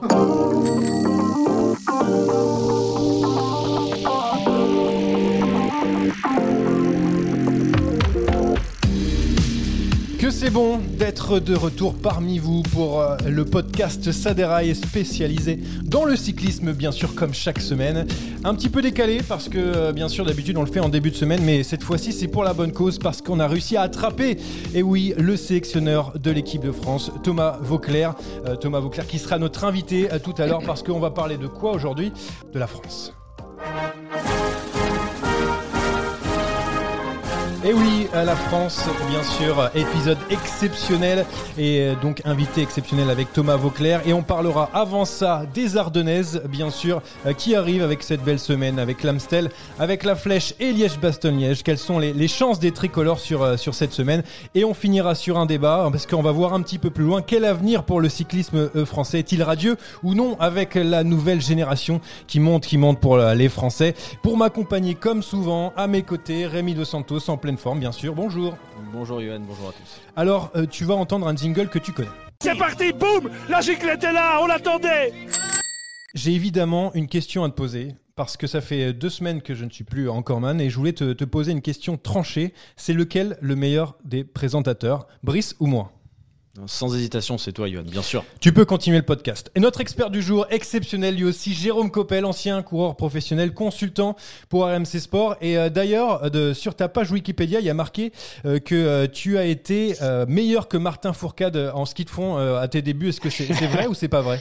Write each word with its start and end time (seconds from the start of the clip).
Thank 0.00 0.12
you. 0.12 2.53
Que 10.24 10.30
c'est 10.30 10.48
bon 10.48 10.78
d'être 10.78 11.38
de 11.38 11.54
retour 11.54 11.92
parmi 11.92 12.38
vous 12.38 12.62
pour 12.62 13.02
euh, 13.02 13.18
le 13.28 13.44
podcast 13.44 14.10
Saderail 14.10 14.74
spécialisé 14.74 15.60
dans 15.82 16.06
le 16.06 16.16
cyclisme, 16.16 16.72
bien 16.72 16.92
sûr, 16.92 17.14
comme 17.14 17.34
chaque 17.34 17.60
semaine. 17.60 18.06
Un 18.42 18.54
petit 18.54 18.70
peu 18.70 18.80
décalé 18.80 19.20
parce 19.28 19.50
que, 19.50 19.58
euh, 19.58 19.92
bien 19.92 20.08
sûr, 20.08 20.24
d'habitude 20.24 20.56
on 20.56 20.62
le 20.62 20.72
fait 20.72 20.80
en 20.80 20.88
début 20.88 21.10
de 21.10 21.14
semaine, 21.14 21.42
mais 21.44 21.62
cette 21.62 21.82
fois-ci 21.82 22.10
c'est 22.10 22.26
pour 22.26 22.42
la 22.42 22.54
bonne 22.54 22.72
cause 22.72 22.98
parce 22.98 23.20
qu'on 23.20 23.38
a 23.38 23.46
réussi 23.46 23.76
à 23.76 23.82
attraper, 23.82 24.38
et 24.72 24.82
oui, 24.82 25.12
le 25.18 25.36
sélectionneur 25.36 26.18
de 26.18 26.30
l'équipe 26.30 26.62
de 26.62 26.72
France, 26.72 27.12
Thomas 27.22 27.58
Vauclair. 27.60 28.14
Euh, 28.46 28.56
Thomas 28.56 28.80
Vauclair 28.80 29.06
qui 29.06 29.18
sera 29.18 29.38
notre 29.38 29.64
invité 29.64 30.08
tout 30.22 30.34
à 30.38 30.46
l'heure 30.46 30.62
parce 30.64 30.82
qu'on 30.82 31.00
va 31.00 31.10
parler 31.10 31.36
de 31.36 31.48
quoi 31.48 31.72
aujourd'hui? 31.72 32.14
De 32.54 32.58
la 32.58 32.66
France. 32.66 33.12
Et 37.66 37.72
oui, 37.72 38.08
à 38.12 38.24
la 38.24 38.36
France, 38.36 38.84
bien 39.08 39.22
sûr, 39.22 39.70
épisode 39.74 40.18
exceptionnel 40.28 41.24
et 41.56 41.80
euh, 41.80 41.94
donc 41.94 42.20
invité 42.26 42.60
exceptionnel 42.60 43.08
avec 43.08 43.32
Thomas 43.32 43.56
Vauclair. 43.56 44.02
Et 44.06 44.12
on 44.12 44.22
parlera 44.22 44.68
avant 44.74 45.06
ça 45.06 45.44
des 45.54 45.78
Ardennaises, 45.78 46.42
bien 46.46 46.68
sûr, 46.68 47.00
euh, 47.24 47.32
qui 47.32 47.54
arrivent 47.54 47.82
avec 47.82 48.02
cette 48.02 48.22
belle 48.22 48.38
semaine, 48.38 48.78
avec 48.78 49.02
l'Amstel, 49.02 49.48
avec 49.78 50.04
la 50.04 50.14
Flèche 50.14 50.52
et 50.60 50.72
Liège-Bastogne-Liège. 50.72 51.62
Quelles 51.62 51.78
sont 51.78 51.98
les, 51.98 52.28
chances 52.28 52.58
des 52.58 52.70
tricolores 52.70 53.18
sur, 53.18 53.42
euh, 53.42 53.56
sur 53.56 53.74
cette 53.74 53.94
semaine? 53.94 54.24
Et 54.54 54.66
on 54.66 54.74
finira 54.74 55.14
sur 55.14 55.38
un 55.38 55.46
débat, 55.46 55.88
parce 55.90 56.04
qu'on 56.04 56.20
va 56.20 56.32
voir 56.32 56.52
un 56.52 56.60
petit 56.60 56.78
peu 56.78 56.90
plus 56.90 57.04
loin 57.04 57.22
quel 57.22 57.46
avenir 57.46 57.84
pour 57.84 58.02
le 58.02 58.10
cyclisme 58.10 58.68
français? 58.84 59.20
Est-il 59.20 59.42
radieux 59.42 59.78
ou 60.02 60.12
non 60.12 60.36
avec 60.38 60.74
la 60.74 61.02
nouvelle 61.02 61.40
génération 61.40 62.02
qui 62.26 62.40
monte, 62.40 62.66
qui 62.66 62.76
monte 62.76 63.00
pour 63.00 63.16
les 63.16 63.48
Français? 63.48 63.94
Pour 64.22 64.36
m'accompagner 64.36 64.94
comme 64.94 65.22
souvent, 65.22 65.72
à 65.78 65.86
mes 65.86 66.02
côtés, 66.02 66.46
Rémi 66.46 66.74
Dos 66.74 66.84
Santos 66.84 67.30
en 67.30 67.38
pleine 67.38 67.53
forme, 67.58 67.80
bien 67.80 67.92
sûr. 67.92 68.14
Bonjour. 68.14 68.56
Bonjour 68.92 69.20
Yoann, 69.20 69.44
bonjour 69.46 69.68
à 69.68 69.72
tous. 69.72 70.00
Alors, 70.16 70.50
euh, 70.56 70.66
tu 70.66 70.84
vas 70.84 70.94
entendre 70.94 71.26
un 71.26 71.36
jingle 71.36 71.68
que 71.68 71.78
tu 71.78 71.92
connais. 71.92 72.08
C'est 72.42 72.56
parti, 72.58 72.92
boum 72.92 73.30
La 73.48 73.60
giclette 73.60 74.04
est 74.04 74.12
là, 74.12 74.38
on 74.42 74.46
l'attendait 74.46 75.12
J'ai 76.14 76.32
évidemment 76.32 76.92
une 76.94 77.08
question 77.08 77.44
à 77.44 77.48
te 77.48 77.54
poser. 77.54 77.94
Parce 78.16 78.36
que 78.36 78.46
ça 78.46 78.60
fait 78.60 78.92
deux 78.92 79.10
semaines 79.10 79.42
que 79.42 79.56
je 79.56 79.64
ne 79.64 79.70
suis 79.70 79.82
plus 79.82 80.08
en 80.08 80.22
Corman 80.22 80.60
et 80.60 80.70
je 80.70 80.76
voulais 80.76 80.92
te, 80.92 81.12
te 81.12 81.24
poser 81.24 81.50
une 81.50 81.62
question 81.62 81.96
tranchée. 81.96 82.54
C'est 82.76 82.92
lequel 82.92 83.36
le 83.40 83.56
meilleur 83.56 83.96
des 84.04 84.22
présentateurs, 84.22 85.08
Brice 85.24 85.56
ou 85.58 85.66
moi? 85.66 85.90
Sans 86.66 86.94
hésitation, 86.94 87.36
c'est 87.36 87.52
toi, 87.52 87.68
Yohan, 87.68 87.82
bien 87.82 88.02
sûr. 88.02 88.24
Tu 88.40 88.52
peux 88.52 88.64
continuer 88.64 88.98
le 88.98 89.04
podcast. 89.04 89.50
Et 89.54 89.60
notre 89.60 89.80
expert 89.80 90.10
du 90.10 90.22
jour, 90.22 90.46
exceptionnel 90.50 91.16
lui 91.16 91.24
aussi, 91.24 91.52
Jérôme 91.52 91.90
Coppel, 91.90 92.24
ancien 92.24 92.62
coureur 92.62 92.96
professionnel, 92.96 93.52
consultant 93.52 94.14
pour 94.48 94.64
RMC 94.66 95.00
Sport. 95.00 95.36
Et 95.40 95.58
euh, 95.58 95.68
d'ailleurs, 95.68 96.30
sur 96.54 96.76
ta 96.76 96.88
page 96.88 97.10
Wikipédia, 97.10 97.58
il 97.58 97.66
y 97.66 97.70
a 97.70 97.74
marqué 97.74 98.12
euh, 98.44 98.60
que 98.60 98.74
euh, 98.74 99.06
tu 99.08 99.36
as 99.36 99.46
été 99.46 99.94
meilleur 100.28 100.68
que 100.68 100.76
Martin 100.76 101.12
Fourcade 101.12 101.56
en 101.74 101.84
ski 101.86 102.04
de 102.04 102.10
fond 102.10 102.36
à 102.36 102.68
tes 102.68 102.82
débuts. 102.82 103.08
Est-ce 103.08 103.20
que 103.20 103.30
c'est 103.30 103.46
vrai 103.66 103.86
ou 103.86 103.94
c'est 103.94 104.08
pas 104.08 104.22
vrai? 104.22 104.40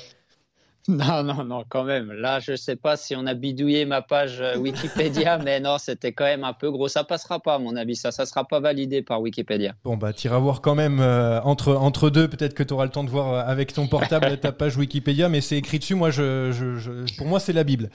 Non, 0.90 1.24
non, 1.24 1.46
non, 1.46 1.64
quand 1.68 1.86
même. 1.86 2.12
Là, 2.12 2.42
je 2.42 2.52
ne 2.52 2.58
sais 2.58 2.76
pas 2.76 2.98
si 2.98 3.16
on 3.16 3.26
a 3.26 3.34
bidouillé 3.34 3.86
ma 3.86 4.02
page 4.02 4.42
euh, 4.42 4.58
Wikipédia, 4.58 5.38
mais 5.44 5.62
non, 5.62 5.78
c'était 5.78 6.12
quand 6.12 6.26
même 6.26 6.44
un 6.44 6.52
peu 6.52 6.70
gros. 6.72 6.90
Ça 6.90 7.06
passera 7.06 7.40
pas, 7.40 7.56
à 7.56 7.60
mon 7.60 7.78
avis. 7.78 7.96
Ça, 7.96 8.12
ça 8.12 8.26
sera 8.26 8.44
pas 8.44 8.60
validé 8.60 9.02
par 9.02 9.22
Wikipédia. 9.22 9.76
Bon, 9.86 9.96
bah, 9.96 10.12
tu 10.12 10.28
iras 10.28 10.40
voir 10.40 10.62
quand 10.62 10.76
même 10.76 11.00
euh, 11.00 11.40
entre, 11.44 11.74
entre 11.76 12.10
deux. 12.10 12.28
Peut-être 12.28 12.54
que 12.54 12.64
tu 12.64 12.74
auras 12.74 12.84
le 12.84 12.92
temps 12.92 13.06
de 13.06 13.10
voir 13.10 13.34
euh, 13.34 13.50
avec 13.50 13.72
ton 13.72 13.88
portable 13.88 14.38
ta 14.40 14.52
page 14.52 14.76
Wikipédia, 14.76 15.30
mais 15.30 15.40
c'est 15.40 15.58
écrit 15.58 15.80
dessus. 15.80 15.96
Moi, 15.96 16.12
je, 16.12 16.52
je, 16.52 17.16
pour 17.18 17.28
moi, 17.28 17.40
c'est 17.40 17.54
la 17.54 17.64
Bible. 17.64 17.90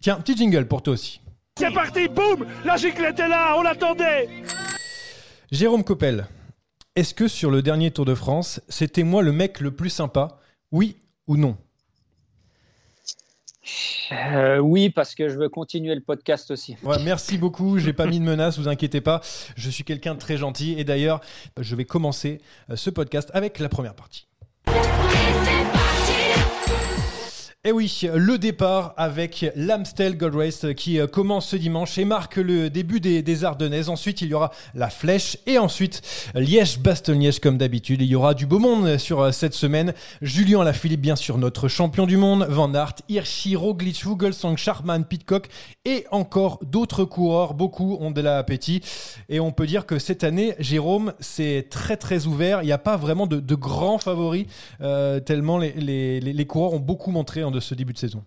tiens, 0.00 0.16
petit 0.20 0.36
jingle 0.36 0.66
pour 0.68 0.82
toi 0.82 0.94
aussi. 0.94 1.20
C'est 1.58 1.72
parti, 1.74 2.08
boum 2.08 2.46
La 2.64 2.76
giclette 2.76 3.18
est 3.20 3.28
là, 3.28 3.54
on 3.58 3.62
l'attendait 3.62 4.28
Jérôme 5.50 5.84
Coppel, 5.84 6.26
est-ce 6.94 7.12
que 7.12 7.28
sur 7.28 7.50
le 7.50 7.60
dernier 7.60 7.90
Tour 7.90 8.06
de 8.06 8.14
France, 8.14 8.62
c'était 8.68 9.02
moi 9.02 9.22
le 9.22 9.32
mec 9.32 9.60
le 9.60 9.70
plus 9.70 9.90
sympa? 9.90 10.38
Oui 10.70 10.96
ou 11.26 11.36
non? 11.36 11.58
Euh, 14.12 14.58
oui, 14.58 14.90
parce 14.90 15.14
que 15.14 15.28
je 15.28 15.38
veux 15.38 15.48
continuer 15.48 15.94
le 15.94 16.00
podcast 16.00 16.50
aussi. 16.50 16.76
merci 17.04 17.38
beaucoup. 17.38 17.78
J'ai 17.78 17.92
pas 17.92 18.06
mis 18.06 18.18
de 18.18 18.24
menace, 18.24 18.58
vous 18.58 18.68
inquiétez 18.68 19.00
pas. 19.00 19.20
Je 19.56 19.70
suis 19.70 19.84
quelqu'un 19.84 20.14
de 20.14 20.18
très 20.18 20.36
gentil. 20.36 20.74
Et 20.78 20.84
d'ailleurs, 20.84 21.20
je 21.58 21.76
vais 21.76 21.84
commencer 21.84 22.40
euh, 22.70 22.76
ce 22.76 22.90
podcast 22.90 23.30
avec 23.34 23.58
la 23.58 23.68
première 23.68 23.94
partie. 23.94 24.26
Et 27.64 27.68
eh 27.68 27.72
oui, 27.72 28.08
le 28.12 28.38
départ 28.38 28.92
avec 28.96 29.46
l'Amstel 29.54 30.18
Gold 30.18 30.34
Race 30.34 30.66
qui 30.76 30.98
euh, 30.98 31.06
commence 31.06 31.46
ce 31.46 31.54
dimanche 31.54 31.96
et 31.96 32.04
marque 32.04 32.34
le 32.34 32.70
début 32.70 32.98
des, 32.98 33.22
des 33.22 33.44
Ardennaises. 33.44 33.88
Ensuite, 33.88 34.20
il 34.20 34.30
y 34.30 34.34
aura 34.34 34.50
la 34.74 34.90
Flèche 34.90 35.38
et 35.46 35.58
ensuite 35.58 36.02
Liège-Bastogne-Liège 36.34 37.38
comme 37.38 37.58
d'habitude. 37.58 38.02
Il 38.02 38.08
y 38.08 38.16
aura 38.16 38.34
du 38.34 38.46
beau 38.46 38.58
monde 38.58 38.98
sur 38.98 39.20
euh, 39.20 39.30
cette 39.30 39.54
semaine. 39.54 39.94
Julien 40.22 40.64
Lafilippe, 40.64 41.02
bien 41.02 41.14
sûr, 41.14 41.38
notre 41.38 41.68
champion 41.68 42.04
du 42.04 42.16
monde. 42.16 42.48
Van 42.48 42.74
Aert, 42.74 42.96
Hirschi, 43.08 43.54
Roglic, 43.54 44.02
Vogelsang, 44.04 44.56
Charman, 44.56 45.04
Pitcock 45.04 45.48
et 45.84 46.04
encore 46.10 46.58
d'autres 46.64 47.04
coureurs. 47.04 47.54
Beaucoup 47.54 47.96
ont 48.00 48.10
de 48.10 48.22
l'appétit. 48.22 48.80
Et 49.28 49.38
on 49.38 49.52
peut 49.52 49.66
dire 49.66 49.86
que 49.86 50.00
cette 50.00 50.24
année, 50.24 50.56
Jérôme, 50.58 51.12
c'est 51.20 51.68
très 51.70 51.96
très 51.96 52.26
ouvert. 52.26 52.64
Il 52.64 52.66
n'y 52.66 52.72
a 52.72 52.78
pas 52.78 52.96
vraiment 52.96 53.28
de, 53.28 53.54
grands 53.54 53.98
favoris 53.98 54.46
euh, 54.80 55.20
tellement 55.20 55.58
les, 55.58 55.70
les, 56.18 56.46
coureurs 56.46 56.72
ont 56.72 56.80
beaucoup 56.80 57.12
montré 57.12 57.44
de 57.52 57.60
ce 57.60 57.74
début 57.74 57.92
de 57.92 57.98
saison. 57.98 58.24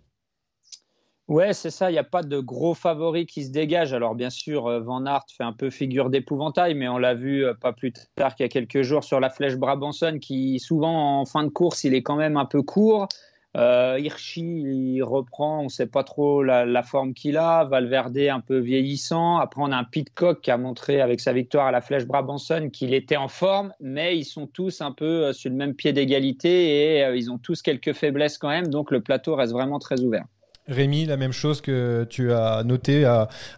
Ouais, 1.27 1.53
c'est 1.53 1.71
ça. 1.71 1.89
Il 1.89 1.93
n'y 1.93 1.99
a 1.99 2.03
pas 2.03 2.21
de 2.21 2.39
gros 2.39 2.75
favoris 2.75 3.25
qui 3.25 3.43
se 3.43 3.49
dégagent. 3.49 3.93
Alors, 3.93 4.13
bien 4.13 4.29
sûr, 4.29 4.67
euh, 4.67 4.79
Van 4.79 5.03
Aert 5.07 5.25
fait 5.35 5.43
un 5.43 5.53
peu 5.53 5.71
figure 5.71 6.11
d'épouvantail, 6.11 6.75
mais 6.75 6.87
on 6.87 6.99
l'a 6.99 7.15
vu 7.15 7.43
euh, 7.43 7.55
pas 7.55 7.73
plus 7.73 7.91
tard 8.15 8.35
qu'il 8.35 8.43
y 8.43 8.45
a 8.45 8.49
quelques 8.49 8.83
jours 8.83 9.03
sur 9.03 9.19
la 9.19 9.31
flèche 9.31 9.55
Brabanson, 9.55 10.19
qui 10.21 10.59
souvent 10.59 11.21
en 11.21 11.25
fin 11.25 11.43
de 11.43 11.49
course, 11.49 11.83
il 11.83 11.95
est 11.95 12.03
quand 12.03 12.15
même 12.15 12.37
un 12.37 12.45
peu 12.45 12.61
court. 12.61 13.07
Euh, 13.55 13.97
Hirschi, 13.99 14.41
il 14.41 15.01
reprend, 15.01 15.61
on 15.61 15.63
ne 15.65 15.69
sait 15.69 15.87
pas 15.87 16.03
trop 16.03 16.43
la, 16.43 16.83
forme 16.83 17.13
qu'il 17.13 17.37
a. 17.37 17.63
Valverde, 17.63 18.17
un 18.17 18.41
peu 18.41 18.57
vieillissant. 18.59 19.37
Après, 19.37 19.61
on 19.63 19.71
a 19.71 19.77
un 19.77 19.85
Pitcock 19.85 20.41
qui 20.41 20.51
a 20.51 20.57
montré 20.57 20.99
avec 20.99 21.21
sa 21.21 21.31
victoire 21.31 21.67
à 21.67 21.71
la 21.71 21.81
Flèche 21.81 22.05
Brabanson 22.05 22.69
qu'il 22.71 22.93
était 22.93 23.15
en 23.15 23.29
forme, 23.29 23.73
mais 23.79 24.17
ils 24.17 24.25
sont 24.25 24.47
tous 24.47 24.81
un 24.81 24.91
peu 24.91 25.25
euh, 25.25 25.33
sur 25.33 25.49
le 25.49 25.55
même 25.55 25.73
pied 25.73 25.93
d'égalité 25.93 26.97
et 26.97 27.05
euh, 27.05 27.15
ils 27.15 27.31
ont 27.31 27.37
tous 27.37 27.61
quelques 27.61 27.93
faiblesses 27.93 28.37
quand 28.37 28.49
même. 28.49 28.67
Donc, 28.67 28.91
le 28.91 29.01
plateau 29.01 29.35
reste 29.35 29.53
vraiment 29.53 29.79
très 29.79 30.01
ouvert. 30.01 30.25
Rémi, 30.67 31.05
la 31.05 31.17
même 31.17 31.31
chose 31.31 31.61
que 31.61 32.07
tu 32.09 32.33
as 32.33 32.63
noté 32.63 33.05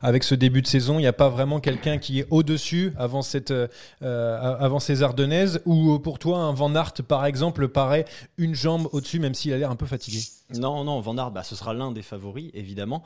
avec 0.02 0.24
ce 0.24 0.36
début 0.36 0.62
de 0.62 0.68
saison. 0.68 1.00
Il 1.00 1.04
n'y 1.04 1.08
a 1.08 1.14
pas 1.14 1.30
vraiment 1.30 1.60
quelqu'un 1.60 1.98
qui 1.98 2.20
est 2.20 2.28
au-dessus 2.30 2.94
avant, 2.98 3.22
cette, 3.22 3.52
euh, 3.52 3.68
avant 4.02 4.80
ces 4.80 5.04
Ardennaises 5.04 5.62
ou 5.66 6.00
pour 6.00 6.20
toi, 6.20 6.40
un 6.40 6.54
Van 6.54 6.74
Aert, 6.76 6.94
par 7.08 7.26
exemple, 7.26 7.68
paraît 7.70 8.06
une 8.38 8.56
jambe 8.56 8.88
au-dessus, 8.92 9.20
même 9.20 9.34
s'il 9.34 9.54
a 9.54 9.58
l'air 9.58 9.72
un 9.72 9.76
peu 9.76 9.86
fatigué? 9.86 10.20
Non, 10.56 10.84
non, 10.84 11.00
Van 11.00 11.18
Aert, 11.18 11.32
bah, 11.32 11.44
ce 11.44 11.56
sera 11.56 11.74
l'un 11.74 11.92
des 11.92 12.02
favoris, 12.02 12.52
évidemment. 12.54 13.04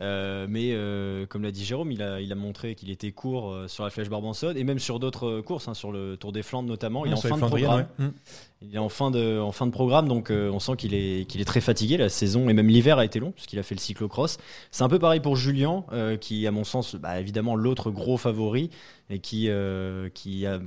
Euh, 0.00 0.46
mais 0.48 0.70
euh, 0.72 1.26
comme 1.26 1.42
l'a 1.42 1.50
dit 1.50 1.64
Jérôme, 1.64 1.92
il 1.92 2.02
a, 2.02 2.20
il 2.20 2.30
a 2.32 2.36
montré 2.36 2.74
qu'il 2.74 2.90
était 2.90 3.12
court 3.12 3.56
sur 3.68 3.84
la 3.84 3.90
Flèche 3.90 4.08
Barbansode 4.08 4.56
et 4.56 4.64
même 4.64 4.78
sur 4.78 4.98
d'autres 4.98 5.40
courses, 5.40 5.68
hein, 5.68 5.74
sur 5.74 5.92
le 5.92 6.16
Tour 6.16 6.32
des 6.32 6.42
Flandres 6.42 6.68
notamment. 6.68 7.04
Il 7.06 7.12
est 7.12 7.14
en 7.14 7.20
fin 7.20 7.36
de 7.36 7.46
programme. 7.46 7.86
Mm. 7.98 8.08
Il 8.62 8.74
est 8.74 8.78
en 8.78 8.88
fin 8.88 9.10
de, 9.10 9.70
programme, 9.70 10.08
donc 10.08 10.30
on 10.30 10.58
sent 10.58 10.76
qu'il 10.76 10.94
est, 10.94 11.44
très 11.46 11.60
fatigué. 11.60 11.96
La 11.98 12.08
saison 12.08 12.48
et 12.48 12.54
même 12.54 12.68
l'hiver 12.68 12.98
a 12.98 13.04
été 13.04 13.20
long 13.20 13.32
qu'il 13.54 13.58
a 13.58 13.62
fait 13.62 13.74
le 13.74 13.80
cyclocross. 13.80 14.38
C'est 14.70 14.82
un 14.82 14.88
peu 14.88 14.98
pareil 14.98 15.20
pour 15.20 15.36
Julien, 15.36 15.84
euh, 15.92 16.16
qui, 16.16 16.46
à 16.46 16.50
mon 16.50 16.64
sens, 16.64 16.96
bah, 16.96 17.20
évidemment, 17.20 17.54
l'autre 17.54 17.90
gros 17.90 18.16
favori 18.16 18.70
et 19.10 19.20
qui, 19.20 19.48
euh, 19.48 20.08
a 20.46 20.58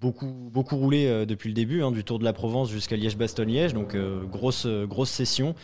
beaucoup, 0.00 0.50
beaucoup 0.52 0.76
roulé 0.76 1.06
euh, 1.06 1.26
depuis 1.26 1.48
le 1.48 1.54
début, 1.54 1.82
hein, 1.82 1.90
du 1.90 2.04
Tour 2.04 2.20
de 2.20 2.24
la 2.24 2.32
Provence 2.32 2.70
jusqu'à 2.70 2.96
Liège-Bastogne-Liège. 2.96 3.74
Donc, 3.74 3.96
grosse, 4.30 4.66
grosse 4.66 5.10
session. 5.10 5.54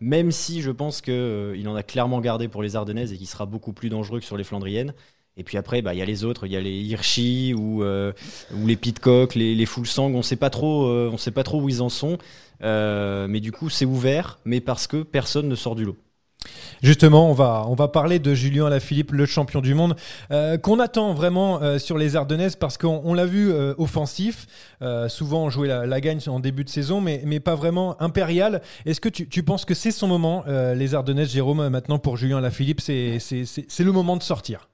Même 0.00 0.30
si 0.30 0.62
je 0.62 0.70
pense 0.70 1.02
qu'il 1.02 1.68
en 1.68 1.74
a 1.74 1.82
clairement 1.82 2.20
gardé 2.20 2.48
pour 2.48 2.62
les 2.62 2.76
Ardennaises 2.76 3.12
et 3.12 3.18
qu'il 3.18 3.26
sera 3.26 3.44
beaucoup 3.44 3.72
plus 3.72 3.90
dangereux 3.90 4.20
que 4.20 4.24
sur 4.24 4.36
les 4.36 4.44
Flandriennes. 4.44 4.94
Et 5.36 5.44
puis 5.44 5.56
après, 5.56 5.80
bah, 5.80 5.94
il 5.94 5.98
y 5.98 6.02
a 6.02 6.04
les 6.04 6.24
autres, 6.24 6.46
il 6.46 6.52
y 6.52 6.56
a 6.56 6.60
les 6.60 6.80
Hirschi 6.82 7.54
ou, 7.54 7.82
ou 7.82 8.66
les 8.66 8.76
Pitcock, 8.76 9.34
les, 9.34 9.54
les 9.54 9.66
Full 9.66 9.86
On 9.98 10.22
sait 10.22 10.36
pas 10.36 10.50
trop, 10.50 10.86
on 10.86 11.16
sait 11.16 11.30
pas 11.30 11.44
trop 11.44 11.60
où 11.60 11.68
ils 11.68 11.82
en 11.82 11.88
sont. 11.88 12.18
mais 12.60 13.40
du 13.40 13.52
coup, 13.52 13.70
c'est 13.70 13.86
ouvert, 13.86 14.38
mais 14.44 14.60
parce 14.60 14.86
que 14.86 15.02
personne 15.02 15.48
ne 15.48 15.54
sort 15.54 15.76
du 15.76 15.84
lot. 15.84 15.96
Justement, 16.82 17.28
on 17.28 17.34
va, 17.34 17.64
on 17.68 17.74
va 17.74 17.88
parler 17.88 18.18
de 18.18 18.32
Julien 18.32 18.66
Alaphilippe, 18.66 19.12
le 19.12 19.26
champion 19.26 19.60
du 19.60 19.74
monde, 19.74 19.96
euh, 20.30 20.56
qu'on 20.56 20.78
attend 20.78 21.12
vraiment 21.12 21.60
euh, 21.60 21.78
sur 21.78 21.98
les 21.98 22.16
Ardennaises 22.16 22.56
parce 22.56 22.78
qu'on 22.78 23.12
l'a 23.12 23.26
vu 23.26 23.52
euh, 23.52 23.74
offensif, 23.76 24.46
souvent 25.08 25.50
jouer 25.50 25.68
la, 25.68 25.86
la, 25.86 26.00
gagne 26.00 26.20
en 26.26 26.40
début 26.40 26.64
de 26.64 26.70
saison, 26.70 27.00
mais, 27.00 27.22
mais 27.26 27.38
pas 27.40 27.54
vraiment 27.54 28.00
impérial. 28.00 28.62
Est-ce 28.86 29.00
que 29.00 29.10
tu, 29.10 29.28
tu, 29.28 29.42
penses 29.42 29.66
que 29.66 29.74
c'est 29.74 29.90
son 29.90 30.08
moment, 30.08 30.44
les 30.46 30.94
Ardennaises, 30.94 31.30
Jérôme, 31.30 31.68
maintenant 31.68 31.98
pour 31.98 32.16
Julien 32.16 32.38
Alaphilippe, 32.38 32.80
c'est 32.80 33.18
le 33.80 33.92
moment 33.92 34.16
de 34.16 34.22
sortir? 34.22 34.68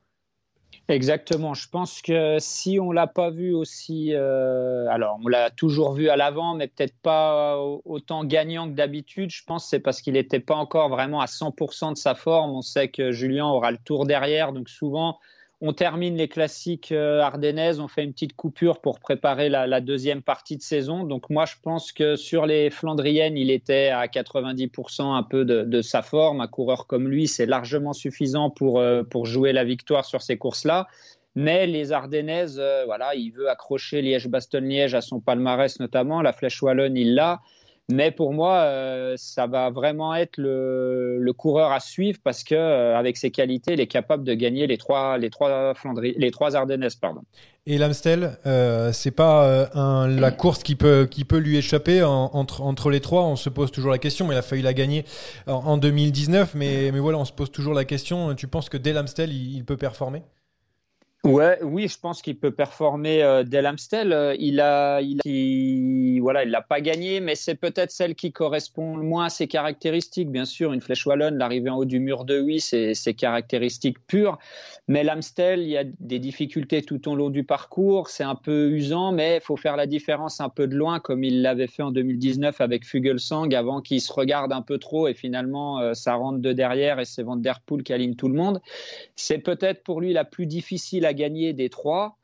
Exactement. 0.89 1.55
Je 1.55 1.69
pense 1.69 2.01
que 2.01 2.37
si 2.39 2.79
on 2.79 2.93
l'a 2.93 3.09
pas 3.09 3.31
vu 3.31 3.53
aussi, 3.53 4.15
euh, 4.15 4.87
alors 4.89 5.19
on 5.25 5.27
l'a 5.27 5.51
toujours 5.51 5.93
vu 5.95 6.09
à 6.09 6.17
l'avant, 6.17 6.55
mais 6.55 6.69
peut-être 6.69 6.97
pas 7.03 7.59
autant 7.85 8.25
gagnant 8.25 8.69
que 8.69 8.75
d'habitude. 8.75 9.31
Je 9.31 9.43
pense 9.45 9.67
c'est 9.69 9.81
parce 9.81 10.01
qu'il 10.01 10.13
n'était 10.13 10.39
pas 10.39 10.55
encore 10.55 10.89
vraiment 10.89 11.21
à 11.21 11.27
100% 11.27 11.93
de 11.93 11.99
sa 11.99 12.15
forme. 12.15 12.53
On 12.53 12.63
sait 12.63 12.89
que 12.89 13.11
Julien 13.11 13.47
aura 13.47 13.73
le 13.73 13.79
tour 13.79 14.07
derrière, 14.07 14.53
donc 14.53 14.69
souvent 14.69 15.19
on 15.63 15.73
termine 15.73 16.17
les 16.17 16.29
classiques 16.29 16.93
euh, 16.93 17.21
ardennaises, 17.21 17.81
on 17.81 17.89
fait 17.89 18.05
une 18.05 18.13
petite 18.13 18.37
coupure 18.37 18.81
pour 18.81 19.01
préparer 19.01 19.49
la, 19.49 19.81
deuxième 19.81 20.21
partie 20.23 20.57
de 20.57 20.63
saison. 20.63 21.05
Donc 21.05 21.31
moi, 21.31 21.47
je 21.47 21.55
pense 21.63 21.93
que 21.93 22.17
sur 22.17 22.45
les 22.45 22.69
Flandriennes, 22.69 23.39
il 23.39 23.51
était 23.51 23.89
à 23.89 24.07
90% 24.07 25.17
un 25.17 25.23
peu 25.23 25.45
de, 25.45 25.83
sa 25.83 26.03
forme. 26.03 26.41
Un 26.43 26.47
coureur 26.47 26.87
comme 26.87 27.09
lui, 27.09 27.27
c'est 27.27 27.47
largement 27.47 27.95
suffisant 27.95 28.51
pour, 28.51 28.81
euh, 28.81 29.03
pour 29.03 29.25
jouer 29.25 29.53
la 29.53 29.65
victoire 29.65 30.05
sur 30.05 30.21
ces 30.21 30.37
courses-là. 30.37 30.89
Mais 31.35 31.67
les 31.67 31.93
Ardennaises, 31.93 32.59
euh, 32.59 32.85
voilà, 32.85 33.15
il 33.15 33.31
veut 33.31 33.49
accrocher 33.49 34.03
Liège-Bastogne-Liège 34.03 34.95
à 34.95 35.01
son 35.01 35.21
palmarès 35.21 35.81
notamment. 35.81 36.21
La 36.21 36.33
Flèche 36.33 36.63
Wallonne, 36.63 36.97
il 36.97 37.15
l'a. 37.15 37.41
Mais 37.89 38.11
pour 38.11 38.33
moi, 38.33 38.63
euh, 38.63 39.15
ça 39.17 39.47
va 39.47 39.71
vraiment 39.71 40.13
être 40.13 40.39
le, 40.39 41.19
le, 41.21 41.33
coureur 41.33 41.71
à 41.71 41.79
suivre 41.79 42.19
parce 42.25 42.43
que 42.43 42.57
euh, 42.57 42.97
avec 42.97 43.17
ses 43.17 43.31
qualités, 43.31 43.75
il 43.75 43.81
est 43.81 43.87
capable 43.87 44.25
de 44.25 44.35
gagner 44.35 44.67
les 44.67 44.77
trois, 44.77 45.19
les 45.19 45.31
trois 45.31 45.73
Flandries, 45.75 46.15
les 46.17 46.33
trois 46.33 46.57
Ardennaises, 46.57 46.97
pardon. 46.97 47.23
Et 47.65 47.79
l'Amstel, 47.79 48.39
euh, 48.45 48.93
c'est 48.93 49.13
pas 49.13 49.45
euh, 49.45 49.67
un, 49.75 50.09
la 50.09 50.33
course 50.33 50.65
qui 50.65 50.75
peut, 50.75 51.07
qui 51.09 51.25
peut 51.25 51.39
lui 51.39 51.59
échapper 51.59 52.03
entre, 52.03 52.63
entre 52.63 52.91
les 52.91 53.01
trois. 53.01 53.23
On 53.23 53.37
se 53.37 53.51
pose 53.51 53.71
toujours 53.71 53.93
la 53.93 53.99
question. 53.99 54.33
Il 54.33 54.37
a 54.37 54.43
failli 54.43 54.63
la 54.63 54.75
gagner 54.75 55.05
en, 55.47 55.55
en 55.55 55.77
2019, 55.77 56.55
mais, 56.57 56.91
mais 56.93 56.99
voilà, 56.99 57.19
on 57.19 57.25
se 57.25 57.33
pose 57.33 57.53
toujours 57.53 57.75
la 57.75 57.85
question. 57.85 58.35
Tu 58.35 58.49
penses 58.49 58.69
que 58.69 58.77
dès 58.77 58.93
l'Amstel, 58.93 59.33
il 59.33 59.65
peut 59.65 59.77
performer? 59.77 60.23
Ouais, 61.27 61.59
oui, 61.61 61.89
je 61.89 61.99
pense 61.99 62.23
qu'il 62.23 62.39
peut 62.39 62.53
performer 62.53 63.21
euh, 63.21 63.43
dès 63.43 63.61
l'Amstel. 63.61 64.13
Euh, 64.13 64.37
il 64.39 64.61
a, 64.61 65.01
il, 65.01 66.21
voilà, 66.21 66.45
il 66.45 66.51
l'a 66.51 66.63
pas 66.63 66.81
gagné, 66.81 67.19
mais 67.19 67.35
c'est 67.35 67.57
peut-être 67.57 67.91
celle 67.91 68.15
qui 68.15 68.31
correspond 68.31 68.97
le 68.97 69.03
moins 69.03 69.25
à 69.25 69.29
ses 69.29 69.49
caractéristiques. 69.49 70.31
Bien 70.31 70.45
sûr, 70.45 70.73
une 70.73 70.81
flèche 70.81 71.05
wallonne, 71.05 71.37
l'arrivée 71.37 71.69
en 71.69 71.79
haut 71.79 71.85
du 71.85 71.99
mur 71.99 72.25
de 72.27 72.39
8, 72.39 72.61
c'est 72.61 72.95
ses 72.95 73.15
caractéristiques 73.15 73.99
pures. 74.07 74.39
Mais 74.87 75.03
l'Amstel, 75.03 75.63
il 75.63 75.69
y 75.69 75.77
a 75.77 75.83
des 75.99 76.21
difficultés 76.21 76.83
tout 76.83 77.09
au 77.09 77.17
long 77.17 77.29
du 77.29 77.43
parcours. 77.43 78.09
C'est 78.09 78.23
un 78.23 78.37
peu 78.37 78.71
usant, 78.71 79.11
mais 79.11 79.39
il 79.39 79.45
faut 79.45 79.57
faire 79.57 79.75
la 79.75 79.87
différence 79.87 80.41
un 80.41 80.49
peu 80.49 80.69
de 80.69 80.77
loin, 80.77 81.01
comme 81.01 81.25
il 81.25 81.43
l'avait 81.43 81.67
fait 81.67 81.83
en 81.83 81.91
2019 81.91 82.61
avec 82.61 82.87
Fugelsang, 82.87 83.53
avant 83.53 83.81
qu'il 83.81 84.01
se 84.01 84.13
regarde 84.13 84.53
un 84.53 84.63
peu 84.63 84.79
trop 84.79 85.09
et 85.09 85.15
finalement 85.15 85.81
euh, 85.81 85.93
ça 85.95 86.15
rentre 86.15 86.39
de 86.39 86.53
derrière 86.53 87.01
et 87.01 87.05
c'est 87.05 87.25
Van 87.25 87.35
Der 87.35 87.59
Poel 87.63 87.83
qui 87.83 87.93
aligne 87.93 88.15
tout 88.15 88.29
le 88.29 88.35
monde. 88.35 88.61
C'est 89.17 89.39
peut-être 89.39 89.83
pour 89.83 90.01
lui 90.01 90.13
la 90.13 90.25
plus 90.25 90.47
difficile 90.47 91.05
à 91.05 91.16
gagner 91.17 91.53
des 91.53 91.69
trois. 91.69 92.17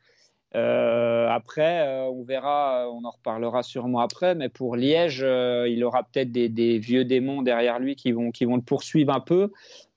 Euh, 0.54 1.28
après, 1.28 1.80
euh, 1.80 2.04
on 2.04 2.22
verra, 2.22 2.86
on 2.90 3.04
en 3.04 3.10
reparlera 3.10 3.62
sûrement 3.62 4.00
après, 4.00 4.34
mais 4.34 4.48
pour 4.48 4.76
Liège, 4.76 5.20
il 5.20 5.82
aura 5.82 6.04
peut-être 6.04 6.30
des, 6.30 6.78
vieux 6.78 7.04
démons 7.04 7.42
derrière 7.42 7.78
lui 7.78 7.96
qui 7.96 8.12
vont, 8.12 8.30
qui 8.30 8.44
vont 8.44 8.56
le 8.56 8.62
poursuivre 8.62 9.12
un 9.12 9.20
peu. 9.20 9.50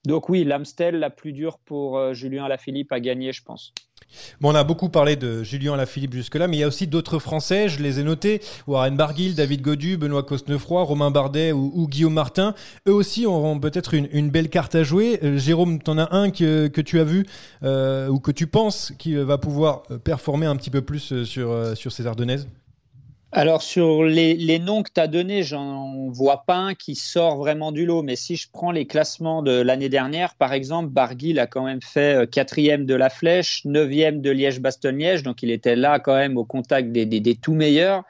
Donc 0.06 0.30
oui, 0.30 0.44
l'Amstel, 0.44 1.00
la 1.00 1.10
plus 1.10 1.34
dure 1.34 1.58
pour 1.58 1.98
euh, 1.98 2.14
Julien 2.14 2.46
Alaphilippe 2.46 2.92
à 2.92 3.00
gagner, 3.00 3.34
je 3.34 3.44
pense. 3.44 3.74
On 4.42 4.56
a 4.56 4.64
beaucoup 4.64 4.90
parlé 4.90 5.16
de 5.16 5.44
Julien 5.44 5.74
Alaphilippe 5.74 6.14
jusque-là, 6.14 6.48
mais 6.48 6.58
il 6.58 6.60
y 6.60 6.64
a 6.64 6.68
aussi 6.68 6.88
d'autres 6.88 7.20
Français, 7.20 7.70
je 7.70 7.82
les 7.82 8.00
ai 8.00 8.04
notés, 8.04 8.42
Warren 8.68 8.96
Barguil, 8.96 9.36
David 9.36 9.62
Godu, 9.62 9.98
Benoît 9.98 10.24
Cosnefroy, 10.24 10.84
Romain 10.84 11.12
Bardet 11.12 11.52
ou, 11.52 11.88
Guillaume 11.88 12.14
Martin. 12.14 12.54
Eux 12.88 12.94
aussi 12.94 13.26
auront 13.26 13.60
peut-être 13.60 13.94
une, 13.94 14.30
belle 14.30 14.50
carte 14.50 14.76
à 14.76 14.84
jouer. 14.84 15.20
Euh, 15.24 15.38
Jérôme, 15.38 15.82
tu 15.82 15.90
en 15.92 15.98
as 15.98 16.14
un 16.16 16.30
que, 16.30 16.68
tu 16.68 17.00
as 17.00 17.04
vu 17.04 17.26
euh, 17.64 18.08
ou 18.08 18.20
que 18.20 18.32
tu 18.32 18.48
penses 18.48 18.94
qui 18.98 19.16
va 19.16 19.38
pouvoir 19.38 19.84
performer 20.04 20.46
un 20.46 20.56
petit 20.56 20.70
peu 20.70 20.82
plus 20.82 21.24
sur, 21.24 21.76
sur 21.76 21.92
ces 21.92 22.08
Ardennaises? 22.08 22.48
Alors 23.38 23.62
sur 23.62 24.06
les, 24.06 24.60
noms 24.60 24.82
que 24.82 24.92
tu 24.94 25.02
as 25.02 25.08
donnés, 25.08 25.44
j'en 25.44 26.08
vois 26.10 26.46
pas 26.48 26.56
un 26.56 26.74
qui 26.74 26.96
sort 26.96 27.36
vraiment 27.36 27.74
du 27.74 27.86
lot. 27.86 28.02
Mais 28.02 28.16
si 28.16 28.38
je 28.38 28.48
prends 28.50 28.72
les 28.72 28.88
classements 28.88 29.44
de 29.44 29.52
l'année 29.52 29.90
dernière, 29.90 30.36
par 30.36 30.54
exemple, 30.54 30.88
Barguil 30.90 31.38
a 31.40 31.46
quand 31.46 31.66
même 31.66 31.82
fait 31.82 32.16
euh, 32.16 32.26
quatrième 32.26 32.86
de 32.86 32.96
la 32.96 33.10
Flèche, 33.10 33.64
neuvième 33.66 34.22
de 34.22 34.32
Liège-Bastogne-Liège, 34.32 35.24
donc 35.24 35.44
il 35.44 35.52
était 35.52 35.76
là 35.76 36.00
quand 36.00 36.16
même 36.16 36.38
au 36.38 36.46
contact 36.46 36.94
des, 36.94 37.36
tout 37.36 37.56
meilleurs. 37.56 38.04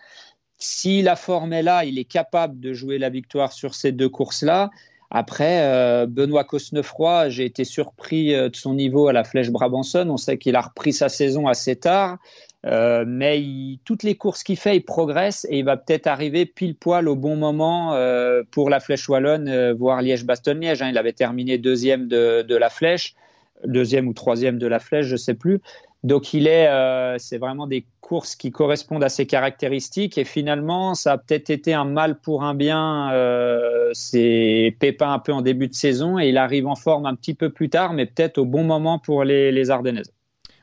Si 0.59 1.01
la 1.01 1.15
forme 1.15 1.53
est 1.53 1.63
là, 1.63 1.85
il 1.85 1.97
est 1.97 2.05
capable 2.05 2.59
de 2.59 2.73
jouer 2.73 2.99
la 2.99 3.09
victoire 3.09 3.51
sur 3.51 3.73
ces 3.73 3.91
deux 3.91 4.09
courses-là. 4.09 4.69
Après, 5.09 5.61
euh, 5.63 6.05
Benoît 6.07 6.43
Cosnefroy, 6.43 7.29
j'ai 7.29 7.45
été 7.45 7.63
surpris 7.63 8.35
euh, 8.35 8.49
de 8.49 8.55
son 8.55 8.75
niveau 8.75 9.07
à 9.07 9.13
la 9.13 9.23
Flèche 9.23 9.49
Brabanson. 9.49 10.07
On 10.07 10.17
sait 10.17 10.37
qu'il 10.37 10.55
a 10.55 10.61
repris 10.61 10.93
sa 10.93 11.09
saison 11.09 11.47
assez 11.47 11.75
tard. 11.75 12.19
Euh, 12.65 13.05
mais 13.07 13.43
toutes 13.83 14.03
les 14.03 14.15
courses 14.15 14.43
qu'il 14.43 14.57
fait, 14.57 14.77
il 14.77 14.81
progresse 14.81 15.45
et 15.49 15.59
il 15.59 15.65
va 15.65 15.77
peut-être 15.77 16.07
arriver 16.07 16.45
pile 16.45 16.75
poil 16.75 17.07
au 17.07 17.15
bon 17.15 17.35
moment 17.35 17.93
euh, 17.93 18.41
pour 18.49 18.69
la 18.69 18.79
Flèche 18.79 19.07
Wallonne, 19.07 19.47
euh, 19.47 19.73
voire 19.73 20.01
Liège-Bastogne-Liège. 20.01 20.81
Hein. 20.81 20.89
Il 20.89 20.97
avait 20.97 21.13
terminé 21.13 21.57
deuxième 21.59 22.07
de, 22.07 22.41
de, 22.41 22.55
la 22.55 22.69
Flèche, 22.69 23.13
deuxième 23.65 24.07
ou 24.07 24.13
troisième 24.13 24.57
de 24.57 24.65
la 24.65 24.79
Flèche, 24.79 25.05
je 25.05 25.15
sais 25.15 25.35
plus. 25.35 25.61
Donc 26.03 26.35
il 26.35 26.47
est, 26.47 26.69
c'est 27.17 27.39
vraiment 27.39 27.65
des 27.65 27.87
courses 27.99 28.35
qui 28.35 28.51
correspondent 28.51 29.03
à 29.03 29.09
ses 29.09 29.25
caractéristiques 29.25 30.19
et 30.19 30.23
finalement 30.23 30.93
ça 30.93 31.13
a 31.13 31.17
peut-être 31.17 31.49
été 31.49 31.73
un 31.73 31.85
mal 31.85 32.19
pour 32.19 32.43
un 32.43 32.53
bien. 32.53 33.09
c'est 33.93 34.77
Pépin 34.79 35.11
un 35.11 35.17
peu 35.17 35.33
en 35.33 35.41
début 35.41 35.67
de 35.67 35.73
saison 35.73 36.19
et 36.19 36.29
il 36.29 36.37
arrive 36.37 36.67
en 36.67 36.75
forme 36.75 37.07
un 37.07 37.15
petit 37.15 37.33
peu 37.33 37.49
plus 37.49 37.69
tard, 37.69 37.93
mais 37.93 38.05
peut-être 38.05 38.37
au 38.37 38.45
bon 38.45 38.63
moment 38.63 38.99
pour 38.99 39.23
les, 39.23 39.51
les 39.51 39.71
Ardennaises. 39.71 40.11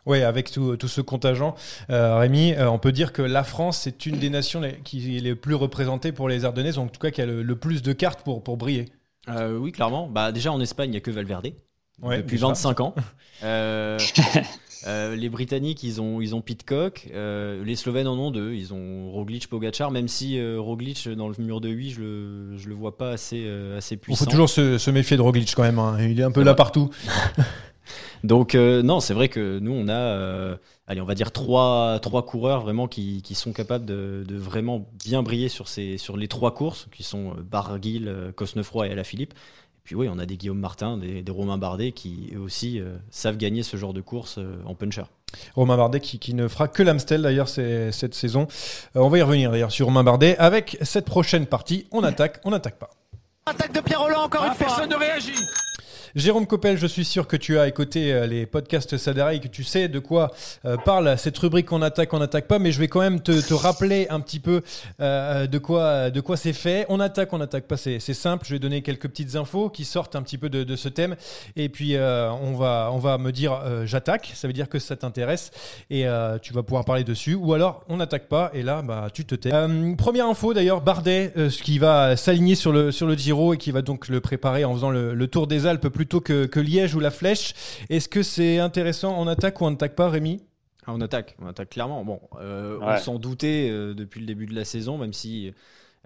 Oui, 0.04 0.23
avec 0.23 0.50
tout, 0.50 0.76
ce 0.88 1.00
contingent, 1.00 1.54
euh, 1.90 2.18
Rémi, 2.18 2.54
euh, 2.54 2.68
on 2.68 2.78
peut 2.78 2.90
dire 2.90 3.12
que 3.12 3.23
la 3.23 3.44
France, 3.44 3.78
c'est 3.82 4.04
une 4.06 4.18
des 4.18 4.30
nations 4.30 4.61
qui 4.82 5.16
est 5.16 5.21
les 5.21 5.37
plus 5.37 5.54
représentées 5.54 6.11
pour 6.11 6.28
les 6.28 6.44
Ardennaises, 6.44 6.78
en 6.78 6.88
tout 6.88 6.99
cas 6.99 7.11
qui 7.11 7.23
a 7.23 7.26
le, 7.26 7.56
plus 7.56 7.82
de 7.82 7.92
cartes 7.92 8.23
pour, 8.23 8.42
pour 8.42 8.56
briller. 8.56 8.87
Euh, 9.28 9.56
oui, 9.56 9.71
clairement. 9.71 10.09
Bah, 10.09 10.32
déjà, 10.32 10.50
en 10.50 10.61
Espagne, 10.61 10.88
il 10.88 10.92
n'y 10.92 10.97
a 10.97 11.00
que 11.00 11.12
Valverde. 11.12 11.52
depuis 12.02 12.37
25 12.37 12.80
ans. 12.80 12.94
les 13.42 15.28
Britanniques, 15.28 15.85
ils 15.85 16.00
ont, 16.00 16.21
ils 16.21 16.35
ont 16.35 16.40
Pitcock. 16.40 17.09
les 17.14 17.76
Slovènes 17.76 18.09
en 18.09 18.18
ont 18.18 18.32
deux. 18.32 18.54
Ils 18.54 18.75
ont 18.75 19.12
Roglic, 19.12 19.47
Pogacar. 19.47 19.92
Même 19.92 20.09
si 20.09 20.37
Roglic, 20.56 21.09
dans 21.11 21.28
le 21.28 21.37
mur 21.38 21.61
de 21.61 21.68
8, 21.68 21.90
je 21.90 22.00
le, 22.00 22.56
je 22.56 22.68
le 22.68 22.75
vois 22.75 22.99
pas 22.99 23.11
assez, 23.11 23.49
assez 23.76 23.97
puissant. 23.97 24.25
Il 24.25 24.25
faut 24.25 24.30
toujours 24.32 24.50
se, 24.50 24.90
méfier 24.90 25.16
de 25.16 25.23
Roglic 25.23 25.54
quand 25.54 25.62
même. 25.62 25.78
Hein. 25.78 25.99
Il 26.00 26.18
est 26.18 26.25
un 26.25 26.32
peu 26.32 26.42
là 26.42 26.54
partout. 26.54 26.90
Donc 28.25 28.55
non, 28.55 29.00
c'est 29.00 29.14
vrai 29.14 29.29
que 29.29 29.59
nous, 29.59 29.73
on 29.73 29.88
a 29.88 30.59
allez, 30.93 31.00
on 31.00 31.07
va 31.07 31.14
dire 31.14 31.33
trois, 31.33 31.99
trois 32.00 32.25
coureurs 32.25 32.62
vraiment 32.62 32.87
qui, 32.87 33.23
qui 33.23 33.35
sont 33.35 33.52
capables 33.52 33.85
de, 33.85 34.25
de, 34.26 34.37
vraiment 34.37 34.87
bien 35.05 35.23
briller 35.23 35.49
sur, 35.49 35.69
ces, 35.69 35.99
sur 35.99 36.17
les 36.17 36.29
trois 36.29 36.55
courses, 36.55 36.87
qui 36.93 37.02
sont 37.02 37.31
euh, 37.31 37.43
Barguil, 37.43 38.09
euh, 38.09 38.33
Cosnefroy 38.33 38.88
et 38.88 38.93
Alaphilippe. 38.93 39.33
Et 39.33 39.83
puis 39.85 39.95
oui, 39.97 40.09
on 40.11 40.19
a 40.19 40.26
des 40.26 40.37
Guillaume 40.37 40.61
Martin, 40.61 40.97
des, 40.99 41.23
des 41.23 41.33
Romain 41.33 41.59
Bardet 41.59 41.91
qui 41.91 42.31
eux 42.35 42.41
aussi 42.41 42.79
euh, 42.79 42.97
savent 43.11 43.37
gagner 43.37 43.62
ce 43.62 43.76
genre 43.76 43.93
de 43.93 44.00
course 44.00 44.38
en 44.64 44.75
puncher. 44.75 45.05
Romain 45.57 45.76
Bardet 45.76 45.99
qui, 46.00 46.19
qui 46.19 46.35
ne 46.35 46.47
fera 46.47 46.69
que 46.69 46.83
l'Amstel 46.83 47.23
d'ailleurs 47.23 47.49
cette 47.49 48.14
saison. 48.14 48.47
on 48.95 49.09
va 49.09 49.19
y 49.19 49.23
revenir 49.23 49.50
d'ailleurs 49.50 49.73
sur 49.73 49.87
Romain 49.87 50.05
Bardet 50.05 50.37
avec 50.37 50.76
cette 50.83 51.07
prochaine 51.07 51.47
partie. 51.47 51.87
On 51.91 52.05
attaque, 52.05 52.41
on 52.45 52.50
n'attaque 52.50 52.79
pas. 52.79 52.91
Attaque 53.47 53.73
de 53.73 53.81
Pierre 53.81 54.02
Roland, 54.02 54.23
encore 54.23 54.45
une 54.45 54.55
fois. 54.55 54.67
Personne 54.67 54.91
ne 54.91 54.95
réagit. 54.95 55.33
Jérôme 56.14 56.47
Coppel, 56.47 56.76
je 56.76 56.87
suis 56.87 57.07
sûr 57.07 57.26
que 57.26 57.37
tu 57.37 57.59
as 57.59 57.66
écouté 57.66 58.12
euh, 58.12 58.26
les 58.26 58.45
podcasts 58.45 58.99
Sadara 58.99 59.33
et 59.33 59.40
que 59.40 59.49
tu 59.49 59.64
sais 59.64 59.88
de 59.88 59.99
quoi 59.99 60.31
euh, 60.66 60.76
parle 60.76 61.16
cette 61.16 61.38
rubrique 61.38 61.73
on 61.73 61.81
attaque, 61.81 62.12
on 62.12 62.19
n'attaque 62.19 62.49
pas, 62.49 62.59
mais 62.59 62.71
je 62.71 62.78
vais 62.78 62.88
quand 62.88 63.00
même 63.00 63.23
te, 63.23 63.54
rappeler 63.54 64.09
un 64.11 64.21
petit 64.21 64.38
peu 64.38 64.61
euh, 65.00 65.47
de 65.47 65.57
quoi 65.57 66.11
de 66.11 66.21
quoi 66.21 66.37
c'est 66.37 66.52
fait. 66.52 66.85
On 66.90 67.00
attaque, 67.00 67.33
on 67.33 67.38
n'attaque 67.38 67.66
pas, 67.66 67.78
c'est 67.78 67.99
simple. 68.00 68.45
Je 68.47 68.52
vais 68.52 68.59
donner 68.59 68.83
quelques 68.83 69.09
petites 69.09 69.37
infos 69.37 69.71
qui 69.71 69.87
sortent 69.87 70.14
un 70.14 70.23
petit 70.23 70.37
peu 70.37 70.50
de, 70.50 70.76
ce 70.76 70.88
thème 70.88 71.16
et 71.57 71.69
puis 71.69 71.97
on 71.97 72.54
va 72.54 72.90
on 72.92 72.99
va 72.99 73.19
me 73.19 73.31
dire 73.31 73.61
j'attaque, 73.85 74.33
ça 74.35 74.47
veut 74.47 74.52
dire 74.52 74.69
que 74.69 74.78
ça 74.78 74.97
t'intéresse 74.97 75.50
et 75.90 76.07
tu 76.42 76.52
vas 76.52 76.62
pouvoir 76.62 76.85
parler 76.85 77.04
dessus. 77.04 77.35
Ou 77.35 77.54
alors 77.54 77.85
on 77.88 77.99
n'attaque 77.99 78.28
pas 78.28 78.50
et 78.54 78.62
là 78.62 78.83
bah 78.83 79.09
tu 79.12 79.25
te 79.25 79.35
tais. 79.35 79.50
première 79.97 80.26
info 80.26 80.54
d'ailleurs, 80.54 80.81
Bardet, 80.81 81.33
qui 81.62 81.78
va 81.78 82.16
s'aligner 82.16 82.54
sur 82.54 82.73
le 82.73 82.90
sur 82.90 83.07
le 83.07 83.14
Giro 83.14 83.54
et 83.54 83.59
qui 83.59 83.71
va 83.71 83.83
donc 83.83 84.09
le 84.09 84.21
préparer 84.21 84.64
en 84.64 84.75
faisant 84.75 84.90
le, 84.90 85.14
le 85.14 85.26
Tour 85.28 85.47
des 85.47 85.66
Alpes 85.66 85.88
plus 85.88 86.01
plutôt 86.02 86.21
que, 86.21 86.59
Liège 86.59 86.97
ou 86.97 87.00
la 87.00 87.12
Flèche. 87.12 87.54
Est-ce 87.88 88.09
que 88.09 88.25
c'est 88.25 88.59
intéressant 88.59 89.16
en 89.16 89.28
attaque 89.28 89.61
ou 89.61 89.66
en 89.66 89.75
attaque 89.75 89.94
pas, 89.94 90.09
Rémi? 90.11 90.42
Ah, 90.85 90.92
On 90.92 91.00
attaque, 91.00 91.37
on 91.40 91.47
attaque 91.47 91.71
clairement. 91.71 92.04
Bon, 92.04 92.21
euh, 92.40 92.76
on 92.80 92.97
s'en 92.99 93.21
doutait 93.21 93.68
euh, 93.71 93.94
depuis 93.94 94.18
le 94.18 94.26
début 94.26 94.47
de 94.47 94.54
la 94.54 94.64
saison, 94.64 94.99
même 94.99 95.12
si 95.12 95.52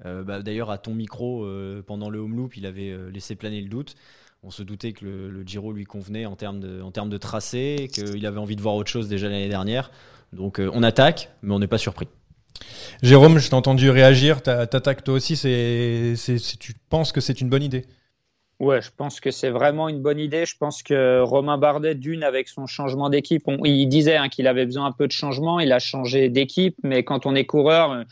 euh, 0.04 0.22
bah, 0.22 0.42
d'ailleurs 0.42 0.70
à 0.70 0.76
ton 0.76 0.92
micro 0.92 1.48
pendant 1.86 2.10
le 2.10 2.18
home 2.18 2.36
loop, 2.36 2.58
il 2.58 2.66
avait 2.66 2.94
laissé 3.10 3.36
planer 3.36 3.62
le 3.62 3.70
doute. 3.70 3.94
On 4.42 4.50
se 4.50 4.62
doutait 4.62 4.92
que 4.92 5.06
le, 5.06 5.42
Giro 5.46 5.72
lui 5.72 5.84
convenait 5.84 6.26
en 6.26 6.36
termes 6.36 6.60
de, 6.60 6.82
en 6.82 6.90
termes 6.90 7.08
de 7.08 7.16
tracé, 7.16 7.88
qu'il 7.90 8.26
avait 8.26 8.38
envie 8.38 8.56
de 8.56 8.60
voir 8.60 8.74
autre 8.74 8.90
chose 8.90 9.08
déjà 9.08 9.30
l'année 9.30 9.48
dernière. 9.48 9.90
Donc 10.34 10.60
on 10.60 10.82
attaque, 10.82 11.30
mais 11.40 11.54
on 11.54 11.58
n'est 11.58 11.68
pas 11.68 11.78
surpris. 11.78 12.08
Jérôme, 13.02 13.38
je 13.38 13.48
t'ai 13.48 13.54
entendu 13.54 13.88
réagir. 13.88 14.42
T'attaques 14.42 15.04
toi 15.04 15.14
aussi. 15.14 15.36
C'est, 15.36 16.16
tu 16.60 16.74
penses 16.90 17.12
que 17.12 17.22
c'est 17.22 17.40
une 17.40 17.48
bonne 17.48 17.62
idée? 17.62 17.86
Ouais, 18.58 18.80
je 18.80 18.90
pense 18.96 19.20
que 19.20 19.30
c'est 19.30 19.50
vraiment 19.50 19.88
une 19.88 20.00
bonne 20.00 20.18
idée. 20.18 20.46
Je 20.46 20.56
pense 20.56 20.82
que 20.82 21.20
Romain 21.20 21.58
Bardet, 21.58 21.94
d'une, 21.94 22.22
avec 22.22 22.48
son 22.48 22.66
changement 22.66 23.10
d'équipe, 23.10 23.42
il 23.64 23.86
disait 23.86 24.16
hein, 24.16 24.28
qu'il 24.30 24.46
avait 24.46 24.64
besoin 24.64 24.86
un 24.86 24.92
peu 24.92 25.06
de 25.06 25.12
changement. 25.12 25.60
Il 25.60 25.72
a 25.72 25.78
changé 25.78 26.30
d'équipe, 26.30 26.74
mais 26.82 27.04
quand 27.04 27.26
on 27.26 27.34
est 27.34 27.44
coureur, 27.44 27.92
euh, 27.92 28.04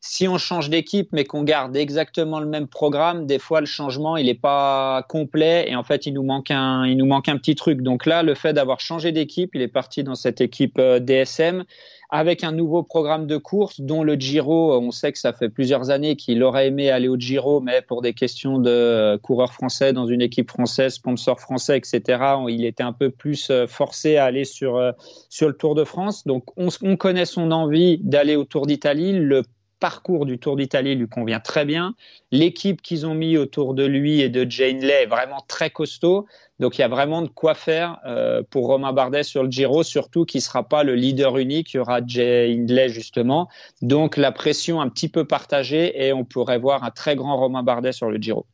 si 0.00 0.28
on 0.28 0.38
change 0.38 0.70
d'équipe, 0.70 1.08
mais 1.10 1.24
qu'on 1.24 1.42
garde 1.42 1.76
exactement 1.76 2.38
le 2.38 2.46
même 2.46 2.68
programme, 2.68 3.26
des 3.26 3.40
fois 3.40 3.58
le 3.58 3.66
changement 3.66 4.16
il 4.16 4.26
n'est 4.26 4.34
pas 4.34 5.04
complet 5.08 5.68
et 5.68 5.74
en 5.74 5.82
fait 5.82 6.06
il 6.06 6.14
nous 6.14 6.22
manque 6.22 6.52
un, 6.52 6.86
il 6.86 6.96
nous 6.96 7.06
manque 7.06 7.28
un 7.28 7.36
petit 7.36 7.56
truc. 7.56 7.82
Donc 7.82 8.06
là, 8.06 8.22
le 8.22 8.36
fait 8.36 8.52
d'avoir 8.52 8.78
changé 8.78 9.10
d'équipe, 9.10 9.50
il 9.54 9.62
est 9.62 9.68
parti 9.68 10.04
dans 10.04 10.14
cette 10.14 10.40
équipe 10.40 10.78
euh, 10.78 11.00
DSM 11.00 11.64
avec 12.10 12.42
un 12.42 12.52
nouveau 12.52 12.82
programme 12.82 13.26
de 13.26 13.36
course 13.36 13.80
dont 13.80 14.02
le 14.02 14.14
Giro, 14.14 14.78
on 14.78 14.90
sait 14.90 15.12
que 15.12 15.18
ça 15.18 15.32
fait 15.32 15.50
plusieurs 15.50 15.90
années 15.90 16.16
qu'il 16.16 16.42
aurait 16.42 16.68
aimé 16.68 16.90
aller 16.90 17.08
au 17.08 17.18
Giro, 17.18 17.60
mais 17.60 17.82
pour 17.82 18.00
des 18.00 18.14
questions 18.14 18.58
de 18.58 19.16
coureur 19.22 19.52
français 19.52 19.92
dans 19.92 20.06
une 20.06 20.22
équipe 20.22 20.50
française, 20.50 20.94
sponsor 20.94 21.38
français, 21.38 21.76
etc., 21.76 22.22
il 22.48 22.64
était 22.64 22.82
un 22.82 22.94
peu 22.94 23.10
plus 23.10 23.50
euh, 23.50 23.66
forcé 23.66 24.16
à 24.16 24.24
aller 24.24 24.44
sur, 24.44 24.76
euh, 24.76 24.92
sur 25.28 25.48
le 25.48 25.54
Tour 25.54 25.74
de 25.74 25.84
France. 25.84 26.26
Donc 26.26 26.44
on, 26.56 26.68
on 26.82 26.96
connaît 26.96 27.26
son 27.26 27.50
envie 27.50 27.98
d'aller 27.98 28.36
au 28.36 28.44
Tour 28.44 28.66
d'Italie. 28.66 29.12
Le 29.12 29.42
parcours 29.78 30.26
du 30.26 30.38
Tour 30.38 30.56
d'Italie 30.56 30.94
lui 30.94 31.08
convient 31.08 31.40
très 31.40 31.64
bien. 31.64 31.94
L'équipe 32.30 32.82
qu'ils 32.82 33.06
ont 33.06 33.14
mis 33.14 33.36
autour 33.36 33.74
de 33.74 33.84
lui 33.84 34.20
et 34.20 34.28
de 34.28 34.48
Jane 34.48 34.80
Lay 34.80 35.02
est 35.02 35.06
vraiment 35.06 35.44
très 35.46 35.70
costaud. 35.70 36.26
Donc 36.60 36.76
il 36.76 36.80
y 36.80 36.84
a 36.84 36.88
vraiment 36.88 37.22
de 37.22 37.28
quoi 37.28 37.54
faire 37.54 37.98
euh, 38.04 38.42
pour 38.48 38.66
Romain 38.66 38.92
Bardet 38.92 39.22
sur 39.22 39.44
le 39.44 39.50
Giro, 39.50 39.82
surtout 39.82 40.24
qu'il 40.24 40.38
ne 40.38 40.42
sera 40.42 40.68
pas 40.68 40.82
le 40.82 40.94
leader 40.94 41.38
unique, 41.38 41.72
il 41.72 41.76
y 41.76 41.80
aura 41.80 42.00
Jay 42.04 42.52
Hindley 42.52 42.88
justement. 42.88 43.48
Donc 43.80 44.16
la 44.16 44.32
pression 44.32 44.80
un 44.80 44.88
petit 44.88 45.08
peu 45.08 45.24
partagée 45.24 46.04
et 46.04 46.12
on 46.12 46.24
pourrait 46.24 46.58
voir 46.58 46.82
un 46.82 46.90
très 46.90 47.14
grand 47.14 47.36
Romain 47.36 47.62
Bardet 47.62 47.92
sur 47.92 48.10
le 48.10 48.18
Giro. 48.18 48.44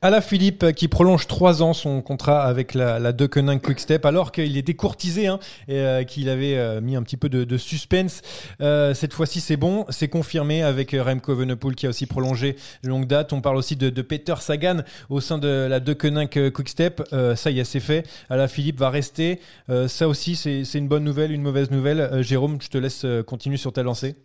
Alain 0.00 0.20
Philippe 0.20 0.72
qui 0.72 0.86
prolonge 0.86 1.26
trois 1.26 1.62
ans 1.62 1.72
son 1.72 2.02
contrat 2.02 2.42
avec 2.42 2.74
la, 2.74 2.98
la 2.98 3.12
Deceuninck 3.12 3.62
Quickstep 3.62 4.04
alors 4.06 4.30
qu'il 4.32 4.56
était 4.56 4.74
courtisé 4.74 5.26
hein, 5.26 5.40
et 5.66 5.80
euh, 5.80 6.04
qu'il 6.04 6.28
avait 6.28 6.56
euh, 6.56 6.80
mis 6.80 6.94
un 6.94 7.02
petit 7.02 7.16
peu 7.16 7.28
de, 7.28 7.56
suspense. 7.56 8.22
cette 8.60 9.12
fois-ci 9.12 9.40
c'est 9.40 9.56
bon, 9.56 9.86
c'est 9.88 10.08
confirmé 10.08 10.62
avec 10.62 10.94
Remco 10.98 11.32
Evenepoel 11.32 11.74
qui 11.74 11.86
a 11.86 11.88
aussi 11.88 12.06
prolongé 12.06 12.56
longue 12.84 13.06
date. 13.06 13.32
On 13.32 13.40
parle 13.40 13.56
aussi 13.56 13.76
de, 13.76 14.02
Peter 14.02 14.34
Sagan 14.38 14.78
au 15.08 15.20
sein 15.20 15.38
de 15.38 15.66
la 15.68 15.80
Deceuninck 15.80 16.52
Quickstep. 16.52 17.02
Euh, 17.30 17.36
ça 17.36 17.50
y 17.50 17.60
est, 17.60 17.64
c'est 17.64 17.80
fait. 17.80 18.06
Alain 18.28 18.48
Philippe 18.48 18.78
va 18.78 18.90
rester. 18.90 19.40
Euh, 19.68 19.88
ça 19.88 20.08
aussi, 20.08 20.36
c'est 20.36 20.74
une 20.74 20.88
bonne 20.88 21.04
nouvelle, 21.04 21.32
une 21.32 21.42
mauvaise 21.42 21.70
nouvelle. 21.70 22.00
Euh, 22.00 22.22
Jérôme, 22.22 22.58
je 22.60 22.68
te 22.68 22.78
laisse 22.78 23.06
continuer 23.26 23.56
sur 23.56 23.72
ta 23.72 23.82
lancée. 23.82 24.16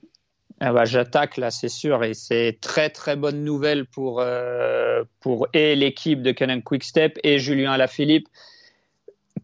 Ah 0.59 0.71
bah, 0.71 0.85
J'attaque 0.85 1.37
là, 1.37 1.51
c'est 1.51 1.69
sûr, 1.69 2.03
et 2.03 2.13
c'est 2.13 2.57
très 2.61 2.89
très 2.89 3.15
bonne 3.15 3.43
nouvelle 3.43 3.85
pour, 3.85 4.23
pour 5.19 5.47
et 5.53 5.75
l'équipe 5.75 6.21
de 6.21 6.31
Canon 6.31 6.61
Quickstep 6.61 7.19
et 7.23 7.39
Julien 7.39 7.73
Alaphilippe. 7.73 8.29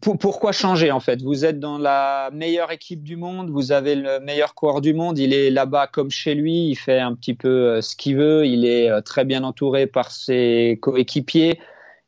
pourquoi 0.00 0.52
changer 0.52 0.90
en 0.90 1.00
fait? 1.00 1.20
Vous 1.20 1.44
êtes 1.44 1.60
dans 1.60 1.76
la 1.76 2.30
meilleure 2.32 2.72
équipe 2.72 3.02
du 3.02 3.16
monde, 3.16 3.50
vous 3.50 3.72
avez 3.72 3.94
le 3.94 4.20
meilleur 4.20 4.54
coureur 4.54 4.80
du 4.80 4.94
monde, 4.94 5.18
il 5.18 5.34
est 5.34 5.50
là-bas 5.50 5.86
comme 5.86 6.10
chez 6.10 6.34
lui, 6.34 6.68
il 6.68 6.76
fait 6.76 7.00
un 7.00 7.14
petit 7.14 7.34
peu 7.34 7.82
ce 7.82 7.94
qu'il 7.94 8.16
veut, 8.16 8.46
il 8.46 8.64
est 8.64 9.02
très 9.02 9.26
bien 9.26 9.44
entouré 9.44 9.86
par 9.86 10.10
ses 10.12 10.78
coéquipiers. 10.80 11.58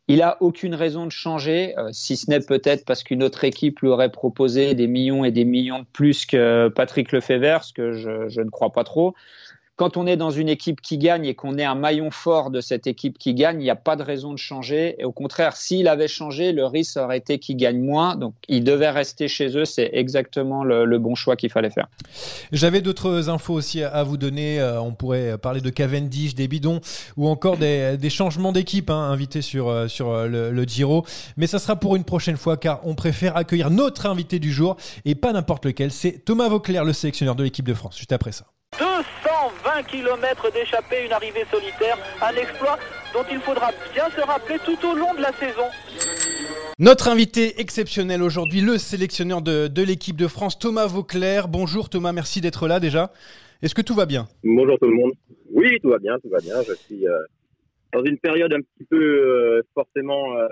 Il 0.07 0.21
a 0.21 0.37
aucune 0.41 0.75
raison 0.75 1.07
de 1.07 1.11
changer, 1.11 1.77
euh, 1.79 1.89
si 1.93 2.17
ce 2.17 2.29
n'est 2.29 2.41
peut-être 2.41 2.85
parce 2.85 3.03
qu'une 3.03 3.23
autre 3.23 3.45
équipe 3.45 3.81
lui 3.81 3.89
aurait 3.89 4.13
proposé 4.13 4.75
des 4.75 4.87
millions 4.87 5.25
et 5.25 5.31
des 5.31 5.47
millions 5.47 5.79
de 5.79 5.87
plus 5.93 6.27
que 6.27 6.69
Patrick 6.69 7.11
Lefebvre, 7.11 7.65
ce 7.65 7.73
que 7.73 7.93
je, 7.93 8.29
je 8.29 8.41
ne 8.43 8.51
crois 8.51 8.71
pas 8.71 8.85
trop 8.85 9.15
quand 9.77 9.97
on 9.97 10.07
est 10.07 10.17
dans 10.17 10.31
une 10.31 10.49
équipe 10.49 10.81
qui 10.81 10.99
gagne 10.99 11.27
et 11.27 11.35
qu'on 11.35 11.59
est 11.59 11.65
un 11.65 11.75
maillon 11.75 12.11
fort 12.13 12.51
de 12.51 12.61
cette 12.61 12.87
équipe 12.87 13.19
qui 13.19 13.35
gagne, 13.35 13.61
il 13.61 13.65
n'y 13.65 13.71
a 13.71 13.77
pas 13.77 13.97
de 13.97 14.03
raison 14.03 14.33
de 14.33 14.39
changer. 14.39 14.95
Et 14.99 15.05
au 15.05 15.11
contraire, 15.11 15.57
s'il 15.57 15.89
avait 15.89 16.07
changé, 16.07 16.53
le 16.53 16.65
risque 16.65 16.97
aurait 16.97 17.19
été 17.19 17.41
qu'il 17.41 17.57
gagne 17.57 17.81
moins. 17.81 18.15
Donc, 18.15 18.35
il 18.49 18.63
devait 18.63 18.91
rester 18.91 19.27
chez 19.27 19.57
eux. 19.57 19.65
C'est 19.65 19.91
exactement 19.93 20.63
le, 20.63 20.99
bon 20.99 21.17
choix 21.17 21.35
qu'il 21.35 21.51
fallait 21.51 21.71
faire. 21.71 21.89
J'avais 22.53 22.81
d'autres 22.81 23.29
infos 23.29 23.55
aussi 23.55 23.83
à 23.83 24.05
vous 24.05 24.17
donner. 24.17 24.61
Euh, 24.61 24.81
on 24.81 24.93
pourrait 24.93 25.37
parler 25.39 25.61
de 25.61 25.71
Cavendish, 25.71 26.37
des 26.37 26.47
bidons 26.47 26.81
ou 27.17 27.29
encore 27.29 27.57
des, 27.57 27.99
changements 28.11 28.53
d'équipe 28.53 28.91
hein, 28.91 29.11
invités 29.11 29.43
sur, 29.43 29.69
euh, 29.69 29.89
sur 29.89 30.11
euh, 30.11 30.29
le, 30.29 30.65
Giro. 30.65 31.05
Mais 31.37 31.49
ça 31.49 31.59
sera 31.59 31.75
pour 31.77 31.97
une 31.97 32.05
prochaine 32.05 32.37
fois 32.37 32.57
car 32.57 32.81
on 32.85 32.95
préfère 32.95 33.37
accueillir 33.37 33.71
notre 33.71 34.07
invité 34.07 34.39
du 34.39 34.53
jour 34.53 34.77
et 35.05 35.17
pas 35.17 35.33
n'importe 35.33 35.67
lequel. 35.67 35.91
C'est 35.91 36.25
Thomas 36.25 36.49
Vauclair, 36.49 36.85
le 36.85 36.93
sélectionneur 36.93 37.35
de 37.35 37.43
l'équipe 37.43 37.67
de 37.67 37.75
France. 37.75 37.99
Juste 37.99 38.13
après 38.13 38.31
ça. 38.31 38.47
220 39.75 39.83
km 39.83 40.53
d'échappée, 40.53 41.05
une 41.05 41.13
arrivée 41.13 41.45
solitaire, 41.51 41.99
un 42.23 42.35
exploit 42.37 42.79
dont 43.13 43.25
il 43.31 43.39
faudra 43.41 43.71
bien 43.93 44.09
se 44.11 44.21
rappeler 44.21 44.59
tout 44.65 44.79
au 44.87 44.95
long 44.95 45.15
de 45.15 45.21
la 45.21 45.33
saison. 45.33 45.65
Notre 46.79 47.09
invité 47.09 47.61
exceptionnel 47.61 48.23
aujourd'hui, 48.23 48.61
le 48.61 48.79
sélectionneur 48.79 49.43
de, 49.43 49.83
l'équipe 49.83 50.17
de 50.17 50.29
France, 50.29 50.59
Thomas 50.59 50.87
Vauclair. 50.87 51.49
Bonjour 51.49 51.89
Thomas, 51.89 52.13
merci 52.13 52.41
d'être 52.41 52.69
là 52.69 52.79
déjà. 52.79 53.13
Est-ce 53.63 53.75
que 53.75 53.83
tout 53.83 53.95
va 53.95 54.07
bien? 54.07 54.29
Bonjour 54.45 54.79
tout 54.79 54.89
le 54.89 54.97
monde. 54.97 55.13
Oui, 55.53 55.79
tout 55.83 55.91
va 55.91 55.99
bien, 55.99 56.19
tout 56.23 56.29
va 56.29 56.39
bien. 56.39 56.57
Je 56.67 56.75
suis 56.75 57.07
euh, 57.09 57.19
dans 57.95 58.05
une 58.05 58.19
période 58.19 58.53
un 58.53 58.61
petit 58.61 58.85
peu 58.91 58.97
euh, 58.97 59.63
forcément 59.73 60.37
euh, 60.37 60.47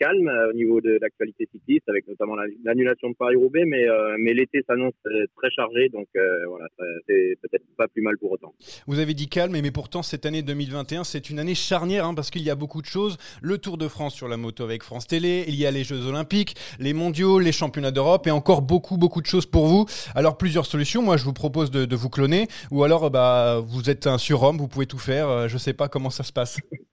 calme 0.00 0.28
euh, 0.28 0.50
au 0.50 0.52
niveau 0.52 0.80
de 0.80 0.98
l'actualité 1.00 1.48
cycliste, 1.52 1.88
avec 1.88 2.08
notamment 2.08 2.34
l'annulation 2.64 3.10
de 3.10 3.14
Paris-Roubaix, 3.14 3.64
mais, 3.64 3.86
mais 4.18 4.34
l'été 4.34 4.64
s'annonce 4.68 4.94
très 5.36 5.50
chargé, 5.50 5.88
donc 5.88 6.08
voilà, 6.14 6.66
c'est 7.06 7.36
peut-être 7.42 7.64
pas 7.76 7.88
plus 7.88 8.02
mal 8.02 8.18
pour 8.18 8.32
autant. 8.32 8.54
Vous 8.86 8.98
avez 8.98 9.14
dit 9.14 9.28
calme, 9.28 9.52
mais 9.52 9.70
pourtant 9.70 10.02
cette 10.02 10.26
année 10.26 10.42
2021, 10.42 11.04
c'est 11.04 11.30
une 11.30 11.38
année 11.38 11.54
charnière, 11.54 12.04
hein, 12.04 12.14
parce 12.14 12.30
qu'il 12.30 12.42
y 12.42 12.50
a 12.50 12.54
beaucoup 12.54 12.80
de 12.80 12.86
choses. 12.86 13.16
Le 13.40 13.58
Tour 13.58 13.78
de 13.78 13.88
France 13.88 14.14
sur 14.14 14.28
la 14.28 14.36
moto 14.36 14.64
avec 14.64 14.82
France 14.82 15.06
Télé, 15.06 15.44
il 15.48 15.54
y 15.54 15.66
a 15.66 15.70
les 15.70 15.84
Jeux 15.84 16.06
Olympiques, 16.06 16.56
les 16.80 16.92
Mondiaux, 16.92 17.38
les 17.38 17.52
Championnats 17.52 17.92
d'Europe, 17.92 18.26
et 18.26 18.30
encore 18.30 18.62
beaucoup, 18.62 18.96
beaucoup 18.96 19.20
de 19.20 19.26
choses 19.26 19.46
pour 19.46 19.66
vous. 19.66 19.86
Alors 20.14 20.36
plusieurs 20.36 20.66
solutions, 20.66 21.02
moi 21.02 21.16
je 21.16 21.24
vous 21.24 21.32
propose 21.32 21.70
de, 21.70 21.84
de 21.84 21.96
vous 21.96 22.10
cloner, 22.10 22.48
ou 22.70 22.82
alors 22.84 23.10
bah, 23.10 23.60
vous 23.64 23.90
êtes 23.90 24.06
un 24.06 24.18
surhomme, 24.18 24.58
vous 24.58 24.68
pouvez 24.68 24.86
tout 24.86 24.98
faire, 24.98 25.48
je 25.48 25.58
sais 25.58 25.74
pas 25.74 25.88
comment 25.88 26.10
ça 26.10 26.24
se 26.24 26.32
passe. 26.32 26.58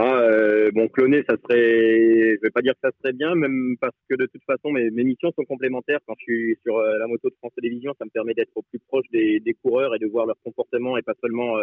Ah, 0.00 0.20
euh, 0.20 0.70
bon, 0.72 0.86
cloner, 0.88 1.24
ça 1.28 1.34
serait, 1.42 2.36
je 2.36 2.40
vais 2.40 2.50
pas 2.50 2.62
dire 2.62 2.74
que 2.74 2.88
ça 2.88 2.90
serait 3.00 3.12
bien, 3.12 3.34
même 3.34 3.76
parce 3.80 3.96
que 4.08 4.14
de 4.14 4.26
toute 4.26 4.44
façon, 4.44 4.70
mes, 4.70 4.90
missions 4.90 5.32
sont 5.32 5.44
complémentaires. 5.44 5.98
Quand 6.06 6.14
je 6.18 6.22
suis 6.22 6.58
sur 6.62 6.80
la 6.80 7.06
moto 7.08 7.28
de 7.28 7.34
France 7.34 7.52
Télévisions, 7.56 7.94
ça 7.98 8.04
me 8.04 8.10
permet 8.10 8.32
d'être 8.34 8.52
au 8.54 8.62
plus 8.62 8.78
proche 8.78 9.06
des, 9.12 9.40
des, 9.40 9.54
coureurs 9.54 9.96
et 9.96 9.98
de 9.98 10.06
voir 10.06 10.26
leur 10.26 10.36
comportement 10.44 10.96
et 10.96 11.02
pas 11.02 11.14
seulement 11.20 11.56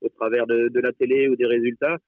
au 0.00 0.08
travers 0.08 0.48
de, 0.48 0.68
de, 0.68 0.80
la 0.80 0.92
télé 0.92 1.28
ou 1.28 1.36
des 1.36 1.46
résultats. 1.46 1.98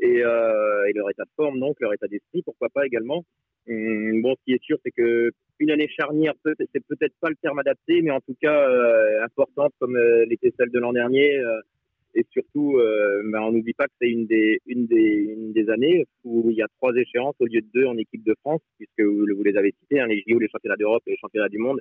Et, 0.00 0.20
et 0.20 0.92
leur 0.94 1.10
état 1.10 1.24
de 1.24 1.30
forme, 1.36 1.60
donc 1.60 1.76
leur 1.80 1.92
état 1.92 2.08
d'esprit, 2.08 2.42
pourquoi 2.42 2.70
pas 2.70 2.86
également. 2.86 3.22
Hum, 3.68 4.22
bon, 4.22 4.34
ce 4.34 4.44
qui 4.44 4.52
est 4.54 4.62
sûr, 4.62 4.78
c'est 4.84 4.90
que 4.90 5.30
une 5.58 5.70
année 5.70 5.88
charnière, 5.88 6.34
c'est 6.44 6.84
peut-être 6.88 7.14
pas 7.20 7.28
le 7.28 7.36
terme 7.36 7.58
adapté, 7.60 8.02
mais 8.02 8.10
en 8.10 8.20
tout 8.20 8.34
cas 8.40 8.68
euh, 8.68 9.22
importante 9.22 9.72
comme 9.78 9.96
euh, 9.96 10.24
l'était 10.24 10.52
celle 10.58 10.70
de 10.70 10.78
l'an 10.78 10.92
dernier. 10.92 11.38
Euh, 12.16 12.20
et 12.20 12.26
surtout, 12.30 12.78
ben, 13.24 13.40
on 13.42 13.52
n'oublie 13.52 13.74
pas 13.74 13.86
que 13.86 13.92
c'est 14.00 14.08
une 14.08 14.26
des, 14.26 14.60
une, 14.66 14.86
des, 14.86 15.70
années 15.70 16.04
où 16.24 16.50
il 16.50 16.56
y 16.56 16.62
a 16.62 16.68
trois 16.76 16.94
échéances 16.94 17.34
au 17.40 17.46
lieu 17.46 17.60
de 17.60 17.68
deux 17.74 17.86
en 17.86 17.96
équipe 17.96 18.24
de 18.24 18.34
France, 18.40 18.60
puisque 18.78 19.00
vous, 19.00 19.42
les 19.42 19.56
avez 19.56 19.74
cités, 19.80 20.00
hein, 20.00 20.06
les 20.06 20.22
JO, 20.26 20.38
les 20.38 20.48
championnats 20.48 20.76
d'Europe 20.76 21.02
et 21.06 21.12
les 21.12 21.16
championnats 21.16 21.48
du 21.48 21.58
monde. 21.58 21.80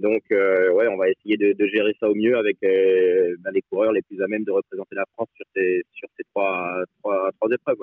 Donc, 0.00 0.22
euh, 0.32 0.72
ouais, 0.72 0.88
on 0.88 0.96
va 0.96 1.10
essayer 1.10 1.36
de, 1.36 1.54
gérer 1.66 1.94
ça 2.00 2.08
au 2.08 2.14
mieux 2.14 2.36
avec 2.38 2.56
euh, 2.64 3.36
bah, 3.40 3.50
les 3.52 3.60
coureurs 3.70 3.92
les 3.92 4.00
plus 4.00 4.20
à 4.22 4.26
même 4.28 4.44
de 4.44 4.50
représenter 4.50 4.94
la 4.94 5.04
France 5.14 5.28
sur 5.36 5.44
ces, 5.54 5.82
sur 5.92 6.08
ces 6.16 6.24
trois, 6.34 6.82
trois, 7.02 7.30
épreuves. 7.52 7.76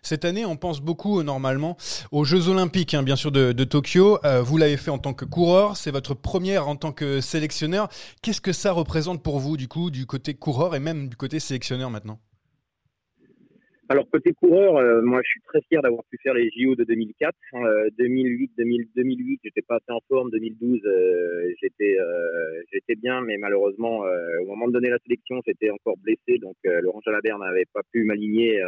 Cette 0.00 0.24
année, 0.24 0.46
on 0.46 0.56
pense 0.56 0.80
beaucoup 0.80 1.18
euh, 1.18 1.22
normalement 1.24 1.76
aux 2.12 2.24
Jeux 2.24 2.48
Olympiques, 2.48 2.94
hein, 2.94 3.02
bien 3.02 3.16
sûr, 3.16 3.32
de, 3.32 3.52
Tokyo. 3.64 4.18
Vous 4.42 4.56
l'avez 4.58 4.76
fait 4.76 4.90
en 4.90 4.98
tant 4.98 5.12
que 5.12 5.24
coureur, 5.24 5.76
c'est 5.76 5.90
votre 5.90 6.14
première 6.14 6.68
en 6.68 6.76
tant 6.76 6.92
que 6.92 7.20
sélectionneur. 7.20 7.88
Qu'est-ce 8.22 8.40
que 8.40 8.52
ça 8.52 8.70
représente 8.70 9.22
pour 9.22 9.40
vous, 9.40 9.56
du 9.56 9.66
coup, 9.66 9.90
du 9.90 10.06
côté 10.06 10.34
coureur 10.34 10.76
et 10.76 10.80
même 10.80 11.08
du 11.08 11.16
côté 11.16 11.40
sélectionneur 11.40 11.90
maintenant? 11.90 12.20
Alors 13.88 14.08
côté 14.10 14.32
coureur, 14.32 14.76
euh, 14.76 15.00
moi 15.02 15.20
je 15.22 15.30
suis 15.30 15.40
très 15.42 15.60
fier 15.68 15.80
d'avoir 15.80 16.02
pu 16.10 16.18
faire 16.20 16.34
les 16.34 16.50
JO 16.56 16.74
de 16.74 16.82
2004, 16.82 17.34
2008, 17.96 18.50
2000, 18.58 18.88
2008 18.96 19.40
j'étais 19.44 19.62
pas 19.62 19.76
assez 19.76 19.92
en 19.92 20.00
forme, 20.08 20.30
2012 20.30 20.80
euh, 20.84 21.52
j'étais 21.62 21.96
euh, 22.00 22.62
j'étais 22.72 22.96
bien, 22.96 23.20
mais 23.20 23.36
malheureusement 23.36 24.02
au 24.42 24.46
moment 24.46 24.66
de 24.66 24.72
donner 24.72 24.90
la 24.90 24.98
sélection 24.98 25.40
j'étais 25.46 25.70
encore 25.70 25.96
blessé, 25.98 26.38
donc 26.40 26.56
Laurent 26.64 27.00
Jalabert 27.04 27.38
n'avait 27.38 27.66
pas 27.72 27.82
pu 27.92 28.02
m'aligner 28.04 28.60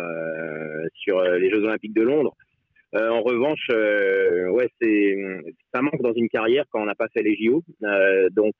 sur 0.95 1.21
les 1.23 1.51
Jeux 1.51 1.65
Olympiques 1.65 1.95
de 1.95 2.03
Londres. 2.03 2.37
en 2.93 3.23
revanche, 3.23 3.69
ouais 3.71 4.69
c'est 4.81 5.17
ça 5.75 5.83
manque 5.83 6.01
dans 6.01 6.15
une 6.15 6.29
carrière 6.29 6.65
quand 6.71 6.81
on 6.81 6.87
n'a 6.87 6.95
pas 6.95 7.09
fait 7.09 7.23
les 7.23 7.37
JO, 7.37 7.65
donc 8.31 8.55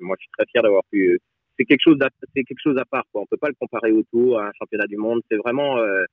moi 0.00 0.16
je 0.18 0.24
suis 0.24 0.30
très 0.36 0.46
fier 0.50 0.62
d'avoir 0.62 0.82
pu 0.92 1.18
c'est 1.58 1.64
quelque 1.64 1.82
chose 1.82 1.98
c'est 2.34 2.44
quelque 2.44 2.60
chose 2.62 2.78
à 2.78 2.84
part 2.84 3.04
quoi. 3.12 3.22
on 3.22 3.26
peut 3.26 3.36
pas 3.36 3.48
le 3.48 3.54
comparer 3.54 3.92
au 3.92 4.02
tour 4.04 4.38
à 4.38 4.48
un 4.48 4.52
championnat 4.58 4.86
du 4.86 4.96
monde. 4.96 5.20
C'est 5.30 5.36
vraiment 5.36 5.78
euh, 5.78 6.04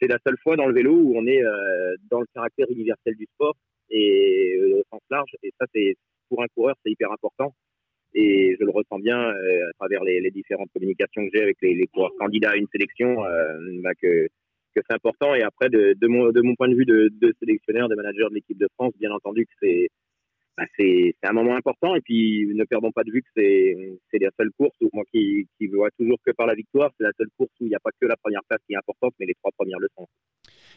c'est 0.00 0.08
la 0.08 0.18
seule 0.26 0.38
fois 0.42 0.56
dans 0.56 0.66
le 0.66 0.74
vélo 0.74 0.94
où 0.94 1.16
on 1.16 1.26
est 1.26 1.42
euh, 1.42 1.96
dans 2.10 2.20
le 2.20 2.26
caractère 2.34 2.66
universel 2.70 3.14
du 3.16 3.26
sport 3.34 3.54
et 3.90 4.56
euh, 4.60 4.80
au 4.80 4.82
sens 4.90 5.00
large. 5.10 5.30
Et 5.42 5.52
ça 5.58 5.66
c'est 5.74 5.96
pour 6.28 6.42
un 6.42 6.48
coureur 6.54 6.76
c'est 6.84 6.90
hyper 6.90 7.12
important. 7.12 7.54
Et 8.14 8.56
je 8.58 8.64
le 8.64 8.70
ressens 8.70 8.98
bien 9.00 9.20
à 9.20 9.72
travers 9.78 10.02
les, 10.02 10.30
différentes 10.30 10.70
communications 10.72 11.24
que 11.26 11.30
j'ai 11.32 11.42
avec 11.42 11.58
les, 11.60 11.86
coureurs 11.88 12.14
candidats 12.18 12.52
à 12.52 12.56
une 12.56 12.66
sélection 12.72 13.16
bah 13.82 13.94
que 14.00 14.26
que 14.74 14.80
c'est 14.88 14.94
important. 14.94 15.34
Et 15.34 15.42
après 15.42 15.68
de, 15.68 15.94
de, 15.94 16.06
mon 16.06 16.30
de 16.32 16.40
mon 16.40 16.54
point 16.54 16.68
de 16.68 16.74
vue 16.74 16.86
de, 16.86 17.10
de 17.20 17.34
sélectionneur 17.38 17.88
de 17.88 17.94
manager 17.94 18.30
de 18.30 18.34
l'équipe 18.36 18.58
de 18.58 18.68
France 18.74 18.94
bien 18.98 19.10
entendu 19.12 19.44
que 19.44 19.52
c'est 19.60 19.90
bah, 20.58 20.64
c'est 20.76 21.14
un 21.22 21.32
moment 21.32 21.54
important. 21.54 21.94
Et 21.94 22.00
puis, 22.00 22.48
ne 22.52 22.64
perdons 22.64 22.90
pas 22.90 23.04
de 23.04 23.12
vue 23.12 23.22
que 23.22 23.28
c'est 23.34 24.18
la 24.18 24.30
seule 24.36 24.50
course 24.58 24.74
où 24.80 24.90
moi 24.92 25.04
qui, 25.12 25.46
qui 25.56 25.68
vois 25.68 25.90
toujours 25.96 26.18
que 26.26 26.32
par 26.32 26.48
la 26.48 26.54
victoire, 26.54 26.90
c'est 26.98 27.04
la 27.04 27.12
seule 27.16 27.28
course 27.36 27.52
où 27.60 27.66
il 27.66 27.68
n'y 27.68 27.76
a 27.76 27.80
pas 27.80 27.90
que 28.00 28.06
la 28.06 28.16
première 28.16 28.42
place 28.48 28.58
qui 28.66 28.72
est 28.72 28.76
importante, 28.76 29.14
mais 29.20 29.26
les 29.26 29.34
trois 29.34 29.52
premières 29.56 29.78
le 29.78 29.88
sont. 29.96 30.08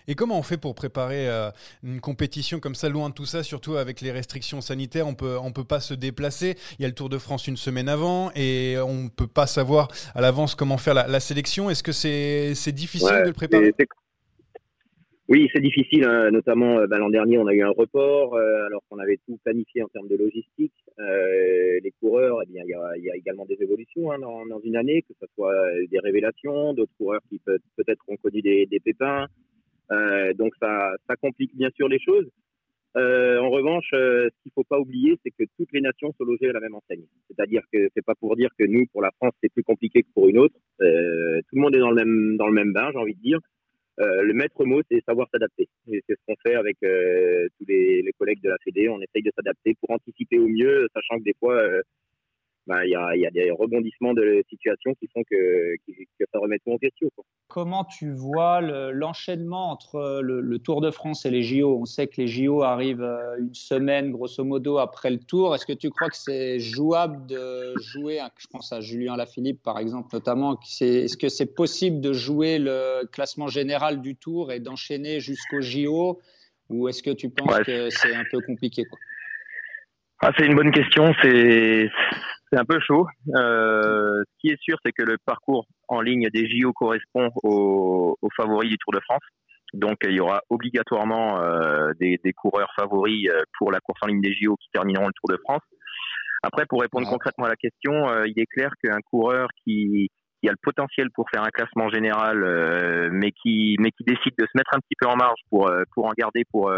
Et 0.07 0.13
comment 0.13 0.37
on 0.37 0.43
fait 0.43 0.57
pour 0.57 0.75
préparer 0.75 1.27
euh, 1.27 1.49
une 1.83 1.99
compétition 1.99 2.59
comme 2.59 2.75
ça, 2.75 2.89
loin 2.89 3.09
de 3.09 3.13
tout 3.15 3.25
ça, 3.25 3.41
surtout 3.41 3.75
avec 3.75 4.01
les 4.01 4.11
restrictions 4.11 4.61
sanitaires 4.61 5.07
On 5.07 5.15
peut, 5.15 5.37
on 5.41 5.51
peut 5.51 5.63
pas 5.63 5.79
se 5.79 5.95
déplacer. 5.95 6.57
Il 6.77 6.83
y 6.83 6.85
a 6.85 6.87
le 6.87 6.95
Tour 6.95 7.09
de 7.09 7.17
France 7.17 7.47
une 7.47 7.57
semaine 7.57 7.89
avant 7.89 8.31
et 8.35 8.77
on 8.79 9.09
peut 9.09 9.27
pas 9.27 9.47
savoir 9.47 9.87
à 10.13 10.21
l'avance 10.21 10.53
comment 10.53 10.77
faire 10.77 10.93
la, 10.93 11.19
sélection. 11.19 11.69
Est-ce 11.71 11.83
que 11.83 11.91
c'est 11.91 12.71
difficile 12.71 13.21
de 13.23 13.27
le 13.27 13.33
préparer? 13.33 13.73
Oui, 15.31 15.49
c'est 15.53 15.61
difficile, 15.61 16.03
hein, 16.03 16.29
notamment 16.29 16.79
euh, 16.79 16.87
bah, 16.87 16.97
l'an 16.97 17.09
dernier, 17.09 17.37
on 17.37 17.47
a 17.47 17.53
eu 17.53 17.61
un 17.61 17.69
report, 17.69 18.33
euh, 18.35 18.65
alors 18.65 18.83
qu'on 18.89 18.99
avait 18.99 19.17
tout 19.25 19.39
planifié 19.45 19.81
en 19.81 19.87
termes 19.87 20.09
de 20.09 20.17
logistique. 20.17 20.73
Euh, 20.99 21.79
les 21.81 21.93
coureurs, 22.01 22.39
eh 22.43 22.51
bien, 22.51 22.63
il 22.65 23.03
y 23.05 23.09
a, 23.09 23.15
également 23.15 23.45
des 23.45 23.55
évolutions 23.61 24.11
hein, 24.11 24.19
dans, 24.19 24.59
une 24.59 24.75
année, 24.75 25.03
que 25.03 25.13
ce 25.21 25.25
soit 25.33 25.55
des 25.89 25.99
révélations, 25.99 26.73
d'autres 26.73 26.91
coureurs 26.97 27.21
qui 27.29 27.39
peut, 27.39 27.59
peut-être 27.77 28.03
ont 28.09 28.17
connu 28.17 28.41
des, 28.41 28.67
pépins. 28.83 29.27
donc 30.35 30.51
ça, 30.59 30.97
complique 31.21 31.55
bien 31.55 31.69
sûr 31.77 31.87
les 31.87 31.99
choses. 31.99 32.27
en 32.95 33.49
revanche, 33.49 33.87
ce 33.93 34.35
qu'il 34.43 34.51
faut 34.53 34.65
pas 34.65 34.79
oublier, 34.79 35.17
c'est 35.23 35.31
que 35.31 35.49
toutes 35.57 35.71
les 35.71 35.79
nations 35.79 36.13
sont 36.17 36.25
logées 36.25 36.49
à 36.49 36.53
la 36.53 36.59
même 36.59 36.75
enseigne. 36.75 37.05
C'est-à-dire 37.29 37.61
que 37.71 37.87
c'est 37.95 38.05
pas 38.05 38.15
pour 38.15 38.35
dire 38.35 38.49
que 38.59 38.65
nous, 38.65 38.85
pour 38.91 39.01
la 39.01 39.11
France, 39.11 39.31
c'est 39.41 39.53
plus 39.53 39.63
compliqué 39.63 40.03
que 40.03 40.11
pour 40.13 40.27
une 40.27 40.39
autre. 40.39 40.55
tout 40.79 41.55
le 41.55 41.61
monde 41.61 41.73
est 41.73 41.79
dans 41.79 42.47
le 42.51 42.53
même 42.59 42.73
bain, 42.73 42.89
j'ai 42.91 42.99
envie 42.99 43.15
de 43.15 43.21
dire. 43.21 43.39
Euh, 44.01 44.23
le 44.23 44.33
maître 44.33 44.65
mot, 44.65 44.81
c'est 44.89 45.03
savoir 45.07 45.27
s'adapter. 45.31 45.69
Et 45.87 46.03
c'est 46.07 46.15
ce 46.15 46.21
qu'on 46.27 46.35
fait 46.43 46.55
avec 46.55 46.77
euh, 46.83 47.47
tous 47.57 47.65
les, 47.67 48.03
collègues 48.17 48.41
de 48.41 48.49
la 48.49 48.57
Fédé. 48.63 48.89
On 48.89 48.99
essaye 49.01 49.21
de 49.21 49.31
s'adapter 49.35 49.75
pour 49.79 49.91
anticiper 49.91 50.39
au 50.39 50.47
mieux, 50.47 50.87
sachant 50.95 51.19
que 51.19 51.23
des 51.23 51.35
fois, 51.39 51.55
euh, 51.55 51.81
bah, 52.67 52.85
il 52.85 52.91
y, 52.91 52.95
a, 52.95 53.15
y, 53.15 53.25
a, 53.25 53.31
des 53.31 53.49
rebondissements 53.51 54.13
de 54.13 54.43
situation 54.49 54.93
qui 54.93 55.07
font 55.13 55.23
que, 55.23 55.75
que 55.87 56.25
ça 56.31 56.39
remet 56.39 56.59
tout 56.59 56.71
en 56.71 56.77
question. 56.77 57.09
Quoi. 57.15 57.25
Comment 57.47 57.85
tu 57.85 58.11
vois 58.11 58.61
l'enchaînement 58.61 59.71
entre 59.71 60.21
le, 60.21 60.41
le, 60.41 60.59
Tour 60.59 60.79
de 60.79 60.91
France 60.91 61.25
et 61.25 61.31
les 61.31 61.41
JO 61.41 61.79
On 61.81 61.85
sait 61.85 62.07
que 62.07 62.21
les 62.21 62.27
JO 62.27 62.61
arrivent 62.61 63.01
euh, 63.01 63.39
une 63.39 63.53
semaine, 63.55 64.11
grosso 64.11 64.43
modo, 64.43 64.77
après 64.77 65.09
le 65.09 65.17
Tour. 65.17 65.55
Est-ce 65.55 65.65
que 65.65 65.73
tu 65.73 65.89
crois 65.89 66.09
que 66.09 66.15
c'est 66.15 66.59
jouable 66.59 67.25
de 67.25 67.73
jouer, 67.79 68.19
je 68.37 68.47
pense 68.47 68.71
à 68.71 68.79
Julien 68.79 69.17
Lafilippe 69.17 69.63
par 69.63 69.79
exemple 69.79 70.09
notamment, 70.13 70.59
est-ce 70.61 71.17
que 71.17 71.29
c'est 71.29 71.55
possible 71.55 71.99
de 71.99 72.13
jouer 72.13 72.59
le 72.59 73.05
classement 73.11 73.47
général 73.47 74.01
du 74.01 74.15
Tour 74.15 74.51
et 74.51 74.59
d'enchaîner 74.59 75.19
jusqu'aux 75.19 75.61
JO 75.61 76.19
Ou 76.69 76.87
est-ce 76.89 77.01
que 77.01 77.11
tu 77.11 77.29
penses 77.31 77.59
que 77.65 77.89
c'est 77.89 78.13
un 78.13 78.23
peu 78.31 78.39
compliqué 78.41 78.85
quoi? 78.85 78.99
Ah, 80.23 80.31
c'est 80.37 80.45
une 80.45 80.55
bonne 80.55 80.71
question. 80.71 81.13
C'est 81.23 81.89
c'est 82.51 82.59
un 82.59 82.65
peu 82.65 82.79
chaud. 82.79 83.07
Euh, 83.35 84.23
ce 84.25 84.33
qui 84.39 84.49
est 84.49 84.61
sûr, 84.61 84.77
c'est 84.85 84.91
que 84.91 85.03
le 85.03 85.17
parcours 85.25 85.65
en 85.87 86.01
ligne 86.01 86.29
des 86.33 86.49
JO 86.49 86.73
correspond 86.73 87.29
aux, 87.43 88.17
aux, 88.21 88.29
favoris 88.35 88.69
du 88.69 88.77
Tour 88.77 88.93
de 88.93 88.99
France. 88.99 89.23
Donc, 89.73 89.97
il 90.03 90.13
y 90.13 90.19
aura 90.19 90.41
obligatoirement 90.49 91.41
euh, 91.41 91.91
des, 91.99 92.19
des, 92.23 92.33
coureurs 92.33 92.71
favoris 92.75 93.29
euh, 93.29 93.41
pour 93.57 93.71
la 93.71 93.79
course 93.79 93.99
en 94.01 94.07
ligne 94.07 94.21
des 94.21 94.33
JO 94.33 94.57
qui 94.57 94.69
termineront 94.73 95.07
le 95.07 95.13
Tour 95.13 95.29
de 95.29 95.39
France. 95.45 95.61
Après, 96.43 96.65
pour 96.65 96.81
répondre 96.81 97.07
concrètement 97.07 97.45
à 97.45 97.49
la 97.49 97.55
question, 97.55 98.09
euh, 98.09 98.27
il 98.27 98.37
est 98.37 98.47
clair 98.47 98.71
qu'un 98.83 98.99
coureur 99.09 99.47
qui, 99.63 100.09
qui, 100.41 100.49
a 100.49 100.51
le 100.51 100.57
potentiel 100.61 101.09
pour 101.13 101.29
faire 101.29 101.43
un 101.43 101.51
classement 101.51 101.87
général, 101.89 102.43
euh, 102.43 103.09
mais 103.13 103.31
qui 103.31 103.77
mais 103.79 103.91
qui 103.91 104.03
décide 104.03 104.33
de 104.37 104.45
se 104.45 104.57
mettre 104.57 104.71
un 104.75 104.79
petit 104.79 104.95
peu 104.99 105.07
en 105.07 105.15
marge 105.15 105.39
pour 105.49 105.71
pour 105.93 106.07
en 106.07 106.11
garder 106.17 106.43
pour 106.51 106.73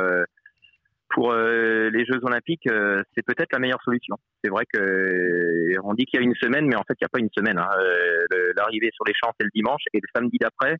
pour 1.14 1.32
euh, 1.32 1.90
les 1.92 2.06
Jeux 2.06 2.20
Olympiques, 2.24 2.68
euh, 2.68 3.04
c'est 3.16 3.24
peut-être 3.24 3.54
la 3.54 3.60
meilleure 3.60 3.82
solution. 3.84 4.18
C'est 4.44 4.50
vrai 4.50 4.66
que 4.66 4.80
euh, 4.80 5.80
on 5.84 5.94
dit 5.94 6.06
qu'il 6.06 6.20
y 6.20 6.24
a 6.24 6.26
une 6.26 6.36
semaine, 6.36 6.66
mais 6.66 6.76
en 6.76 6.84
fait, 6.84 6.96
il 7.00 7.04
n'y 7.04 7.06
a 7.06 7.10
pas 7.10 7.20
une 7.20 7.30
semaine. 7.34 7.58
Hein. 7.58 7.70
L'arrivée 8.58 8.90
sur 8.94 9.06
les 9.06 9.14
champs, 9.14 9.32
c'est 9.40 9.46
le 9.46 9.52
dimanche, 9.54 9.84
et 9.94 10.00
le 10.00 10.08
samedi 10.14 10.38
d'après, 10.40 10.78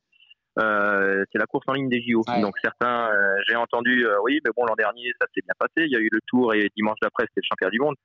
c'est 0.58 1.40
la 1.40 1.46
course 1.46 1.66
en 1.68 1.74
ligne 1.74 1.90
des 1.90 2.02
JO. 2.02 2.24
Donc 2.42 2.56
certains, 2.62 3.10
j'ai 3.48 3.56
entendu, 3.56 4.06
oui, 4.24 4.40
mais 4.44 4.52
bon, 4.56 4.66
l'an 4.66 4.76
dernier, 4.76 5.12
ça 5.22 5.28
s'est 5.34 5.42
bien 5.42 5.54
passé. 5.58 5.88
Il 5.88 5.92
y 5.92 5.96
a 5.96 6.00
eu 6.00 6.10
le 6.12 6.20
Tour, 6.28 6.54
et 6.54 6.70
dimanche 6.76 6.98
d'après, 7.02 7.24
c'était 7.24 7.42
le 7.44 7.48
championnat 7.48 7.72
du 7.72 7.80
monde. 7.80 7.96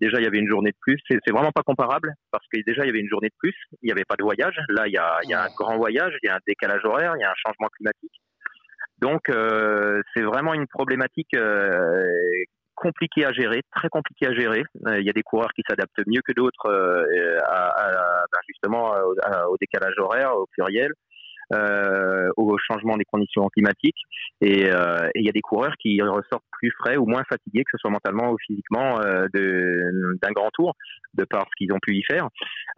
déjà, 0.00 0.18
il 0.18 0.24
y 0.24 0.26
avait 0.26 0.38
une 0.38 0.48
journée 0.48 0.70
de 0.70 0.78
plus. 0.80 0.98
C'est 1.08 1.30
vraiment 1.30 1.52
pas 1.52 1.62
comparable 1.62 2.14
parce 2.30 2.44
que 2.52 2.60
déjà, 2.66 2.84
il 2.84 2.86
y 2.86 2.90
avait 2.90 3.00
une 3.00 3.08
journée 3.08 3.28
de 3.28 3.38
plus. 3.38 3.56
Il 3.82 3.86
n'y 3.86 3.92
avait 3.92 4.06
pas 4.08 4.16
de 4.16 4.24
voyage. 4.24 4.58
Là, 4.68 4.86
il 4.86 4.92
y 4.92 4.98
a, 4.98 5.18
il 5.24 5.30
y 5.30 5.34
a 5.34 5.44
un 5.44 5.48
grand 5.56 5.76
voyage. 5.76 6.14
Il 6.22 6.26
y 6.26 6.30
a 6.30 6.36
un 6.36 6.40
décalage 6.46 6.84
horaire. 6.84 7.14
Il 7.16 7.20
y 7.20 7.24
a 7.24 7.30
un 7.30 7.40
changement 7.46 7.68
climatique. 7.68 8.12
Donc 9.00 9.28
euh, 9.28 10.02
c'est 10.14 10.22
vraiment 10.22 10.54
une 10.54 10.66
problématique 10.66 11.34
euh, 11.34 12.04
compliquée 12.74 13.24
à 13.24 13.32
gérer, 13.32 13.62
très 13.74 13.88
compliquée 13.88 14.26
à 14.26 14.32
gérer. 14.32 14.62
Euh, 14.86 15.00
il 15.00 15.06
y 15.06 15.10
a 15.10 15.12
des 15.12 15.22
coureurs 15.22 15.52
qui 15.54 15.62
s'adaptent 15.68 16.06
mieux 16.06 16.22
que 16.24 16.32
d'autres 16.32 16.68
à, 17.44 17.68
à, 17.68 18.24
ben, 18.32 18.38
justement 18.46 18.92
au 19.50 19.56
décalage 19.60 19.94
horaire, 19.98 20.36
au 20.36 20.46
pluriel 20.52 20.92
au 21.50 22.58
changement 22.58 22.96
des 22.96 23.04
conditions 23.04 23.46
climatiques. 23.48 24.00
Et 24.40 24.70
euh, 24.70 25.08
il 25.14 25.24
y 25.24 25.28
a 25.28 25.32
des 25.32 25.40
coureurs 25.40 25.74
qui 25.80 26.00
ressortent 26.02 26.44
plus 26.52 26.70
frais 26.78 26.96
ou 26.96 27.06
moins 27.06 27.22
fatigués, 27.28 27.64
que 27.64 27.70
ce 27.72 27.78
soit 27.78 27.90
mentalement 27.90 28.30
ou 28.32 28.36
physiquement, 28.46 29.00
euh, 29.00 29.26
d'un 29.34 30.32
grand 30.32 30.50
tour, 30.52 30.74
de 31.14 31.24
par 31.24 31.46
ce 31.46 31.50
qu'ils 31.56 31.72
ont 31.72 31.78
pu 31.80 31.96
y 31.96 32.02
faire. 32.02 32.28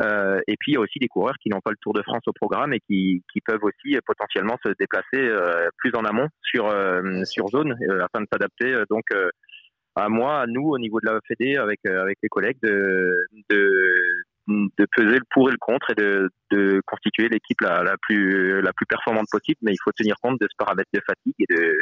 Euh, 0.03 0.41
et 0.47 0.57
puis 0.59 0.73
il 0.73 0.75
y 0.75 0.79
a 0.79 0.81
aussi 0.81 0.99
des 0.99 1.09
coureurs 1.09 1.37
qui 1.43 1.49
n'ont 1.49 1.61
pas 1.61 1.71
le 1.71 1.77
Tour 1.81 1.93
de 1.95 2.03
France 2.03 2.23
au 2.27 2.33
programme 2.33 2.73
et 2.73 2.81
qui, 2.81 3.23
peuvent 3.47 3.63
aussi 3.63 3.97
potentiellement 4.07 4.57
se 4.65 4.73
déplacer 4.79 5.17
euh, 5.17 5.69
plus 5.79 5.93
en 5.95 6.05
amont 6.05 6.29
sur, 6.43 6.67
euh, 6.69 7.25
sur 7.25 7.49
zone 7.49 7.77
afin 8.01 8.21
de 8.21 8.27
s'adapter. 8.31 8.75
donc 8.91 9.05
à 9.97 10.09
moi, 10.09 10.41
à 10.41 10.47
nous, 10.47 10.69
au 10.69 10.79
niveau 10.79 11.01
de 11.01 11.07
la 11.07 11.19
Fédé, 11.27 11.57
avec 11.57 11.81
avec 11.85 12.19
les 12.23 12.29
collègues, 12.29 12.59
de 12.63 13.27
de 14.49 14.87
peser 14.97 15.17
le 15.17 15.25
pour 15.31 15.49
et 15.49 15.53
le 15.53 15.59
contre 15.59 15.91
et 15.91 15.95
de, 15.95 16.29
de 16.51 16.81
constituer 16.87 17.29
l'équipe 17.29 17.61
la, 17.61 17.83
la, 17.83 17.97
plus 18.03 18.61
la 18.63 18.73
plus 18.73 18.87
performante 18.87 19.27
possible. 19.31 19.59
Mais 19.63 19.73
il 19.73 19.79
faut 19.83 19.93
tenir 19.93 20.17
compte 20.23 20.41
de 20.41 20.47
ce 20.51 20.57
paramètre 20.57 20.91
de 20.93 21.01
fatigue 21.07 21.35
et 21.39 21.55
de 21.55 21.75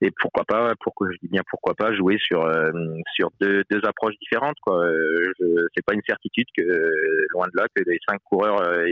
et 0.00 0.10
pourquoi 0.20 0.44
pas, 0.44 0.74
pourquoi 0.80 1.08
je 1.12 1.18
dis 1.22 1.28
bien 1.28 1.42
pourquoi 1.48 1.74
pas 1.74 1.92
jouer 1.94 2.16
sur 2.18 2.44
euh, 2.44 2.70
sur 3.14 3.30
deux, 3.40 3.62
deux, 3.70 3.80
approches 3.84 4.14
différentes 4.20 4.56
quoi. 4.62 4.84
Euh, 4.84 5.32
c'est 5.74 5.84
pas 5.84 5.94
une 5.94 6.02
certitude 6.06 6.46
que 6.56 6.62
loin 7.30 7.46
de 7.46 7.56
là 7.56 7.66
que 7.74 7.82
les 7.86 7.98
cinq 8.08 8.18
coureurs 8.24 8.60
euh, 8.60 8.84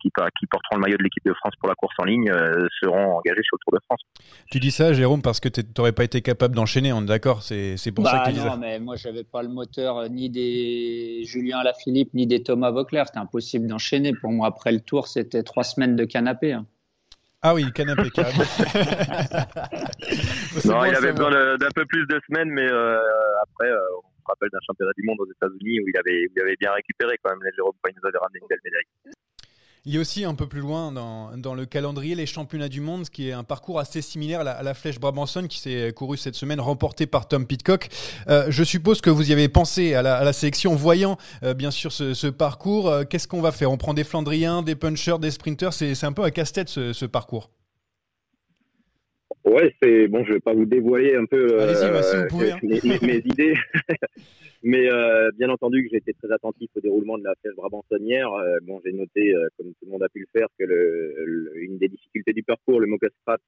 qui 0.00 0.10
qui 0.38 0.46
porteront 0.46 0.76
le 0.76 0.80
maillot 0.80 0.96
de 0.96 1.04
l'équipe 1.04 1.24
de 1.24 1.34
France 1.34 1.54
pour 1.60 1.68
la 1.68 1.74
course 1.74 1.94
en 1.98 2.04
ligne 2.04 2.30
seront 2.82 3.16
engagés 3.18 3.42
sur 3.42 3.56
le 3.56 3.64
Tour 3.64 3.78
de 3.78 3.84
France. 3.84 4.00
Tu 4.50 4.60
dis 4.60 4.70
ça, 4.70 4.92
Jérôme, 4.92 5.22
parce 5.22 5.40
que 5.40 5.48
tu 5.48 5.62
n'aurais 5.76 5.92
pas 5.92 6.04
été 6.04 6.22
capable 6.22 6.54
d'enchaîner, 6.54 6.92
on 6.92 7.02
est 7.02 7.06
d'accord 7.06 7.42
C'est 7.42 7.76
pour 7.94 8.06
ça 8.06 8.18
bah 8.18 8.30
que 8.30 8.36
tu 8.36 8.44
non, 8.44 8.56
mais 8.56 8.78
moi 8.78 8.96
j'avais 8.96 9.24
pas 9.24 9.42
le 9.42 9.48
moteur 9.48 10.08
ni 10.10 10.28
des 10.30 11.22
Julien 11.24 11.58
Alaphilippe 11.58 12.05
ni 12.14 12.26
des 12.26 12.42
Thomas 12.42 12.70
Vauclair. 12.70 13.06
C'était 13.06 13.18
impossible 13.18 13.66
d'enchaîner. 13.66 14.12
Pour 14.12 14.32
moi, 14.32 14.48
après 14.48 14.72
le 14.72 14.80
Tour, 14.80 15.08
c'était 15.08 15.42
trois 15.42 15.64
semaines 15.64 15.96
de 15.96 16.04
canapé. 16.04 16.52
Hein. 16.52 16.66
Ah 17.42 17.54
oui, 17.54 17.70
canapé 17.72 18.10
carrément. 18.10 18.42
non, 20.64 20.84
il 20.84 20.94
avait 20.94 21.12
besoin 21.12 21.56
d'un 21.56 21.70
peu 21.74 21.84
plus 21.86 22.06
de 22.06 22.20
semaines, 22.26 22.50
mais 22.50 22.66
euh, 22.66 22.98
après, 23.42 23.68
euh, 23.68 23.78
on 23.98 24.08
se 24.22 24.26
rappelle 24.26 24.48
d'un 24.52 24.58
championnat 24.66 24.92
du 24.96 25.04
monde 25.04 25.20
aux 25.20 25.30
États-Unis 25.30 25.80
où 25.80 25.88
il 25.88 25.96
avait, 25.96 26.28
il 26.34 26.40
avait 26.40 26.56
bien 26.58 26.72
récupéré 26.72 27.16
quand 27.22 27.30
même. 27.30 27.38
Les 27.44 27.52
Jérôme 27.54 27.74
il 27.88 27.94
nous 28.02 28.08
avait 28.08 28.18
ramené 28.18 28.40
une 28.40 28.48
belle 28.48 28.60
médaille. 28.64 28.86
Il 29.88 29.94
y 29.94 29.98
a 29.98 30.00
aussi 30.00 30.24
un 30.24 30.34
peu 30.34 30.48
plus 30.48 30.58
loin 30.58 30.90
dans, 30.90 31.54
le 31.54 31.64
calendrier 31.64 32.16
les 32.16 32.26
championnats 32.26 32.68
du 32.68 32.80
monde, 32.80 33.08
qui 33.08 33.28
est 33.28 33.32
un 33.32 33.44
parcours 33.44 33.78
assez 33.78 34.02
similaire 34.02 34.40
à 34.40 34.62
la, 34.64 34.74
flèche 34.74 34.98
Brabanson 34.98 35.46
qui 35.46 35.60
s'est 35.60 35.92
couru 35.94 36.16
cette 36.16 36.34
semaine, 36.34 36.58
remporté 36.58 37.06
par 37.06 37.28
Tom 37.28 37.46
Pitcock. 37.46 37.88
Euh, 38.28 38.46
je 38.48 38.64
suppose 38.64 39.00
que 39.00 39.10
vous 39.10 39.30
y 39.30 39.32
avez 39.32 39.48
pensé 39.48 39.94
à 39.94 40.02
la, 40.02 40.32
sélection, 40.32 40.74
voyant 40.74 41.18
euh, 41.44 41.54
bien 41.54 41.70
sûr 41.70 41.92
ce, 41.92 42.14
ce 42.14 42.26
parcours. 42.26 42.88
Euh, 42.88 43.04
qu'est-ce 43.04 43.28
qu'on 43.28 43.40
va 43.40 43.52
faire? 43.52 43.70
On 43.70 43.76
prend 43.76 43.94
des 43.94 44.02
Flandriens, 44.02 44.62
des 44.62 44.74
punchers, 44.74 45.20
des 45.20 45.30
sprinters. 45.30 45.72
C'est 45.72 46.02
un 46.02 46.12
peu 46.12 46.24
un 46.24 46.30
casse-tête 46.30 46.68
ce, 46.68 46.92
ce, 46.92 47.06
parcours. 47.06 47.50
Ouais, 49.46 49.74
c'est 49.80 50.08
bon. 50.08 50.24
Je 50.24 50.34
vais 50.34 50.40
pas 50.40 50.52
vous 50.52 50.66
dévoiler 50.66 51.14
un 51.14 51.24
peu 51.24 51.48
si 51.74 51.86
vous 51.86 52.26
pouvez, 52.28 52.52
hein. 52.52 52.58
mes, 52.62 52.80
mes 52.82 53.18
idées. 53.18 53.54
Mais 54.62 54.90
euh, 54.90 55.30
bien 55.38 55.48
entendu 55.50 55.84
que 55.84 55.90
j'ai 55.92 55.98
été 55.98 56.12
très 56.12 56.32
attentif 56.32 56.68
au 56.74 56.80
déroulement 56.80 57.18
de 57.18 57.22
la 57.22 57.34
flèche 57.40 57.54
brabançonnière. 57.54 58.32
Euh, 58.32 58.58
bon, 58.62 58.80
j'ai 58.84 58.92
noté, 58.92 59.32
euh, 59.32 59.46
comme 59.56 59.68
tout 59.68 59.84
le 59.84 59.92
monde 59.92 60.02
a 60.02 60.08
pu 60.08 60.18
le 60.18 60.26
faire, 60.36 60.48
que 60.58 60.64
le, 60.64 61.52
une 61.56 61.78
des 61.78 61.86
difficultés 61.86 62.32
du 62.32 62.42
parcours, 62.42 62.80
le 62.80 62.88
Mokastrat, 62.88 63.38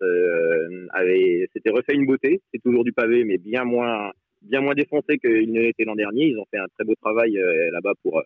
avait 0.91 1.49
s'était 1.53 1.71
refait 1.71 1.95
une 1.95 2.07
beauté. 2.07 2.41
C'est 2.53 2.63
toujours 2.63 2.85
du 2.85 2.93
pavé, 2.93 3.25
mais 3.25 3.39
bien 3.39 3.65
moins 3.65 4.13
bien 4.43 4.61
moins 4.61 4.75
défoncé 4.75 5.19
qu'il 5.19 5.51
ne 5.51 5.61
l'était 5.61 5.85
l'an 5.85 5.97
dernier. 5.97 6.27
Ils 6.27 6.39
ont 6.39 6.47
fait 6.53 6.59
un 6.59 6.69
très 6.77 6.85
beau 6.85 6.95
travail 6.95 7.33
là-bas 7.73 7.95
pour 8.05 8.23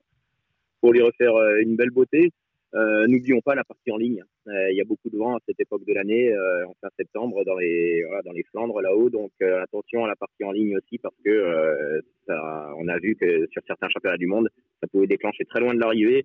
pour 0.82 0.92
lui 0.92 1.00
refaire 1.00 1.34
une 1.60 1.76
belle 1.76 1.90
beauté. 1.90 2.30
Euh, 2.74 3.06
N'oublions 3.06 3.40
pas 3.42 3.54
la 3.54 3.64
partie 3.64 3.90
en 3.90 3.98
ligne. 3.98 4.24
Euh, 4.48 4.70
il 4.70 4.76
y 4.76 4.80
a 4.80 4.84
beaucoup 4.84 5.10
de 5.10 5.16
vent 5.18 5.36
à 5.36 5.40
cette 5.46 5.60
époque 5.60 5.84
de 5.86 5.92
l'année, 5.92 6.32
euh, 6.32 6.66
en 6.66 6.74
fin 6.80 6.88
septembre, 6.98 7.44
dans 7.44 7.56
les 7.56 8.02
dans 8.24 8.32
les 8.32 8.44
Flandres 8.44 8.80
là-haut. 8.80 9.10
Donc 9.10 9.32
attention 9.40 10.04
à 10.04 10.08
la 10.08 10.16
partie 10.16 10.44
en 10.44 10.52
ligne 10.52 10.76
aussi, 10.76 10.98
parce 10.98 11.14
que 11.24 12.02
on 12.28 12.88
a 12.88 12.98
vu 12.98 13.14
que 13.16 13.46
sur 13.50 13.62
certains 13.66 13.88
championnats 13.88 14.16
du 14.16 14.26
monde, 14.26 14.48
ça 14.80 14.88
pouvait 14.88 15.06
déclencher 15.06 15.44
très 15.44 15.60
loin 15.60 15.74
de 15.74 15.80
l'arrivée. 15.80 16.24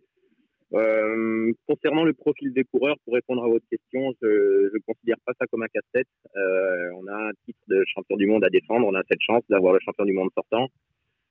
concernant 1.68 2.06
le 2.06 2.14
profil 2.14 2.54
des 2.54 2.64
coureurs, 2.64 2.98
pour 3.04 3.14
répondre 3.14 3.44
à 3.44 3.48
votre 3.48 3.66
question, 3.70 4.14
je 4.22 4.74
ne 4.74 4.80
considère 4.86 5.18
pas 5.26 5.34
ça 5.40 5.48
comme 5.48 5.64
un 5.64 5.68
casse-tête. 5.68 6.08
on 6.36 7.08
a 7.08 7.30
un 7.30 7.32
titre 7.46 7.60
de 7.68 7.84
champion 7.88 8.16
du 8.16 8.28
monde 8.28 8.46
à 8.46 8.50
défendre, 8.50 8.88
on 8.88 8.96
a 8.96 9.04
cette 9.10 9.22
chance 9.22 9.44
d'avoir 9.50 9.74
le 9.74 9.80
champion 9.82 10.06
du 10.06 10.14
monde 10.14 10.30
sortant. 10.34 10.68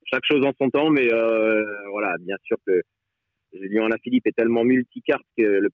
Chaque 0.05 0.25
chose 0.25 0.45
en 0.45 0.53
son 0.59 0.69
temps, 0.69 0.91
mais 0.91 1.09
voilà, 1.91 2.17
bien 2.19 2.37
sûr 2.43 2.57
que 2.67 2.83
Julien 3.61 3.89
Philippe 4.03 4.27
est 4.27 4.35
tellement 4.35 4.63
multicarte 4.63 5.23
que 5.37 5.43
le, 5.43 5.69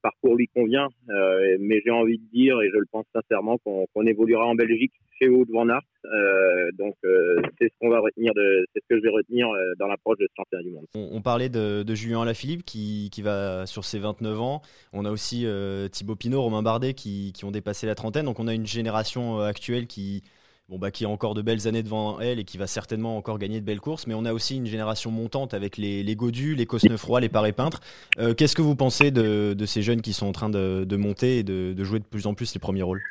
parcours 0.00 0.36
lui 0.36 0.48
convient. 0.48 0.88
Euh, 1.08 1.56
mais 1.60 1.80
j'ai 1.84 1.90
envie 1.90 2.18
de 2.18 2.24
dire, 2.32 2.60
et 2.60 2.70
je 2.70 2.78
le 2.78 2.86
pense 2.90 3.04
sincèrement, 3.14 3.58
qu'on 3.58 4.06
évoluera 4.06 4.46
en 4.46 4.54
Belgique 4.54 4.92
chez 5.20 5.28
Wout 5.28 5.46
van 5.50 5.68
Aert. 5.68 5.82
Euh, 6.04 6.70
donc 6.78 6.94
euh, 7.04 7.36
c'est 7.58 7.68
ce 7.68 7.74
qu'on 7.80 7.90
va 7.90 8.00
retenir, 8.00 8.32
c'est 8.34 8.80
ce 8.80 8.86
que 8.88 8.96
je 8.96 9.02
vais 9.02 9.10
retenir 9.10 9.48
dans 9.78 9.86
l'approche 9.86 10.18
de 10.18 10.26
ce 10.26 10.34
championnat 10.36 10.64
du 10.64 10.70
monde. 10.70 10.86
On, 10.94 11.20
parlait 11.20 11.48
de, 11.48 11.82
de 11.82 11.94
Julien 11.94 12.22
Alaphilippe 12.22 12.64
qui, 12.64 13.10
va 13.22 13.66
sur 13.66 13.84
ses 13.84 13.98
29 13.98 14.40
ans. 14.40 14.62
On 14.92 15.04
a 15.04 15.10
aussi 15.10 15.46
Thibaut 15.92 16.16
Pinot, 16.16 16.40
Romain 16.40 16.62
Bardet 16.62 16.94
qui 16.94 17.34
ont 17.44 17.50
dépassé 17.50 17.86
la 17.86 17.94
trentaine. 17.94 18.24
Donc 18.24 18.40
on 18.40 18.48
a 18.48 18.54
une 18.54 18.66
génération 18.66 19.40
actuelle 19.40 19.86
qui 19.86 20.22
bon, 20.70 20.78
bah, 20.78 20.90
qui 20.90 21.04
a 21.04 21.08
encore 21.08 21.34
de 21.34 21.42
belles 21.42 21.66
années 21.66 21.82
devant 21.82 22.20
elle 22.20 22.38
et 22.38 22.44
qui 22.44 22.56
va 22.56 22.66
certainement 22.66 23.16
encore 23.16 23.38
gagner 23.38 23.60
de 23.60 23.66
belles 23.66 23.80
courses. 23.80 24.06
Mais 24.06 24.14
on 24.14 24.24
a 24.24 24.32
aussi 24.32 24.56
une 24.56 24.66
génération 24.66 25.10
montante 25.10 25.52
avec 25.52 25.76
les, 25.76 26.02
les 26.02 26.16
Godus, 26.16 26.54
les 26.54 26.66
Cosnefroy, 26.66 27.20
les 27.20 27.28
Paré 27.28 27.52
Peintres. 27.52 27.80
Euh, 28.18 28.34
Qu'est-ce 28.34 28.56
que 28.56 28.62
vous 28.62 28.76
pensez 28.76 29.10
de, 29.10 29.52
de, 29.52 29.66
ces 29.66 29.82
jeunes 29.82 30.00
qui 30.00 30.12
sont 30.12 30.26
en 30.26 30.32
train 30.32 30.48
de, 30.48 30.84
de 30.84 30.96
monter 30.96 31.38
et 31.38 31.42
de, 31.42 31.74
de, 31.74 31.84
jouer 31.84 31.98
de 31.98 32.04
plus 32.04 32.26
en 32.26 32.34
plus 32.34 32.54
les 32.54 32.60
premiers 32.60 32.82
rôles? 32.82 33.02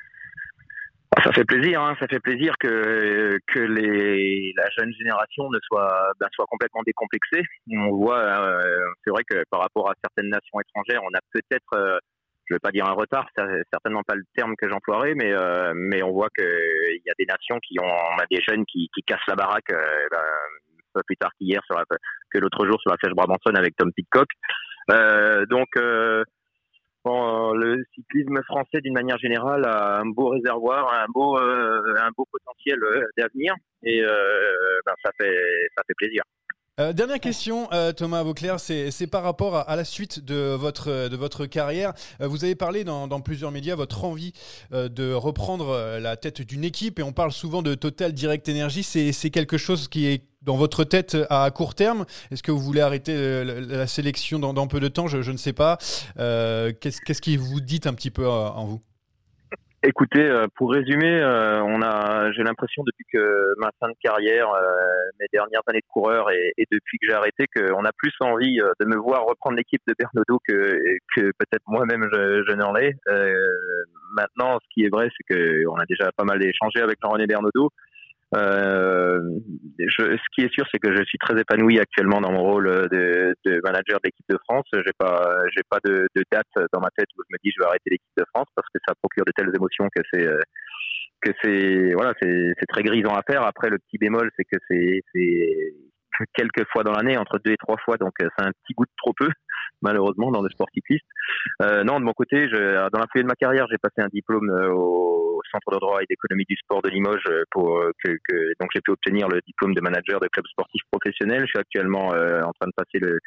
Ah, 1.17 1.23
ça 1.23 1.33
fait 1.33 1.43
plaisir, 1.43 1.81
hein, 1.81 1.97
ça 1.99 2.07
fait 2.07 2.19
plaisir 2.19 2.53
que 2.59 3.39
que 3.47 3.59
la 3.59 4.69
jeune 4.77 4.93
génération 4.93 5.49
ne 5.49 5.57
soit 5.63 6.13
ben, 6.19 6.27
soit 6.31 6.45
complètement 6.45 6.83
décomplexée. 6.85 7.41
On 7.71 7.89
voit, 7.89 8.19
euh, 8.19 8.61
c'est 9.03 9.09
vrai 9.09 9.23
que 9.27 9.43
par 9.49 9.59
rapport 9.61 9.89
à 9.89 9.95
certaines 10.03 10.29
nations 10.29 10.59
étrangères, 10.61 11.01
on 11.03 11.13
a 11.17 11.19
peut-être 11.33 11.73
euh, 11.73 11.97
je 12.49 12.55
vais 12.55 12.59
pas 12.59 12.71
dire 12.71 12.87
un 12.87 12.93
retard, 12.93 13.27
c'est 13.37 13.43
certainement 13.71 14.01
pas 14.03 14.15
le 14.15 14.23
terme 14.35 14.55
que 14.57 14.67
j'emploierais, 14.67 15.13
mais 15.13 15.31
euh, 15.31 15.73
mais 15.75 16.01
on 16.01 16.11
voit 16.11 16.29
qu'il 16.35 17.01
y 17.05 17.09
a 17.09 17.13
des 17.17 17.25
nations 17.25 17.59
qui 17.59 17.79
ont, 17.79 18.17
des 18.31 18.41
jeunes 18.41 18.65
qui, 18.65 18.89
cassent 19.05 19.19
la 19.27 19.35
baraque, 19.35 19.71
euh, 19.71 20.07
ben, 20.11 20.23
pas 20.93 21.01
plus 21.05 21.17
tard 21.17 21.31
qu'hier 21.37 21.61
que 22.31 22.39
l'autre 22.39 22.65
jour 22.65 22.81
sur 22.81 22.89
la 22.89 22.97
flèche 22.97 23.13
Brabanson 23.13 23.53
avec 23.55 23.75
Tom 23.75 23.91
Pitcock. 23.93 24.27
Euh, 24.91 25.45
donc 25.45 25.67
euh, 25.77 26.23
le 27.05 27.83
cyclisme 27.93 28.41
français 28.43 28.81
d'une 28.81 28.93
manière 28.93 29.17
générale 29.19 29.65
a 29.65 29.99
un 29.99 30.05
beau 30.07 30.29
réservoir, 30.29 30.91
un 30.93 31.05
beau 31.13 32.25
potentiel 32.31 32.79
d'avenir 33.17 33.53
et 33.83 34.01
ben, 34.01 34.93
ça 35.03 35.11
fait 35.17 35.93
plaisir. 35.97 36.23
Euh, 36.79 36.93
dernière 36.93 37.19
question, 37.19 37.67
euh, 37.73 37.91
Thomas 37.91 38.23
Vauclair, 38.23 38.57
c'est 38.59 39.07
par 39.07 39.23
rapport 39.23 39.57
à, 39.57 39.75
la 39.75 39.83
suite 39.83 40.23
de 40.23 40.55
votre, 40.55 41.45
carrière. 41.45 41.93
Euh, 42.21 42.27
vous 42.27 42.45
avez 42.45 42.55
parlé 42.55 42.85
dans, 42.85 43.19
plusieurs 43.19 43.51
médias 43.51 43.75
votre 43.75 44.05
envie 44.05 44.31
de 44.71 45.13
reprendre 45.13 45.99
la 45.99 46.15
tête 46.15 46.41
d'une 46.41 46.63
équipe 46.63 46.99
et 46.99 47.03
on 47.03 47.11
parle 47.11 47.33
souvent 47.33 47.61
de 47.61 47.75
Total 47.75 48.13
Direct 48.13 48.47
Energy. 48.47 48.83
C'est 48.83 49.29
quelque 49.29 49.57
chose 49.57 49.89
qui 49.89 50.05
est 50.07 50.23
dans 50.41 50.55
votre 50.55 50.85
tête 50.85 51.17
à 51.29 51.51
court 51.51 51.75
terme? 51.75 52.05
Est-ce 52.31 52.43
que 52.43 52.51
vous 52.51 52.61
voulez 52.61 52.79
arrêter 52.79 53.43
la, 53.43 53.87
sélection 53.87 54.39
dans, 54.39 54.67
peu 54.67 54.79
de 54.79 54.87
temps? 54.87 55.07
Je, 55.07 55.31
ne 55.31 55.37
sais 55.37 55.53
pas. 55.53 55.77
Qu'est-ce 56.15 57.01
Qu'est-ce 57.01 57.21
qui 57.21 57.35
vous 57.35 57.59
dit 57.59 57.81
un 57.85 57.93
petit 57.93 58.11
peu 58.11 58.27
en 58.27 58.65
vous? 58.65 58.81
Écoutez, 59.81 60.29
euh, 60.29 60.47
pour 60.55 60.73
résumer, 60.73 61.21
euh, 61.21 61.63
on 61.63 61.81
a, 61.81 62.33
j'ai 62.33 62.43
l'impression 62.43 62.83
depuis 62.83 63.05
que 63.13 63.53
ma 63.59 63.71
fin 63.79 63.87
de 63.87 63.95
carrière, 64.03 64.49
euh, 64.49 64.61
mes 65.21 65.27
dernières 65.31 65.61
années 65.67 65.79
de 65.79 65.87
coureur 65.87 66.29
et, 66.31 66.51
depuis 66.69 66.97
que 66.97 67.07
j'ai 67.07 67.13
arrêté, 67.13 67.45
qu'on 67.47 67.85
a 67.85 67.91
plus 67.93 68.11
envie 68.19 68.57
de 68.57 68.85
me 68.85 68.97
voir 68.97 69.23
reprendre 69.23 69.55
l'équipe 69.55 69.81
de 69.87 69.95
Bernodeau 69.97 70.41
que, 70.45 71.31
peut-être 71.31 71.63
moi-même 71.67 72.09
je, 72.11 72.43
je 72.45 72.53
n'en 72.53 72.75
ai. 72.75 72.93
maintenant, 74.13 74.59
ce 74.61 74.67
qui 74.73 74.83
est 74.83 74.89
vrai, 74.89 75.09
c'est 75.15 75.33
qu'on 75.33 75.75
a 75.75 75.85
déjà 75.85 76.11
pas 76.11 76.25
mal 76.25 76.43
échangé 76.43 76.81
avec 76.81 76.97
Jean-René 77.01 77.25
Bernodeau. 77.25 77.71
Euh, 78.35 79.19
je, 79.79 80.03
ce 80.17 80.29
qui 80.35 80.41
est 80.41 80.53
sûr, 80.53 80.65
c'est 80.71 80.79
que 80.79 80.95
je 80.95 81.03
suis 81.03 81.17
très 81.17 81.39
épanoui 81.39 81.79
actuellement 81.79 82.21
dans 82.21 82.31
mon 82.31 82.43
rôle 82.43 82.87
de, 82.91 83.33
de 83.45 83.59
manager 83.63 83.99
d'équipe 84.03 84.25
de 84.29 84.37
France. 84.47 84.65
J'ai 84.73 84.93
pas, 84.97 85.39
j'ai 85.55 85.63
pas 85.69 85.79
de, 85.83 86.07
de, 86.15 86.23
date 86.31 86.69
dans 86.71 86.79
ma 86.79 86.89
tête 86.95 87.07
où 87.17 87.23
je 87.27 87.33
me 87.33 87.37
dis 87.43 87.51
je 87.55 87.61
vais 87.61 87.67
arrêter 87.67 87.89
l'équipe 87.89 88.17
de 88.17 88.25
France 88.33 88.47
parce 88.55 88.67
que 88.73 88.79
ça 88.87 88.93
procure 89.01 89.25
de 89.25 89.31
telles 89.35 89.51
émotions 89.55 89.87
que 89.95 90.01
c'est 90.13 90.27
que 91.21 91.31
c'est 91.41 91.93
voilà, 91.93 92.13
c'est 92.21 92.67
très 92.67 92.83
grisant 92.83 93.15
à 93.15 93.23
faire. 93.23 93.43
Après, 93.43 93.69
le 93.69 93.79
petit 93.79 93.97
bémol, 93.97 94.29
c'est 94.37 94.45
que 94.45 94.59
c'est 94.69 95.01
quelques 96.33 96.67
fois 96.71 96.83
dans 96.83 96.91
l'année, 96.91 97.17
entre 97.17 97.39
deux 97.43 97.51
et 97.51 97.57
trois 97.57 97.77
fois, 97.77 97.97
donc 97.97 98.11
c'est 98.19 98.45
un 98.45 98.51
petit 98.51 98.73
goût 98.73 98.85
de 98.85 98.91
trop 98.97 99.13
peu 99.13 99.29
malheureusement 99.81 100.31
dans 100.31 100.41
le 100.41 100.49
sport 100.49 100.67
cycliste. 100.73 101.05
Euh, 101.61 101.83
non, 101.83 101.99
de 101.99 102.05
mon 102.05 102.13
côté, 102.13 102.49
je, 102.49 102.89
dans 102.89 102.99
la 102.99 103.05
foulée 103.11 103.23
de 103.23 103.27
ma 103.27 103.35
carrière, 103.35 103.67
j'ai 103.71 103.77
passé 103.77 104.01
un 104.01 104.09
diplôme 104.11 104.49
euh, 104.49 104.71
au 104.73 105.28
Centre 105.51 105.71
de 105.71 105.79
droit 105.79 106.01
et 106.01 106.05
d'économie 106.09 106.45
du 106.47 106.55
sport 106.55 106.81
de 106.81 106.89
Limoges 106.89 107.23
euh, 107.27 107.43
euh, 107.57 108.53
donc 108.59 108.69
j'ai 108.73 108.81
pu 108.81 108.91
obtenir 108.91 109.27
le 109.27 109.41
diplôme 109.45 109.73
de 109.73 109.81
manager 109.81 110.19
de 110.19 110.27
club 110.27 110.45
sportif 110.47 110.81
professionnel. 110.91 111.41
Je 111.41 111.47
suis 111.47 111.59
actuellement 111.59 112.07
en 112.09 112.53
train 112.53 112.67
de 112.67 112.73
passer 112.75 112.99
le, 112.99 113.19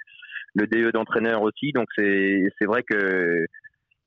DE 0.55 0.91
d'entraîneur 0.91 1.43
aussi, 1.43 1.73
donc 1.73 1.89
c'est 1.97 2.67
vrai 2.67 2.83
que 2.83 3.47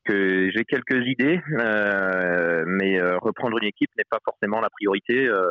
j'ai 0.07 0.63
quelques 0.67 1.05
idées, 1.07 1.41
euh, 1.51 2.63
mais 2.67 3.01
reprendre 3.17 3.57
une 3.57 3.67
équipe 3.67 3.89
n'est 3.97 4.05
pas 4.09 4.19
forcément 4.23 4.61
la 4.61 4.69
priorité. 4.69 5.27
Euh, 5.27 5.41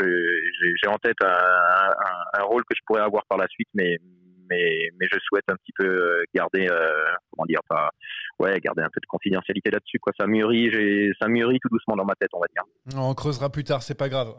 j'ai 0.00 0.88
en 0.88 0.98
tête 0.98 1.16
un, 1.22 2.42
rôle 2.42 2.62
que 2.64 2.74
je 2.76 2.80
pourrais 2.86 3.02
avoir 3.02 3.24
par 3.26 3.38
la 3.38 3.46
suite, 3.48 3.68
mais 3.74 3.98
mais, 4.48 4.90
mais 4.98 5.06
je 5.10 5.18
souhaite 5.20 5.44
un 5.48 5.56
petit 5.56 5.72
peu 5.76 5.84
euh, 5.84 6.24
garder, 6.34 6.68
euh, 6.68 6.88
comment 7.30 7.46
dire, 7.46 7.60
pas, 7.68 7.90
ouais, 8.38 8.58
garder 8.60 8.82
un 8.82 8.90
peu 8.92 9.00
de 9.00 9.06
confidentialité 9.06 9.70
là-dessus. 9.70 9.98
Quoi. 9.98 10.12
Ça 10.18 10.26
mûrit, 10.26 10.70
ça 11.20 11.28
mûrit 11.28 11.58
tout 11.60 11.68
doucement 11.68 11.96
dans 11.96 12.04
ma 12.04 12.14
tête, 12.14 12.30
on 12.32 12.40
va 12.40 12.46
dire. 12.52 12.62
On 12.96 13.14
creusera 13.14 13.50
plus 13.50 13.64
tard, 13.64 13.82
c'est 13.82 13.94
pas 13.96 14.08
grave. 14.08 14.34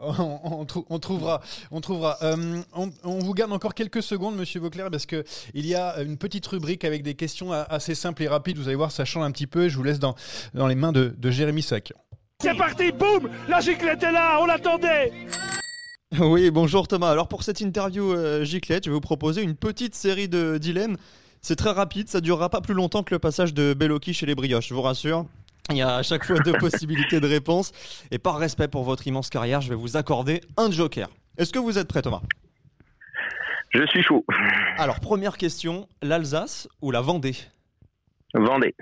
On, 0.90 0.98
trouvera, 0.98 1.40
on 1.70 1.80
trouvera. 1.80 2.16
Euh, 2.22 2.60
on, 2.74 3.18
vous 3.18 3.34
garde 3.34 3.52
encore 3.52 3.74
quelques 3.74 4.02
secondes, 4.02 4.36
Monsieur 4.36 4.60
Vauclair, 4.60 4.90
parce 4.90 5.06
que 5.06 5.24
il 5.54 5.66
y 5.66 5.74
a 5.74 6.02
une 6.02 6.18
petite 6.18 6.46
rubrique 6.46 6.84
avec 6.84 7.02
des 7.02 7.14
questions 7.14 7.52
assez 7.52 7.94
simples 7.94 8.22
et 8.22 8.28
rapides. 8.28 8.58
Vous 8.58 8.68
allez 8.68 8.76
voir, 8.76 8.90
ça 8.90 9.04
change 9.04 9.24
un 9.24 9.30
petit 9.30 9.46
peu. 9.46 9.68
Je 9.68 9.76
vous 9.76 9.82
laisse 9.82 9.98
dans, 9.98 10.14
dans 10.54 10.66
les 10.66 10.74
mains 10.74 10.92
de, 10.92 11.14
de 11.16 11.30
Jérémy 11.30 11.62
Sac. 11.62 11.92
C'est 12.40 12.56
parti, 12.56 12.92
boum 12.92 13.28
La 13.48 13.60
giclette 13.60 14.02
est 14.02 14.12
là, 14.12 14.38
on 14.40 14.46
l'attendait 14.46 15.12
Oui, 16.18 16.50
bonjour 16.50 16.88
Thomas. 16.88 17.10
Alors 17.10 17.28
pour 17.28 17.42
cette 17.44 17.60
interview 17.60 18.12
euh, 18.12 18.44
giclette, 18.44 18.84
je 18.84 18.90
vais 18.90 18.94
vous 18.94 19.00
proposer 19.00 19.42
une 19.42 19.54
petite 19.54 19.94
série 19.94 20.28
de 20.28 20.58
dilemmes 20.58 20.96
c'est 21.42 21.56
très 21.56 21.70
rapide, 21.70 22.08
ça 22.08 22.20
durera 22.20 22.50
pas 22.50 22.60
plus 22.60 22.74
longtemps 22.74 23.02
que 23.02 23.14
le 23.14 23.18
passage 23.18 23.54
de 23.54 23.72
Beloki 23.72 24.12
chez 24.12 24.26
les 24.26 24.34
brioches, 24.34 24.68
je 24.68 24.74
vous 24.74 24.82
rassure. 24.82 25.26
Il 25.70 25.76
y 25.76 25.82
a 25.82 25.96
à 25.96 26.02
chaque 26.02 26.24
fois 26.24 26.38
deux 26.40 26.52
possibilités 26.58 27.20
de 27.20 27.26
réponse. 27.26 27.72
Et 28.10 28.18
par 28.18 28.38
respect 28.38 28.68
pour 28.68 28.84
votre 28.84 29.06
immense 29.06 29.30
carrière, 29.30 29.60
je 29.60 29.70
vais 29.70 29.74
vous 29.74 29.96
accorder 29.96 30.42
un 30.56 30.70
joker. 30.70 31.08
Est-ce 31.38 31.52
que 31.52 31.58
vous 31.58 31.78
êtes 31.78 31.88
prêt, 31.88 32.02
Thomas? 32.02 32.20
Je 33.70 33.86
suis 33.86 34.02
chaud. 34.02 34.24
Alors, 34.76 35.00
première 35.00 35.38
question 35.38 35.88
l'Alsace 36.02 36.68
ou 36.82 36.90
la 36.90 37.00
Vendée? 37.00 37.36
Vendée. 38.34 38.74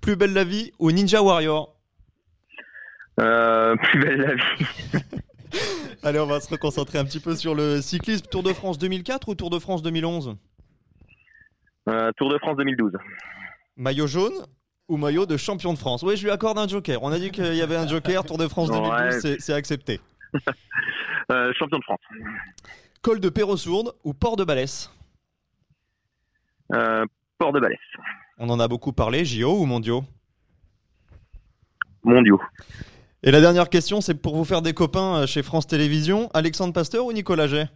Plus 0.00 0.16
belle 0.16 0.32
la 0.32 0.44
vie 0.44 0.72
ou 0.78 0.92
Ninja 0.92 1.22
Warrior? 1.22 1.74
Euh, 3.20 3.76
Plus 3.76 4.00
belle 4.00 4.20
la 4.20 4.34
vie. 4.34 5.02
Allez, 6.02 6.18
on 6.18 6.26
va 6.26 6.40
se 6.40 6.48
reconcentrer 6.48 6.98
un 6.98 7.04
petit 7.04 7.20
peu 7.20 7.36
sur 7.36 7.54
le 7.54 7.80
cyclisme. 7.80 8.26
Tour 8.26 8.42
de 8.42 8.52
France 8.52 8.78
2004 8.78 9.28
ou 9.28 9.34
Tour 9.34 9.50
de 9.50 9.58
France 9.58 9.82
2011 9.82 10.36
euh, 11.88 12.12
Tour 12.16 12.30
de 12.30 12.38
France 12.38 12.56
2012. 12.56 12.92
Maillot 13.76 14.06
jaune 14.06 14.46
ou 14.88 14.96
maillot 14.96 15.26
de 15.26 15.36
champion 15.36 15.72
de 15.72 15.78
France? 15.78 16.02
Oui, 16.02 16.16
je 16.16 16.24
lui 16.24 16.30
accorde 16.30 16.58
un 16.58 16.68
joker. 16.68 17.02
On 17.02 17.12
a 17.12 17.18
dit 17.18 17.30
qu'il 17.30 17.54
y 17.54 17.62
avait 17.62 17.76
un 17.76 17.88
joker. 17.88 18.24
Tour 18.24 18.38
de 18.38 18.48
France 18.48 18.70
2012, 18.70 19.38
c'est 19.38 19.54
accepté. 19.54 20.00
Euh, 21.30 21.52
champion 21.56 21.78
de 21.78 21.84
France. 21.84 22.00
Col 23.00 23.20
de 23.20 23.28
Perros-Sourde 23.28 23.94
ou 24.02 24.12
Port 24.12 24.36
de 24.36 24.42
Balès? 24.44 24.90
Euh, 26.74 27.06
Port 27.38 27.52
de 27.52 27.60
Balès. 27.60 27.78
On 28.38 28.50
en 28.50 28.58
a 28.58 28.66
beaucoup 28.66 28.92
parlé. 28.92 29.24
JO 29.24 29.60
ou 29.60 29.64
mondiaux 29.64 30.04
Mondiaux. 32.02 32.40
Et 33.24 33.30
la 33.30 33.40
dernière 33.40 33.68
question, 33.68 34.00
c'est 34.00 34.14
pour 34.14 34.36
vous 34.36 34.44
faire 34.44 34.62
des 34.62 34.72
copains 34.72 35.26
chez 35.26 35.44
France 35.44 35.68
Télévisions. 35.68 36.28
Alexandre 36.34 36.72
Pasteur 36.72 37.06
ou 37.06 37.12
Nicolas 37.12 37.46
Gay 37.46 37.68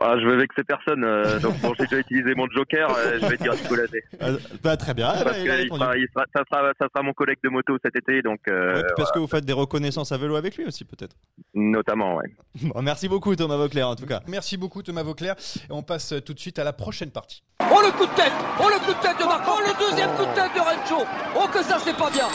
ah, 0.00 0.16
je 0.18 0.26
vais 0.26 0.36
vexer 0.36 0.64
personne, 0.64 1.04
euh, 1.04 1.38
donc 1.38 1.58
bon, 1.60 1.72
j'ai 1.78 1.84
déjà 1.84 1.98
utilisé 1.98 2.34
mon 2.34 2.46
joker, 2.48 2.90
euh, 2.96 3.18
je 3.20 3.26
vais 3.26 3.36
dire 3.36 3.52
Nicolas 3.54 3.82
ah, 4.20 4.26
bah, 4.62 4.76
très 4.76 4.94
bien. 4.94 5.12
Parce 5.24 5.38
que 5.38 6.06
ça, 6.34 6.44
sera, 6.80 7.02
mon 7.02 7.12
collègue 7.12 7.38
de 7.42 7.48
moto 7.48 7.76
cet 7.84 7.96
été, 7.96 8.22
donc. 8.22 8.40
Euh, 8.48 8.82
parce 8.96 9.12
que 9.12 9.18
vous 9.18 9.26
faites 9.26 9.44
des 9.44 9.52
reconnaissances 9.52 10.12
à 10.12 10.18
vélo 10.18 10.36
avec 10.36 10.56
lui 10.56 10.66
aussi, 10.66 10.84
peut-être. 10.84 11.16
Notamment, 11.54 12.16
ouais. 12.16 12.34
merci 12.82 13.08
beaucoup 13.08 13.34
Thomas 13.36 13.56
Vauclair, 13.56 13.88
en 13.88 13.96
tout 13.96 14.06
cas. 14.06 14.20
Merci 14.28 14.56
beaucoup 14.56 14.82
Thomas 14.82 15.02
Vauclair. 15.02 15.34
Et 15.68 15.72
on 15.72 15.82
passe 15.82 16.14
tout 16.24 16.34
de 16.34 16.38
suite 16.38 16.58
à 16.58 16.64
la 16.64 16.72
prochaine 16.72 17.10
partie. 17.10 17.42
Oh 17.60 17.80
le 17.84 17.92
coup 17.92 18.06
de 18.06 18.16
tête 18.16 18.32
Oh 18.60 18.68
le 18.68 18.78
coup 18.84 18.92
de 18.92 19.02
tête 19.02 19.18
de 19.18 19.24
Marc 19.24 19.44
Oh 19.48 19.60
le 19.60 19.90
deuxième 19.90 20.10
coup 20.10 20.24
de 20.24 20.34
tête 20.34 20.54
de 20.54 20.60
Rencho 20.60 21.06
Oh 21.36 21.46
que 21.52 21.62
ça 21.62 21.78
c'est 21.78 21.96
pas 21.96 22.10
bien 22.10 22.26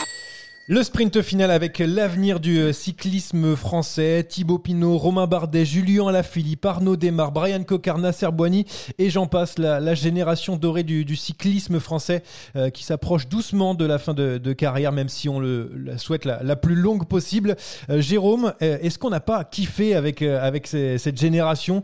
le 0.69 0.83
sprint 0.83 1.21
final 1.21 1.49
avec 1.49 1.79
l'avenir 1.79 2.41
du 2.41 2.59
euh, 2.59 2.73
cyclisme 2.73 3.55
français, 3.55 4.25
Thibaut 4.27 4.59
Pinot, 4.59 4.97
Romain 4.97 5.25
Bardet, 5.25 5.63
Julien 5.63 6.07
Alaphilippe, 6.07 6.65
Arnaud 6.65 6.97
Desmar, 6.97 7.31
Brian 7.31 7.63
Cocard, 7.63 7.99
Nasser 7.99 8.27
et 8.97 9.09
j'en 9.09 9.27
passe, 9.27 9.57
la, 9.59 9.95
génération 9.95 10.57
dorée 10.57 10.83
du, 10.83 11.15
cyclisme 11.15 11.79
français 11.79 12.21
euh, 12.57 12.69
qui 12.69 12.83
s'approche 12.83 13.29
doucement 13.29 13.75
de 13.75 13.85
la 13.85 13.97
fin 13.97 14.13
de, 14.13 14.53
carrière, 14.53 14.91
même 14.91 15.07
si 15.07 15.29
on 15.29 15.39
le 15.39 15.71
souhaite 15.95 16.25
la, 16.25 16.55
plus 16.57 16.75
longue 16.75 17.07
possible. 17.07 17.55
Euh, 17.89 18.01
Jérôme, 18.01 18.53
est-ce 18.59 18.99
qu'on 18.99 19.09
n'a 19.09 19.21
pas 19.21 19.45
kiffé 19.45 19.95
avec, 19.95 20.21
avec 20.21 20.67
cette 20.67 21.17
génération 21.17 21.83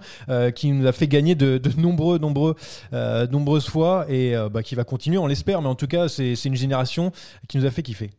qui 0.55 0.71
nous 0.71 0.87
a 0.87 0.91
fait 0.91 1.07
gagner 1.07 1.35
de, 1.35 1.61
nombreux, 1.77 2.19
nombreux, 2.19 2.55
nombreuses 2.91 3.67
fois 3.67 4.05
et 4.09 4.35
bah, 4.51 4.61
qui 4.61 4.75
va 4.75 4.83
continuer, 4.83 5.17
on 5.17 5.27
l'espère, 5.27 5.61
mais 5.61 5.69
en 5.69 5.75
tout 5.75 5.87
cas, 5.87 6.09
c'est 6.09 6.35
une 6.43 6.55
génération 6.55 7.13
qui 7.47 7.57
nous 7.57 7.65
a 7.65 7.71
fait 7.71 7.83
kiffer 7.83 8.11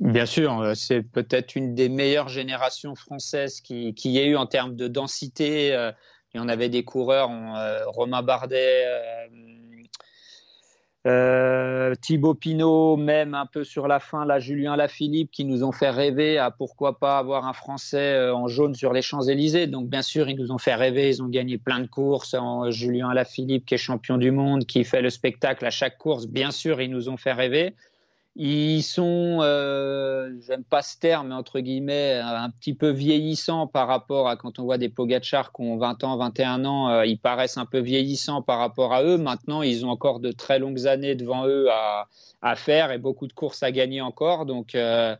Bien 0.00 0.24
sûr, 0.24 0.58
euh, 0.60 0.72
c'est 0.74 1.02
peut-être 1.02 1.56
une 1.56 1.74
des 1.74 1.90
meilleures 1.90 2.30
générations 2.30 2.94
françaises 2.94 3.60
qui, 3.60 3.92
y 4.02 4.18
ait 4.18 4.28
eu 4.28 4.36
en 4.36 4.46
termes 4.46 4.74
de 4.74 4.88
densité. 4.88 5.74
Euh, 5.74 5.92
il 6.32 6.38
y 6.38 6.40
en 6.40 6.48
avait 6.48 6.70
des 6.70 6.84
coureurs, 6.84 7.30
euh, 7.30 7.84
Romain 7.86 8.22
Bardet, 8.22 8.86
Thibaut 12.00 12.34
Pinot, 12.34 12.96
même 12.96 13.34
un 13.34 13.44
peu 13.44 13.62
sur 13.62 13.88
la 13.88 14.00
fin, 14.00 14.24
là, 14.24 14.38
Julien 14.38 14.74
Lafilippe, 14.74 15.30
qui 15.32 15.44
nous 15.44 15.64
ont 15.64 15.72
fait 15.72 15.90
rêver 15.90 16.38
à 16.38 16.50
pourquoi 16.50 16.98
pas 16.98 17.18
avoir 17.18 17.46
un 17.46 17.52
Français 17.52 18.30
en 18.30 18.48
jaune 18.48 18.74
sur 18.74 18.94
les 18.94 19.02
Champs-Élysées. 19.02 19.66
Donc, 19.66 19.88
bien 19.88 20.02
sûr, 20.02 20.30
ils 20.30 20.36
nous 20.36 20.50
ont 20.50 20.58
fait 20.58 20.74
rêver. 20.74 21.10
Ils 21.10 21.22
ont 21.22 21.28
gagné 21.28 21.58
plein 21.58 21.80
de 21.80 21.86
courses. 21.86 22.32
En 22.32 22.70
Julien 22.70 23.12
Lafilippe, 23.12 23.66
qui 23.66 23.74
est 23.74 23.78
champion 23.78 24.16
du 24.16 24.30
monde, 24.30 24.64
qui 24.64 24.84
fait 24.84 25.02
le 25.02 25.10
spectacle 25.10 25.66
à 25.66 25.70
chaque 25.70 25.98
course. 25.98 26.26
Bien 26.26 26.52
sûr, 26.52 26.80
ils 26.80 26.90
nous 26.90 27.10
ont 27.10 27.18
fait 27.18 27.32
rêver. 27.32 27.74
Ils 28.42 28.82
sont, 28.82 29.40
euh, 29.42 30.30
j'aime 30.46 30.64
pas 30.64 30.80
ce 30.80 30.98
terme, 30.98 31.30
entre 31.30 31.60
guillemets, 31.60 32.14
un 32.14 32.48
petit 32.48 32.72
peu 32.72 32.88
vieillissants 32.88 33.66
par 33.66 33.86
rapport 33.86 34.30
à 34.30 34.36
quand 34.36 34.58
on 34.58 34.64
voit 34.64 34.78
des 34.78 34.88
Pogachar 34.88 35.52
qui 35.52 35.60
ont 35.60 35.76
20 35.76 36.04
ans, 36.04 36.16
21 36.16 36.64
ans, 36.64 36.88
euh, 36.88 37.04
ils 37.04 37.18
paraissent 37.18 37.58
un 37.58 37.66
peu 37.66 37.80
vieillissants 37.80 38.40
par 38.40 38.58
rapport 38.58 38.94
à 38.94 39.04
eux. 39.04 39.18
Maintenant, 39.18 39.60
ils 39.60 39.84
ont 39.84 39.90
encore 39.90 40.20
de 40.20 40.32
très 40.32 40.58
longues 40.58 40.86
années 40.86 41.14
devant 41.16 41.46
eux 41.46 41.68
à, 41.70 42.08
à 42.40 42.56
faire 42.56 42.92
et 42.92 42.98
beaucoup 42.98 43.26
de 43.26 43.34
courses 43.34 43.62
à 43.62 43.72
gagner 43.72 44.00
encore. 44.00 44.46
Donc, 44.46 44.74
euh, 44.74 45.16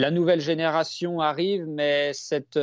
la 0.00 0.10
nouvelle 0.10 0.40
génération 0.40 1.20
arrive, 1.20 1.66
mais 1.68 2.12
cette 2.14 2.58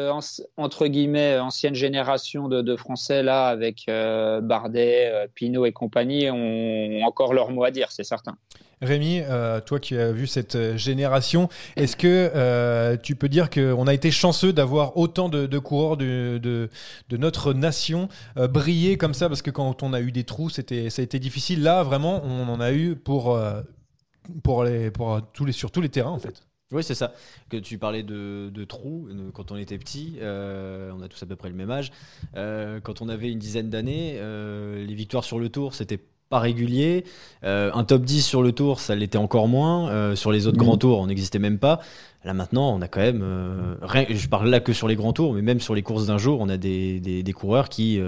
entre 0.58 0.88
guillemets 0.88 1.38
ancienne 1.38 1.76
génération 1.76 2.47
de, 2.47 2.76
Français 2.76 3.21
là, 3.21 3.47
avec 3.47 3.86
euh, 3.89 4.41
Bardet, 4.41 5.12
euh, 5.12 5.28
Pinot 5.34 5.65
et 5.65 5.71
compagnie, 5.71 6.30
ont 6.32 7.02
encore 7.04 7.34
leur 7.34 7.52
mot 7.52 7.63
à 7.63 7.71
dire, 7.71 7.91
c'est 7.91 8.04
certain. 8.04 8.38
Rémi, 8.82 9.21
euh, 9.21 9.60
toi 9.60 9.80
qui 9.80 9.95
as 9.97 10.12
vu 10.12 10.26
cette 10.26 10.78
génération, 10.78 11.47
est-ce 11.76 11.95
que 11.95 12.95
tu 13.04 13.15
peux 13.15 13.30
dire 13.30 13.52
qu'on 13.52 13.86
a 13.86 13.93
été 13.93 14.10
chanceux 14.10 14.52
d'avoir 14.52 14.97
autant 14.97 15.30
de, 15.30 15.60
coureurs 15.60 15.97
de, 15.97 16.69
notre 17.12 17.54
nation 17.54 18.10
briller 18.36 18.97
comme 18.97 19.13
ça? 19.13 19.30
Parce 19.30 19.43
que 19.43 19.52
quand 19.52 19.84
on 19.84 19.93
a 19.93 20.02
eu 20.02 20.12
des 20.12 20.23
trous, 20.23 20.50
c'était, 20.50 20.89
ça 20.89 21.02
a 21.02 21.04
été 21.04 21.19
difficile. 21.19 21.62
Là, 21.62 21.84
vraiment, 21.84 22.23
on 22.23 22.50
en 22.50 22.60
a 22.60 22.71
eu 22.71 22.95
pour, 22.95 23.39
pour, 24.43 24.63
les, 24.63 24.89
pour 24.89 25.21
tous 25.34 25.45
les, 25.45 25.52
sur 25.52 25.69
tous 25.69 25.82
les 25.82 25.89
terrains 25.89 26.12
en 26.12 26.19
fait. 26.19 26.46
Oui, 26.73 26.84
c'est 26.84 26.95
ça. 26.95 27.13
Que 27.49 27.56
tu 27.56 27.77
parlais 27.77 28.03
de, 28.03 28.65
trous 28.65 29.08
quand 29.34 29.51
on 29.51 29.58
était 29.58 29.77
petit. 29.77 30.17
Euh, 30.21 30.91
on 30.97 31.01
a 31.01 31.08
tous 31.08 31.23
à 31.23 31.25
peu 31.25 31.38
près 31.38 31.49
le 31.49 31.56
même 31.56 31.71
âge. 31.71 31.91
Euh, 32.36 32.82
quand 32.82 33.01
on 33.01 33.08
avait 33.08 33.32
une 33.32 33.39
dizaine 33.39 33.69
d'années, 33.69 34.15
euh, 34.17 34.86
les 34.86 34.93
victoires 34.93 35.23
sur 35.23 35.39
le 35.39 35.47
tour, 35.47 35.73
c'était 35.73 35.99
pas 36.30 36.39
régulier. 36.39 37.06
un 37.43 37.84
top 37.86 38.03
10 38.03 38.21
sur 38.21 38.43
le 38.43 38.51
tour, 38.51 38.82
ça 38.82 38.95
l'était 38.95 39.17
encore 39.17 39.47
moins. 39.47 40.13
sur 40.17 40.34
les 40.34 40.45
autres 40.45 40.58
mmh. 40.58 40.60
grands 40.60 40.77
tours, 40.77 40.99
on 40.99 41.08
n'existait 41.08 41.39
même 41.39 41.58
pas. 41.58 41.80
Là 42.25 42.34
maintenant, 42.34 42.75
on 42.75 42.82
a 42.82 42.89
quand 42.89 42.99
même. 42.99 43.77
rien, 43.82 44.06
je 44.10 44.27
parle 44.27 44.49
là 44.49 44.60
que 44.60 44.73
sur 44.73 44.89
les 44.89 44.97
grands 44.97 45.13
tours, 45.13 45.34
mais 45.34 45.41
même 45.41 45.62
sur 45.62 45.73
les 45.73 45.84
courses 45.84 46.08
d'un 46.08 46.17
jour, 46.17 46.41
on 46.41 46.49
a 46.49 46.58
des, 46.58 46.99
des, 46.99 47.34
coureurs 47.34 47.69
qui 47.69 48.01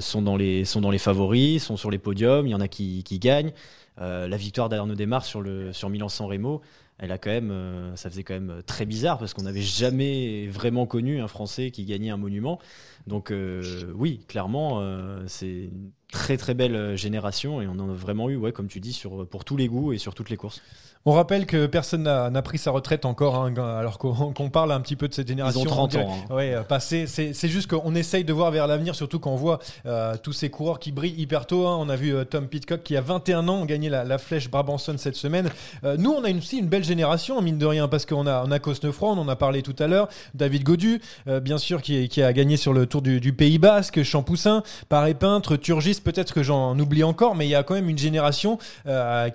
sont, 0.00 0.20
dans 0.20 0.36
les, 0.36 0.66
sont 0.66 0.82
dans 0.82 0.90
les 0.90 0.98
favoris, 0.98 1.64
sont 1.64 1.78
sur 1.78 1.90
les 1.90 1.96
podiums. 1.96 2.46
Il 2.46 2.50
y 2.50 2.54
en 2.54 2.60
a 2.60 2.68
qui, 2.68 3.02
qui 3.02 3.18
gagnent. 3.18 3.52
la 3.96 4.36
victoire 4.36 4.68
d'Arnaud 4.68 4.94
Desmar 4.94 5.24
sur, 5.24 5.40
le, 5.40 5.72
sur 5.72 5.88
Milan-San 5.88 6.26
Remo, 6.26 6.60
elle 7.02 7.10
a 7.10 7.18
quand 7.18 7.30
même, 7.30 7.50
euh, 7.50 7.96
ça 7.96 8.08
faisait 8.08 8.22
quand 8.22 8.34
même 8.34 8.50
euh, 8.50 8.62
très 8.62 8.86
bizarre 8.86 9.18
parce 9.18 9.34
qu'on 9.34 9.42
n'avait 9.42 9.60
jamais 9.60 10.46
vraiment 10.46 10.86
connu 10.86 11.20
un 11.20 11.26
Français 11.26 11.72
qui 11.72 11.84
gagnait 11.84 12.10
un 12.10 12.16
monument. 12.16 12.60
Donc 13.08 13.32
euh, 13.32 13.92
oui, 13.96 14.24
clairement, 14.28 14.80
c'est 15.26 15.70
très 16.12 16.36
très 16.36 16.54
belle 16.54 16.96
génération 16.96 17.60
et 17.60 17.66
on 17.66 17.72
en 17.80 17.90
a 17.90 17.94
vraiment 17.94 18.30
eu, 18.30 18.36
ouais, 18.36 18.52
comme 18.52 18.68
tu 18.68 18.78
dis, 18.78 18.92
sur, 18.92 19.26
pour 19.26 19.44
tous 19.44 19.56
les 19.56 19.66
goûts 19.66 19.92
et 19.92 19.98
sur 19.98 20.14
toutes 20.14 20.30
les 20.30 20.36
courses. 20.36 20.62
On 21.04 21.12
rappelle 21.12 21.46
que 21.46 21.66
personne 21.66 22.04
n'a 22.04 22.42
pris 22.42 22.58
sa 22.58 22.70
retraite 22.70 23.04
encore, 23.04 23.34
hein, 23.34 23.52
alors 23.56 23.98
qu'on 23.98 24.50
parle 24.50 24.70
un 24.70 24.80
petit 24.80 24.94
peu 24.94 25.08
de 25.08 25.14
cette 25.14 25.26
génération. 25.26 25.62
Ils 25.62 25.66
ont 25.66 25.70
30 25.70 25.96
ans. 25.96 26.16
Hein. 26.30 26.34
Ouais, 26.34 26.56
passé. 26.68 27.06
C'est 27.06 27.48
juste 27.48 27.68
qu'on 27.68 27.94
essaye 27.96 28.22
de 28.22 28.32
voir 28.32 28.52
vers 28.52 28.68
l'avenir, 28.68 28.94
surtout 28.94 29.18
quand 29.18 29.32
on 29.32 29.36
voit 29.36 29.58
euh, 29.84 30.14
tous 30.22 30.32
ces 30.32 30.48
coureurs 30.48 30.78
qui 30.78 30.92
brillent 30.92 31.20
hyper 31.20 31.46
tôt. 31.46 31.66
Hein. 31.66 31.76
On 31.80 31.88
a 31.88 31.96
vu 31.96 32.14
euh, 32.14 32.24
Tom 32.24 32.46
Pitcock 32.46 32.84
qui 32.84 32.96
a 32.96 33.00
21 33.00 33.48
ans 33.48 33.64
gagné 33.64 33.88
la, 33.88 34.04
la 34.04 34.18
flèche 34.18 34.48
Brabanson 34.48 34.96
cette 34.96 35.16
semaine. 35.16 35.50
Euh, 35.82 35.96
nous, 35.96 36.12
on 36.12 36.22
a 36.22 36.30
aussi 36.30 36.58
une 36.58 36.68
belle 36.68 36.84
génération, 36.84 37.42
mine 37.42 37.58
de 37.58 37.66
rien, 37.66 37.88
parce 37.88 38.06
qu'on 38.06 38.28
a, 38.28 38.44
on 38.46 38.52
a 38.52 38.60
Cosnefroy, 38.60 39.10
on 39.10 39.18
en 39.18 39.28
a 39.28 39.36
parlé 39.36 39.62
tout 39.62 39.76
à 39.80 39.88
l'heure, 39.88 40.08
David 40.34 40.62
Godu, 40.62 41.00
bien 41.42 41.58
sûr, 41.58 41.82
qui, 41.82 42.08
qui, 42.08 42.22
a 42.22 42.32
gagné 42.32 42.56
sur 42.56 42.72
le 42.72 42.86
Tour 42.86 43.02
du, 43.02 43.20
du 43.20 43.32
Pays 43.32 43.58
Basque, 43.58 44.02
Champoussin, 44.02 44.62
Paré 44.88 45.14
Peintre, 45.14 45.56
Turgis, 45.56 46.00
peut-être 46.02 46.34
que 46.34 46.42
j'en 46.42 46.78
oublie 46.78 47.04
encore, 47.04 47.34
mais 47.34 47.46
il 47.46 47.50
y 47.50 47.54
a 47.54 47.62
quand 47.62 47.74
même 47.74 47.88
une 47.88 47.98
génération 47.98 48.58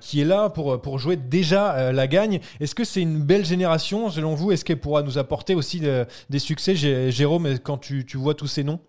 qui 0.01 0.21
est 0.21 0.25
là 0.25 0.49
pour, 0.49 0.99
jouer 0.99 1.15
déjà 1.15 1.75
euh, 1.75 1.91
la 1.91 2.07
gagne. 2.07 2.39
Est-ce 2.59 2.75
que 2.75 2.83
c'est 2.83 3.01
une 3.01 3.21
belle 3.21 3.45
génération 3.45 4.09
selon 4.09 4.35
vous? 4.35 4.51
Est-ce 4.51 4.65
qu'elle 4.65 4.79
pourra 4.79 5.03
nous 5.03 5.17
apporter 5.17 5.55
aussi 5.55 5.81
des 6.29 6.39
succès, 6.39 6.75
Jérôme, 6.75 7.59
quand 7.59 7.77
tu, 7.77 8.05
vois 8.15 8.33
tous 8.33 8.47
ces 8.47 8.63
noms? 8.63 8.79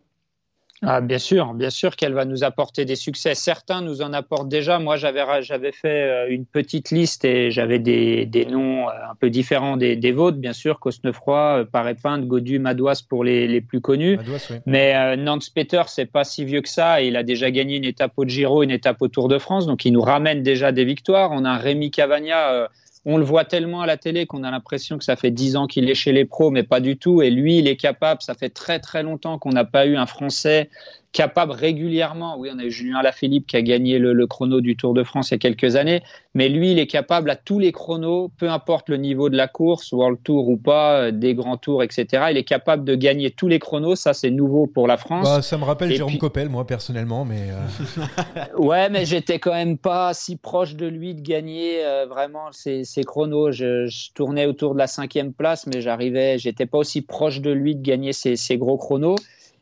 Ah, 0.82 1.00
bien 1.00 1.18
sûr, 1.18 1.54
bien 1.54 1.70
sûr 1.70 1.96
qu'elle 1.96 2.12
va 2.12 2.24
nous 2.24 2.44
apporter 2.44 2.84
des 2.84 2.94
succès. 2.94 3.34
Certains 3.34 3.80
nous 3.80 4.00
en 4.00 4.12
apportent 4.12 4.48
déjà. 4.48 4.78
Moi, 4.78 4.96
j'avais 4.96 5.24
j'avais 5.42 5.72
fait 5.72 5.88
euh, 6.08 6.26
une 6.28 6.46
petite 6.46 6.92
liste 6.92 7.24
et 7.24 7.50
j'avais 7.50 7.80
des, 7.80 8.26
des, 8.26 8.44
noms 8.46 8.88
euh, 8.88 8.92
un 9.10 9.14
peu 9.18 9.28
différents 9.28 9.76
des, 9.76 9.96
des 9.96 10.12
vôtres, 10.12 10.38
bien 10.38 10.52
sûr. 10.52 10.78
Cosnefroy, 10.78 11.60
euh, 11.60 11.64
Parépin, 11.64 12.20
Godu, 12.20 12.60
Madouas 12.60 13.02
pour 13.08 13.24
les, 13.24 13.48
les 13.48 13.60
plus 13.60 13.80
connus. 13.80 14.18
oui. 14.24 14.56
Mais 14.66 14.94
euh, 14.94 15.16
Nance 15.16 15.50
Peter, 15.50 15.82
c'est 15.88 16.06
pas 16.06 16.22
si 16.22 16.44
vieux 16.44 16.60
que 16.62 16.68
ça. 16.68 17.02
Il 17.02 17.16
a 17.16 17.24
déjà 17.24 17.50
gagné 17.50 17.76
une 17.76 17.84
étape 17.84 18.12
au 18.16 18.24
Giro, 18.24 18.62
une 18.62 18.70
étape 18.70 19.02
au 19.02 19.08
Tour 19.08 19.26
de 19.26 19.38
France, 19.38 19.66
donc 19.66 19.84
il 19.84 19.92
nous 19.92 20.02
ramène 20.02 20.42
déjà 20.44 20.70
des 20.70 20.84
victoires. 20.84 21.30
On 21.32 21.44
a 21.44 21.50
un 21.50 21.58
Rémi 21.58 21.90
Cavagna 21.90 22.68
on 23.10 23.16
le 23.16 23.24
voit 23.24 23.46
tellement 23.46 23.80
à 23.80 23.86
la 23.86 23.96
télé 23.96 24.26
qu'on 24.26 24.44
a 24.44 24.50
l'impression 24.50 24.98
que 24.98 25.04
ça 25.04 25.16
fait 25.16 25.30
dix 25.30 25.56
ans 25.56 25.66
qu'il 25.66 25.88
est 25.88 25.94
chez 25.94 26.12
les 26.12 26.26
pros, 26.26 26.50
mais 26.50 26.62
pas 26.62 26.78
du 26.78 26.98
tout. 26.98 27.22
Et 27.22 27.30
lui, 27.30 27.56
il 27.56 27.66
est 27.66 27.76
capable. 27.76 28.20
Ça 28.20 28.34
fait 28.34 28.50
très 28.50 28.80
très 28.80 29.02
longtemps 29.02 29.38
qu'on 29.38 29.48
n'a 29.48 29.64
pas 29.64 29.86
eu 29.86 29.96
un 29.96 30.04
Français 30.04 30.68
capable 31.12 31.52
régulièrement. 31.52 32.36
Oui, 32.38 32.50
on 32.54 32.58
a 32.58 32.64
eu 32.64 32.70
Julien 32.70 32.96
Alaphilippe 32.98 33.46
qui 33.46 33.56
a 33.56 33.62
gagné 33.62 33.98
le, 33.98 34.26
chrono 34.26 34.60
du 34.60 34.76
Tour 34.76 34.94
de 34.94 35.02
France 35.04 35.30
il 35.30 35.34
y 35.34 35.36
a 35.36 35.38
quelques 35.38 35.76
années, 35.76 36.02
mais 36.34 36.48
lui, 36.48 36.72
il 36.72 36.78
est 36.78 36.86
capable 36.86 37.30
à 37.30 37.36
tous 37.36 37.58
les 37.58 37.72
chronos, 37.72 38.30
peu 38.38 38.50
importe 38.50 38.88
le 38.88 38.96
niveau 38.96 39.30
de 39.30 39.36
la 39.36 39.48
course, 39.48 39.92
World 39.92 40.18
Tour 40.22 40.48
ou 40.48 40.56
pas, 40.56 41.00
euh, 41.00 41.10
des 41.10 41.34
grands 41.34 41.56
tours, 41.56 41.82
etc. 41.82 42.26
Il 42.30 42.36
est 42.36 42.44
capable 42.44 42.84
de 42.84 42.94
gagner 42.94 43.30
tous 43.30 43.48
les 43.48 43.58
chronos. 43.58 43.96
Ça, 43.96 44.12
c'est 44.12 44.30
nouveau 44.30 44.66
pour 44.66 44.86
la 44.86 44.96
France. 44.96 45.24
Bah, 45.24 45.42
ça 45.42 45.56
me 45.56 45.64
rappelle 45.64 45.92
Jérôme 45.92 46.18
Coppel, 46.18 46.48
moi 46.48 46.66
personnellement, 46.66 47.24
mais. 47.24 47.48
Euh, 47.50 48.42
ouais, 48.58 48.90
mais 48.90 49.04
j'étais 49.04 49.38
quand 49.38 49.54
même 49.54 49.78
pas 49.78 50.12
si 50.14 50.36
proche 50.36 50.76
de 50.76 50.86
lui 50.86 51.14
de 51.14 51.22
gagner 51.22 51.84
euh, 51.84 52.06
vraiment 52.06 52.50
ces, 52.52 52.84
chronos. 53.04 53.52
Je, 53.52 53.88
tournais 54.14 54.46
autour 54.46 54.74
de 54.74 54.78
la 54.78 54.86
cinquième 54.86 55.32
place, 55.32 55.66
mais 55.66 55.80
j'arrivais, 55.80 56.38
j'étais 56.38 56.66
pas 56.66 56.78
aussi 56.78 57.02
proche 57.02 57.40
de 57.40 57.50
lui 57.50 57.74
de 57.74 57.82
gagner 57.82 58.12
ces, 58.12 58.36
ces 58.36 58.58
gros 58.58 58.76
chronos. 58.76 59.16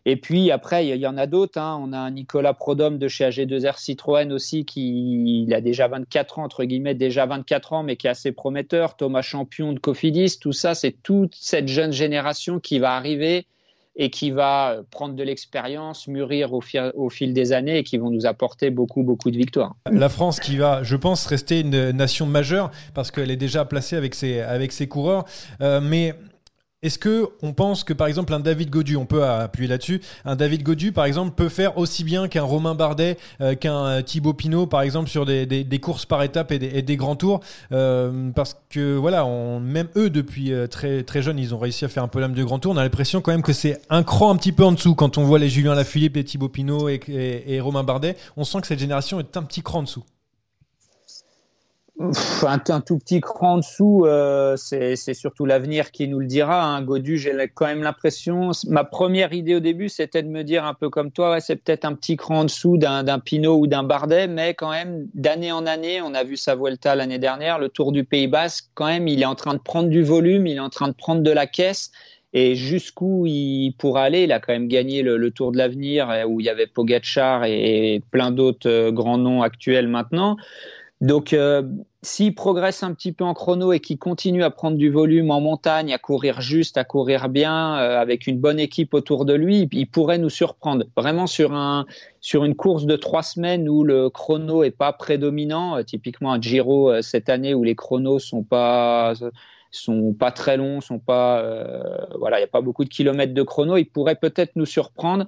Et 0.08 0.14
puis 0.14 0.52
après, 0.52 0.86
il 0.86 0.96
y, 0.96 1.06
en 1.08 1.18
a 1.18 1.26
d'autres. 1.26 1.58
Hein. 1.58 1.80
On 1.82 1.92
a 1.92 2.08
Nicolas 2.12 2.54
Prodhomme 2.54 2.96
de 2.96 3.08
chez 3.08 3.28
AG2R 3.28 3.76
Citroën 3.76 4.32
aussi, 4.32 4.64
qui 4.64 5.42
il 5.42 5.52
a 5.52 5.60
déjà 5.60 5.88
24 5.88 6.38
ans, 6.38 6.44
entre 6.44 6.62
guillemets, 6.62 6.94
déjà 6.94 7.26
24 7.26 7.72
ans, 7.72 7.82
mais 7.82 7.96
qui 7.96 8.06
est 8.06 8.10
assez 8.10 8.30
prometteur. 8.30 8.96
Thomas 8.96 9.22
Champion 9.22 9.72
de 9.72 9.80
Cofidis, 9.80 10.38
tout 10.38 10.52
ça, 10.52 10.76
c'est 10.76 10.94
toute 11.02 11.34
cette 11.34 11.66
jeune 11.66 11.92
génération 11.92 12.60
qui 12.60 12.78
va 12.78 12.94
arriver 12.94 13.48
et 13.96 14.10
qui 14.10 14.30
va 14.30 14.76
prendre 14.92 15.16
de 15.16 15.22
l'expérience, 15.24 16.06
mûrir 16.06 16.52
au, 16.52 16.62
au, 16.94 17.10
fil 17.10 17.32
des 17.32 17.52
années 17.52 17.78
et 17.78 17.82
qui 17.82 17.98
vont 17.98 18.10
nous 18.10 18.26
apporter 18.26 18.70
beaucoup, 18.70 19.02
beaucoup 19.02 19.32
de 19.32 19.36
victoires. 19.36 19.74
La 19.90 20.08
France 20.08 20.38
qui 20.38 20.56
va, 20.56 20.84
je 20.84 20.94
pense, 20.94 21.26
rester 21.26 21.60
une 21.60 21.90
nation 21.90 22.26
majeure 22.26 22.70
parce 22.94 23.10
qu'elle 23.10 23.32
est 23.32 23.36
déjà 23.36 23.64
placée 23.64 23.96
avec 23.96 24.14
ses, 24.14 24.38
avec 24.38 24.70
ses 24.70 24.86
coureurs. 24.86 25.24
Euh, 25.62 25.80
mais 25.80 26.14
est-ce 26.86 26.98
que 26.98 27.28
on 27.42 27.52
pense 27.52 27.82
que 27.82 27.92
par 27.92 28.06
exemple 28.06 28.32
un 28.32 28.40
David 28.40 28.70
Godu, 28.70 28.96
on 28.96 29.06
peut 29.06 29.24
appuyer 29.24 29.68
là-dessus, 29.68 30.00
un 30.24 30.36
David 30.36 30.62
Godu 30.62 30.92
par 30.92 31.04
exemple 31.04 31.32
peut 31.34 31.48
faire 31.48 31.78
aussi 31.78 32.04
bien 32.04 32.28
qu'un 32.28 32.44
Romain 32.44 32.76
Bardet, 32.76 33.18
euh, 33.40 33.56
qu'un 33.56 33.86
euh, 33.86 34.02
Thibaut 34.02 34.34
Pinot 34.34 34.66
par 34.66 34.82
exemple 34.82 35.10
sur 35.10 35.26
des, 35.26 35.80
courses 35.82 36.06
par 36.06 36.22
étapes 36.22 36.52
et 36.52 36.82
des, 36.82 36.96
grands 36.96 37.16
tours, 37.16 37.40
euh, 37.72 38.30
parce 38.34 38.56
que 38.70 38.94
voilà, 38.94 39.26
même 39.60 39.88
eux 39.96 40.10
depuis 40.10 40.52
très 40.70 41.02
très 41.02 41.22
jeunes, 41.22 41.38
ils 41.38 41.54
ont 41.54 41.58
réussi 41.58 41.84
à 41.84 41.88
faire 41.88 42.04
un 42.04 42.08
peu 42.08 42.20
l'âme 42.20 42.34
de 42.34 42.44
grand 42.44 42.58
tour. 42.58 42.72
On 42.72 42.76
a 42.76 42.82
l'impression 42.84 43.20
quand 43.20 43.32
même 43.32 43.42
que 43.42 43.52
c'est 43.52 43.80
un 43.90 44.02
cran 44.02 44.30
un 44.30 44.36
petit 44.36 44.52
peu 44.52 44.64
en 44.64 44.72
dessous 44.72 44.94
quand 44.94 45.18
on 45.18 45.24
voit 45.24 45.38
les 45.38 45.48
Julien 45.48 45.74
Lafilippe, 45.74 46.16
les 46.16 46.24
Thibaut 46.24 46.48
Pinot 46.48 46.88
et, 46.88 47.00
et 47.08 47.60
Romain 47.60 47.82
Bardet. 47.82 48.16
On 48.36 48.44
sent 48.44 48.60
que 48.60 48.66
cette 48.68 48.78
génération 48.78 49.18
est 49.18 49.36
un 49.36 49.42
petit 49.42 49.62
cran 49.62 49.80
en 49.80 49.82
dessous 49.82 50.04
un, 51.98 52.60
un, 52.68 52.80
tout 52.80 52.98
petit 52.98 53.20
cran 53.20 53.54
en 53.54 53.56
dessous, 53.58 54.04
euh, 54.04 54.56
c'est 54.56 55.14
surtout 55.14 55.46
l'avenir 55.46 55.90
qui 55.90 56.08
nous 56.08 56.20
le 56.20 56.26
dira. 56.26 56.62
Hein. 56.62 56.82
Godu, 56.82 57.16
j'ai 57.16 57.32
quand 57.54 57.66
même 57.66 57.82
l'impression. 57.82 58.50
Ma 58.68 58.84
première 58.84 59.32
idée 59.32 59.54
au 59.54 59.60
début, 59.60 59.88
c'était 59.88 60.22
de 60.22 60.28
me 60.28 60.42
dire 60.42 60.64
un 60.64 60.74
peu 60.74 60.90
comme 60.90 61.10
toi, 61.10 61.40
c'est 61.40 61.56
peut-être 61.56 61.84
un 61.84 61.94
petit 61.94 62.16
cran 62.16 62.40
en 62.40 62.44
dessous 62.44 62.76
d'un 62.76 63.18
Pinot 63.18 63.58
ou 63.58 63.66
d'un 63.66 63.82
Bardet, 63.82 64.26
mais 64.26 64.54
quand 64.54 64.70
même, 64.70 65.06
d'année 65.14 65.52
en 65.52 65.64
année, 65.64 66.02
on 66.02 66.12
a 66.12 66.22
vu 66.22 66.36
sa 66.36 66.54
Vuelta 66.54 66.94
l'année 66.94 67.18
dernière, 67.18 67.58
le 67.58 67.68
Tour 67.70 67.92
du 67.92 68.04
Pays 68.04 68.28
Basque, 68.28 68.66
quand 68.74 68.86
même, 68.86 69.08
il 69.08 69.22
est 69.22 69.26
en 69.26 69.34
train 69.34 69.54
de 69.54 69.60
prendre 69.60 69.88
du 69.88 70.02
volume, 70.02 70.46
il 70.46 70.56
est 70.56 70.60
en 70.60 70.70
train 70.70 70.88
de 70.88 70.94
prendre 70.94 71.22
de 71.22 71.30
la 71.30 71.46
caisse. 71.46 71.90
Et 72.32 72.54
jusqu'où 72.54 73.24
il 73.24 73.72
pourra 73.78 74.02
aller, 74.02 74.24
il 74.24 74.32
a 74.32 74.40
quand 74.40 74.52
même 74.52 74.68
gagné 74.68 75.00
le, 75.00 75.30
Tour 75.30 75.52
de 75.52 75.56
l'avenir 75.56 76.10
où 76.28 76.40
il 76.40 76.44
y 76.44 76.50
avait 76.50 76.66
Pogacar 76.66 77.44
et, 77.44 77.94
et 77.94 78.00
plein 78.10 78.30
d'autres 78.30 78.68
euh, 78.68 78.92
grands 78.92 79.16
noms 79.16 79.40
actuels 79.40 79.88
maintenant. 79.88 80.36
Donc, 81.02 81.34
euh, 81.34 81.62
s'il 82.00 82.34
progresse 82.34 82.82
un 82.82 82.94
petit 82.94 83.12
peu 83.12 83.22
en 83.22 83.34
chrono 83.34 83.72
et 83.72 83.80
qu'il 83.80 83.98
continue 83.98 84.42
à 84.42 84.50
prendre 84.50 84.78
du 84.78 84.88
volume 84.90 85.30
en 85.30 85.42
montagne, 85.42 85.92
à 85.92 85.98
courir 85.98 86.40
juste, 86.40 86.78
à 86.78 86.84
courir 86.84 87.28
bien, 87.28 87.76
euh, 87.78 88.00
avec 88.00 88.26
une 88.26 88.38
bonne 88.38 88.58
équipe 88.58 88.94
autour 88.94 89.26
de 89.26 89.34
lui, 89.34 89.68
il 89.72 89.90
pourrait 89.90 90.16
nous 90.16 90.30
surprendre. 90.30 90.86
Vraiment 90.96 91.26
sur 91.26 91.52
un 91.52 91.84
sur 92.22 92.44
une 92.44 92.54
course 92.54 92.86
de 92.86 92.96
trois 92.96 93.22
semaines 93.22 93.68
où 93.68 93.84
le 93.84 94.08
chrono 94.08 94.62
est 94.64 94.70
pas 94.70 94.92
prédominant, 94.94 95.76
euh, 95.76 95.82
typiquement 95.82 96.32
un 96.32 96.40
Giro 96.40 97.02
cette 97.02 97.28
année 97.28 97.52
où 97.52 97.62
les 97.62 97.74
chronos 97.74 98.18
sont 98.18 98.42
pas 98.42 99.12
sont 99.70 100.14
pas 100.14 100.30
très 100.30 100.56
longs, 100.56 100.80
sont 100.80 100.98
pas 100.98 101.42
voilà, 102.18 102.38
il 102.38 102.40
y 102.40 102.44
a 102.44 102.48
pas 102.48 102.62
beaucoup 102.62 102.84
de 102.84 102.88
kilomètres 102.88 103.34
de 103.34 103.42
chrono, 103.42 103.76
il 103.76 103.84
pourrait 103.84 104.16
peut-être 104.16 104.56
nous 104.56 104.64
surprendre. 104.64 105.26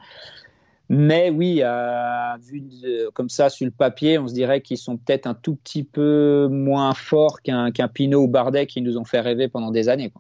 Mais 0.88 1.30
oui, 1.30 1.62
vu 2.42 2.62
comme 3.14 3.28
ça 3.28 3.50
sur 3.50 3.66
le 3.66 3.70
papier, 3.70 4.18
on 4.18 4.26
se 4.26 4.34
dirait 4.34 4.62
qu'ils 4.62 4.78
sont 4.78 4.96
peut-être 4.96 5.26
un 5.26 5.34
tout 5.34 5.56
petit 5.56 5.84
peu 5.84 6.48
moins 6.50 6.94
forts 6.94 7.42
qu'un 7.42 7.70
Pinot 7.92 8.22
ou 8.22 8.28
Bardet 8.28 8.66
qui 8.66 8.80
nous 8.80 8.96
ont 8.96 9.04
fait 9.04 9.20
rêver 9.20 9.48
pendant 9.48 9.70
des 9.70 9.88
années. 9.88 10.12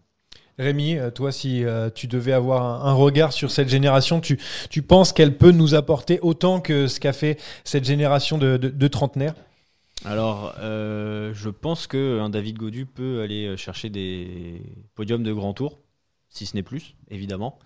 Rémi, 0.58 0.96
euh, 0.96 1.10
toi, 1.10 1.30
si 1.30 1.64
euh, 1.64 1.88
tu 1.88 2.08
devais 2.08 2.32
avoir 2.32 2.84
un, 2.84 2.92
regard 2.92 3.32
sur 3.32 3.50
cette 3.50 3.68
génération, 3.68 4.20
tu, 4.20 4.38
penses 4.82 5.12
qu'elle 5.12 5.36
peut 5.36 5.52
nous 5.52 5.74
apporter 5.74 6.18
autant 6.20 6.60
que 6.60 6.88
ce 6.88 6.98
qu'a 6.98 7.12
fait 7.12 7.40
cette 7.62 7.84
génération 7.84 8.38
de, 8.38 8.88
trentenaires? 8.88 9.34
Alors, 10.04 10.54
euh, 10.60 11.32
je 11.32 11.48
pense 11.48 11.86
qu'un 11.86 12.28
David 12.28 12.56
Godu 12.56 12.86
peut 12.86 13.20
aller 13.22 13.56
chercher 13.56 13.88
des 13.88 14.62
podiums 14.94 15.22
de 15.22 15.32
grand 15.32 15.54
tour, 15.54 15.78
si 16.28 16.44
ce 16.44 16.56
n'est 16.56 16.62
plus, 16.62 16.94
évidemment. 17.08 17.58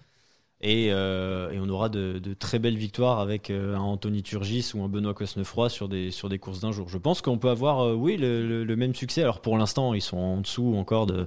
Euh, 0.65 1.51
et, 1.51 1.59
on 1.59 1.69
aura 1.69 1.89
de, 1.89 2.21
très 2.39 2.59
belles 2.59 2.77
victoires 2.77 3.19
avec 3.19 3.51
euh, 3.51 3.75
un 3.75 3.81
Anthony 3.81 4.23
Turgis 4.23 4.73
ou 4.75 4.83
un 4.85 4.89
Benoît 4.89 5.15
Cosnefroy 5.15 5.69
sur 5.69 5.89
des, 5.89 6.13
courses 6.41 6.61
d'un 6.61 6.73
jour. 6.73 6.89
Je 6.89 6.99
pense 6.99 7.21
qu'on 7.21 7.39
peut 7.39 7.51
avoir, 7.51 7.81
euh, 7.81 7.95
oui, 7.95 8.17
le, 8.17 8.77
même 8.77 8.95
succès. 8.95 9.23
Alors 9.23 9.41
pour 9.41 9.59
l'instant, 9.59 9.95
ils 9.95 10.01
sont 10.01 10.19
en 10.19 10.41
dessous 10.41 10.75
encore 10.77 11.07
de, 11.07 11.27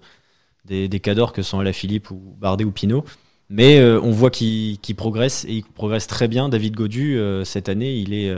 des, 0.63 0.88
des 0.88 1.00
cadors 1.00 1.34
que 1.34 1.41
sont 1.41 1.63
Philippe 1.74 2.12
ou 2.12 2.36
Bardet 2.39 2.63
ou 2.63 2.71
Pinot. 2.71 3.04
Mais 3.50 3.80
on 3.80 4.10
voit 4.10 4.32
qu'il 4.32 4.80
progresse 4.98 5.45
et 5.45 5.58
il 5.58 5.63
progresse 5.63 6.08
très 6.08 6.28
bien. 6.28 6.50
David 6.50 6.74
Godu, 6.74 7.19
cette 7.43 7.69
année, 7.69 7.93
il 7.93 8.12
est, 8.12 8.34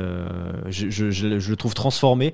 je, 0.70 1.28
le 1.28 1.56
trouve 1.56 1.74
transformé. 1.74 2.34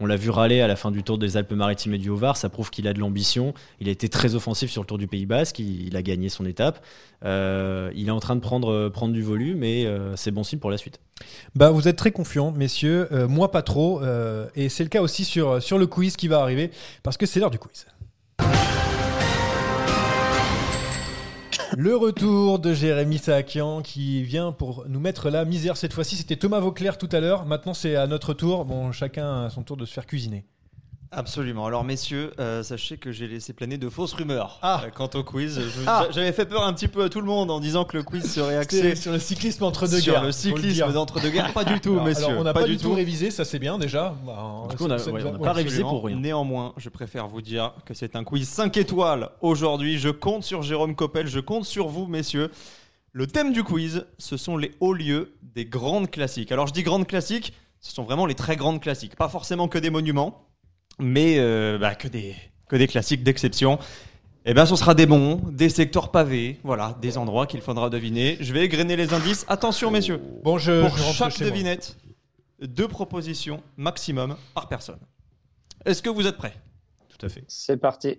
On 0.00 0.06
l'a 0.06 0.16
vu 0.16 0.30
râler 0.30 0.60
à 0.60 0.66
la 0.66 0.76
fin 0.76 0.90
du 0.90 1.02
Tour 1.02 1.18
des 1.18 1.36
Alpes-Maritimes 1.36 1.94
et 1.94 1.98
du 1.98 2.10
Haut-Var. 2.10 2.36
Ça 2.36 2.48
prouve 2.48 2.70
qu'il 2.70 2.88
a 2.88 2.92
de 2.92 3.00
l'ambition. 3.00 3.54
Il 3.80 3.88
a 3.88 3.92
été 3.92 4.08
très 4.08 4.34
offensif 4.34 4.70
sur 4.70 4.82
le 4.82 4.86
Tour 4.86 4.98
du 4.98 5.06
Pays 5.06 5.26
Basque. 5.26 5.58
Il, 5.58 5.96
a 5.96 6.02
gagné 6.02 6.28
son 6.28 6.46
étape. 6.46 6.84
Euh, 7.24 7.90
il 7.94 8.08
est 8.08 8.12
en 8.12 8.20
train 8.20 8.36
de 8.36 8.40
prendre, 8.40 8.88
prendre 8.88 9.12
du 9.12 9.22
volume 9.22 9.62
et 9.62 9.86
euh, 9.86 10.16
c'est 10.16 10.30
bon 10.30 10.42
signe 10.42 10.58
pour 10.58 10.70
la 10.70 10.78
suite. 10.78 11.00
Bah, 11.54 11.70
vous 11.70 11.86
êtes 11.86 11.96
très 11.96 12.10
confiants, 12.10 12.50
messieurs. 12.50 13.08
Euh, 13.12 13.28
moi, 13.28 13.50
pas 13.50 13.62
trop. 13.62 14.02
et 14.54 14.68
c'est 14.68 14.82
le 14.82 14.88
cas 14.88 15.00
aussi 15.00 15.24
sur 15.24 15.58
le 15.60 15.86
quiz 15.86 16.16
qui 16.16 16.28
va 16.28 16.40
arriver 16.40 16.70
parce 17.02 17.16
que 17.16 17.26
c'est 17.26 17.40
l'heure 17.40 17.50
du 17.50 17.58
quiz. 17.58 17.86
Le 21.72 21.96
retour 21.96 22.58
de 22.58 22.72
Jérémy 22.72 23.18
Saakian 23.18 23.82
qui 23.82 24.22
vient 24.22 24.52
pour 24.52 24.84
nous 24.88 25.00
mettre 25.00 25.30
la 25.30 25.44
misère. 25.44 25.76
Cette 25.76 25.92
fois-ci, 25.92 26.16
c'était 26.16 26.36
Thomas 26.36 26.60
Vauclair 26.60 26.98
tout 26.98 27.08
à 27.10 27.20
l'heure. 27.20 27.46
Maintenant, 27.46 27.74
c'est 27.74 27.96
à 27.96 28.06
notre 28.06 28.34
tour. 28.34 28.64
Bon, 28.64 28.92
chacun 28.92 29.44
a 29.44 29.50
son 29.50 29.62
tour 29.62 29.76
de 29.76 29.84
se 29.84 29.92
faire 29.92 30.06
cuisiner. 30.06 30.44
Absolument. 31.16 31.66
Alors 31.66 31.84
messieurs, 31.84 32.32
euh, 32.40 32.62
sachez 32.62 32.98
que 32.98 33.12
j'ai 33.12 33.28
laissé 33.28 33.52
planer 33.52 33.78
de 33.78 33.88
fausses 33.88 34.14
rumeurs 34.14 34.58
ah. 34.62 34.82
Euh, 34.84 34.90
quant 34.90 35.08
au 35.14 35.22
quiz. 35.22 35.60
Ah. 35.86 36.06
J'avais 36.10 36.32
fait 36.32 36.46
peur 36.46 36.64
un 36.64 36.72
petit 36.72 36.88
peu 36.88 37.04
à 37.04 37.08
tout 37.08 37.20
le 37.20 37.26
monde 37.26 37.50
en 37.50 37.60
disant 37.60 37.84
que 37.84 37.96
le 37.96 38.02
quiz 38.02 38.30
serait 38.30 38.56
axé 38.56 38.96
sur 38.96 39.12
le 39.12 39.18
cyclisme 39.18 39.64
entre 39.64 39.86
deux 39.86 40.00
guerres. 40.00 40.14
Sur 40.14 40.22
le 40.22 40.32
cyclisme 40.32 40.92
d'entre 40.92 41.20
deux 41.20 41.30
guerres, 41.30 41.52
pas 41.52 41.64
du 41.64 41.80
tout, 41.80 42.00
messieurs. 42.00 42.26
Alors, 42.26 42.40
on 42.40 42.44
n'a 42.44 42.52
pas, 42.52 42.64
du 42.64 42.76
tout 42.76 42.92
révisé, 42.92 43.30
ça 43.30 43.44
c'est 43.44 43.58
bien 43.58 43.78
déjà. 43.78 44.14
Bah, 44.26 44.66
du 44.68 44.76
coup, 44.76 44.84
on 44.84 44.88
n'a 44.88 44.98
pas 45.38 45.52
révisé 45.52 45.82
pour 45.82 46.04
rien. 46.04 46.18
Néanmoins, 46.18 46.72
je 46.76 46.88
préfère 46.88 47.28
vous 47.28 47.42
dire 47.42 47.74
que 47.84 47.94
c'est 47.94 48.16
un 48.16 48.24
quiz 48.24 48.48
5 48.48 48.76
étoiles 48.76 49.30
aujourd'hui. 49.40 49.98
Je 49.98 50.08
compte 50.08 50.42
sur 50.42 50.62
Jérôme 50.62 50.96
Coppel, 50.96 51.26
je 51.26 51.40
compte 51.40 51.64
sur 51.64 51.88
vous, 51.88 52.06
messieurs. 52.06 52.50
Le 53.12 53.28
thème 53.28 53.52
du 53.52 53.62
quiz, 53.62 54.06
ce 54.18 54.36
sont 54.36 54.56
les 54.56 54.72
hauts 54.80 54.92
lieux 54.92 55.36
des 55.42 55.64
grandes 55.64 56.10
classiques. 56.10 56.50
Alors 56.50 56.66
je 56.66 56.72
dis 56.72 56.82
grandes 56.82 57.06
classiques, 57.06 57.52
ce 57.80 57.92
sont 57.92 58.02
vraiment 58.02 58.26
les 58.26 58.34
très 58.34 58.56
grandes 58.56 58.80
classiques, 58.80 59.14
pas 59.14 59.28
forcément 59.28 59.68
que 59.68 59.78
des 59.78 59.90
monuments 59.90 60.48
mais 60.98 61.36
euh, 61.38 61.78
bah, 61.78 61.94
que, 61.94 62.08
des, 62.08 62.34
que 62.68 62.76
des 62.76 62.86
classiques 62.86 63.22
d'exception. 63.22 63.78
Eh 64.46 64.52
bien, 64.52 64.66
ce 64.66 64.76
sera 64.76 64.94
des 64.94 65.06
bons, 65.06 65.36
des 65.50 65.70
secteurs 65.70 66.10
pavés, 66.10 66.60
voilà, 66.64 66.98
des 67.00 67.16
endroits 67.16 67.46
qu'il 67.46 67.62
faudra 67.62 67.88
deviner. 67.88 68.36
Je 68.40 68.52
vais 68.52 68.64
égrener 68.64 68.94
les 68.94 69.14
indices. 69.14 69.46
Attention, 69.48 69.90
messieurs. 69.90 70.20
Bon, 70.42 70.58
je, 70.58 70.82
Pour 70.82 70.98
chaque 70.98 71.38
devinette, 71.40 71.96
deux 72.60 72.88
propositions 72.88 73.62
maximum 73.78 74.36
par 74.54 74.68
personne. 74.68 75.00
Est-ce 75.86 76.02
que 76.02 76.10
vous 76.10 76.26
êtes 76.26 76.36
prêts? 76.36 76.54
Tout 77.08 77.24
à 77.24 77.28
fait. 77.28 77.44
C'est 77.48 77.78
parti. 77.78 78.18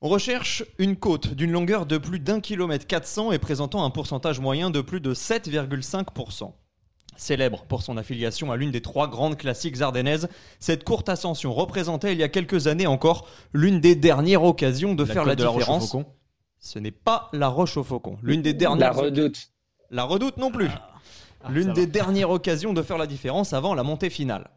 On 0.00 0.08
recherche 0.08 0.64
une 0.78 0.96
côte 0.96 1.34
d'une 1.34 1.52
longueur 1.52 1.86
de 1.86 1.96
plus 1.96 2.18
d'un 2.18 2.40
kilomètre 2.40 2.86
400 2.86 3.32
et 3.32 3.38
présentant 3.38 3.84
un 3.84 3.90
pourcentage 3.90 4.40
moyen 4.40 4.70
de 4.70 4.80
plus 4.80 5.00
de 5.00 5.14
7,5%. 5.14 6.52
Célèbre 7.16 7.64
pour 7.68 7.82
son 7.82 7.96
affiliation 7.96 8.50
à 8.52 8.56
l'une 8.56 8.70
des 8.70 8.80
trois 8.80 9.08
grandes 9.08 9.36
classiques 9.36 9.80
ardennaises, 9.80 10.28
cette 10.60 10.84
courte 10.84 11.08
ascension 11.08 11.52
représentait 11.52 12.12
il 12.12 12.18
y 12.18 12.22
a 12.22 12.28
quelques 12.28 12.66
années 12.66 12.86
encore 12.86 13.28
l'une 13.52 13.80
des 13.80 13.94
dernières 13.94 14.42
occasions 14.42 14.94
de 14.94 15.04
La 15.04 15.12
faire 15.12 15.24
la 15.24 15.36
de 15.36 15.44
différence. 15.44 15.96
Ce 16.58 16.78
n'est 16.78 16.90
pas 16.90 17.28
la 17.32 17.48
Roche 17.48 17.76
au 17.76 17.82
Faucon. 17.82 18.18
L'une 18.22 18.40
des 18.40 18.54
dernières. 18.54 18.94
La 18.94 19.00
redoute. 19.00 19.50
La 19.90 20.04
redoute 20.04 20.36
non 20.36 20.50
plus. 20.50 20.70
L'une 21.48 21.68
ça 21.68 21.72
des 21.72 21.86
va. 21.86 21.92
dernières 21.92 22.30
occasions 22.30 22.72
de 22.72 22.82
faire 22.82 22.98
la 22.98 23.06
différence 23.06 23.52
avant 23.52 23.74
la 23.74 23.82
montée 23.82 24.10
finale. 24.10 24.48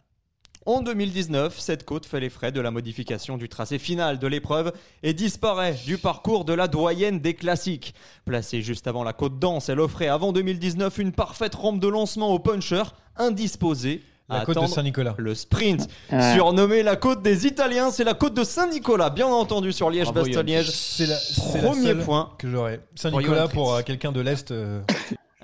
En 0.67 0.81
2019, 0.81 1.59
cette 1.59 1.85
côte 1.85 2.07
fait 2.07 2.19
les 2.19 2.29
frais 2.31 2.51
de 2.51 2.59
la 2.59 2.71
modification 2.71 3.37
du 3.37 3.47
tracé 3.49 3.77
final 3.77 4.17
de 4.17 4.25
l'épreuve 4.25 4.73
et 5.03 5.13
disparaît 5.13 5.75
du 5.85 5.99
parcours 5.99 6.43
de 6.43 6.53
la 6.53 6.67
doyenne 6.67 7.19
des 7.19 7.35
classiques. 7.35 7.93
Placée 8.25 8.63
juste 8.63 8.87
avant 8.87 9.03
la 9.03 9.13
côte 9.13 9.37
dense, 9.37 9.69
elle 9.69 9.79
offrait 9.79 10.07
avant 10.07 10.31
2019 10.33 10.97
une 10.97 11.11
parfaite 11.11 11.53
rampe 11.53 11.79
de 11.79 11.87
lancement 11.87 12.29
au 12.31 12.39
puncher, 12.39 12.81
indisposé 13.15 14.01
à 14.27 14.39
La 14.39 14.45
côte 14.45 14.55
de 14.55 14.59
attendre 14.61 14.73
Saint-Nicolas. 14.73 15.13
le 15.19 15.35
sprint. 15.35 15.87
Ouais. 16.11 16.33
Surnommée 16.33 16.81
la 16.81 16.95
côte 16.95 17.21
des 17.21 17.45
Italiens, 17.45 17.91
c'est 17.91 18.03
la 18.03 18.15
côte 18.15 18.33
de 18.33 18.43
Saint-Nicolas, 18.43 19.11
bien 19.11 19.27
entendu 19.27 19.71
sur 19.71 19.91
Liège-Bastogne-Liège. 19.91 20.71
C'est 20.71 21.05
la, 21.05 21.17
Premier 21.61 21.83
seule 21.89 22.03
point. 22.03 22.31
que 22.39 22.49
j'aurais. 22.49 22.79
Pour 22.79 22.87
Saint-Nicolas 22.99 23.47
pour 23.49 23.71
euh, 23.75 23.81
quelqu'un 23.83 24.11
de 24.11 24.21
l'Est. 24.21 24.49
euh, 24.49 24.81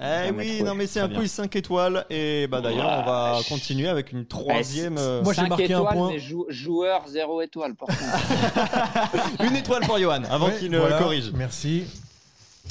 Eh 0.04 0.32
oui, 0.32 0.64
non 0.64 0.74
mais 0.74 0.88
c'est 0.88 1.00
un 1.00 1.10
quiz 1.10 1.32
5 1.32 1.56
étoiles 1.56 2.06
et 2.10 2.48
bah 2.48 2.60
d'ailleurs 2.62 2.90
on 2.90 3.04
va 3.06 3.40
continuer 3.48 3.88
avec 3.88 4.12
une 4.12 4.26
troisième, 4.26 4.98
euh, 4.98 5.22
Moi, 5.22 5.34
j'ai 5.34 5.48
marqué 5.48 5.74
un 5.74 5.80
étoiles, 5.82 5.96
point. 5.96 6.10
mais 6.12 6.20
jou- 6.20 6.46
joueur 6.50 7.04
0 7.08 7.42
étoile. 7.42 7.74
Une 9.44 9.56
étoile 9.56 9.82
pour 9.86 9.98
Johan 10.00 10.24
avant 10.30 10.48
ouais, 10.48 10.58
qu'il 10.58 10.72
ne 10.72 10.80
voilà. 10.80 10.98
corrige. 10.98 11.32
Merci. 11.34 11.84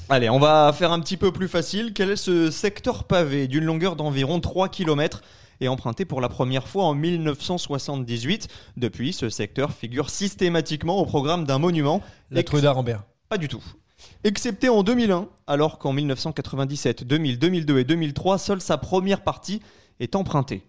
Allez, 0.09 0.28
on 0.28 0.39
va 0.41 0.72
faire 0.76 0.91
un 0.93 1.01
petit 1.01 1.16
peu 1.16 1.33
plus 1.33 1.49
facile. 1.49 1.93
Quel 1.95 2.11
est 2.11 2.16
ce 2.16 2.51
secteur 2.51 3.05
pavé 3.05 3.47
d'une 3.49 3.64
longueur 3.64 3.95
d'environ 3.97 4.41
3 4.41 4.68
km 4.68 5.22
et 5.61 5.68
emprunté 5.68 6.05
pour 6.05 6.20
la 6.20 6.28
première 6.28 6.66
fois 6.66 6.85
en 6.85 6.95
1978 6.95 8.49
Depuis, 8.76 9.12
ce 9.12 9.28
secteur 9.28 9.72
figure 9.72 10.11
systématiquement 10.11 10.99
au 10.99 11.07
programme 11.07 11.45
d'un 11.45 11.59
monument. 11.59 12.03
La 12.31 12.43
True 12.43 12.61
d'Arambert. 12.62 13.03
Pas 13.28 13.39
du 13.39 13.47
tout. 13.49 13.62
Excepté 14.24 14.68
en 14.68 14.82
2001, 14.82 15.28
alors 15.46 15.78
qu'en 15.78 15.92
1997, 15.92 17.05
2000, 17.05 17.38
2002 17.38 17.78
et 17.78 17.84
2003, 17.84 18.38
seule 18.38 18.61
sa 18.61 18.78
première 18.78 19.22
partie 19.22 19.61
est 19.98 20.14
empruntée. 20.16 20.62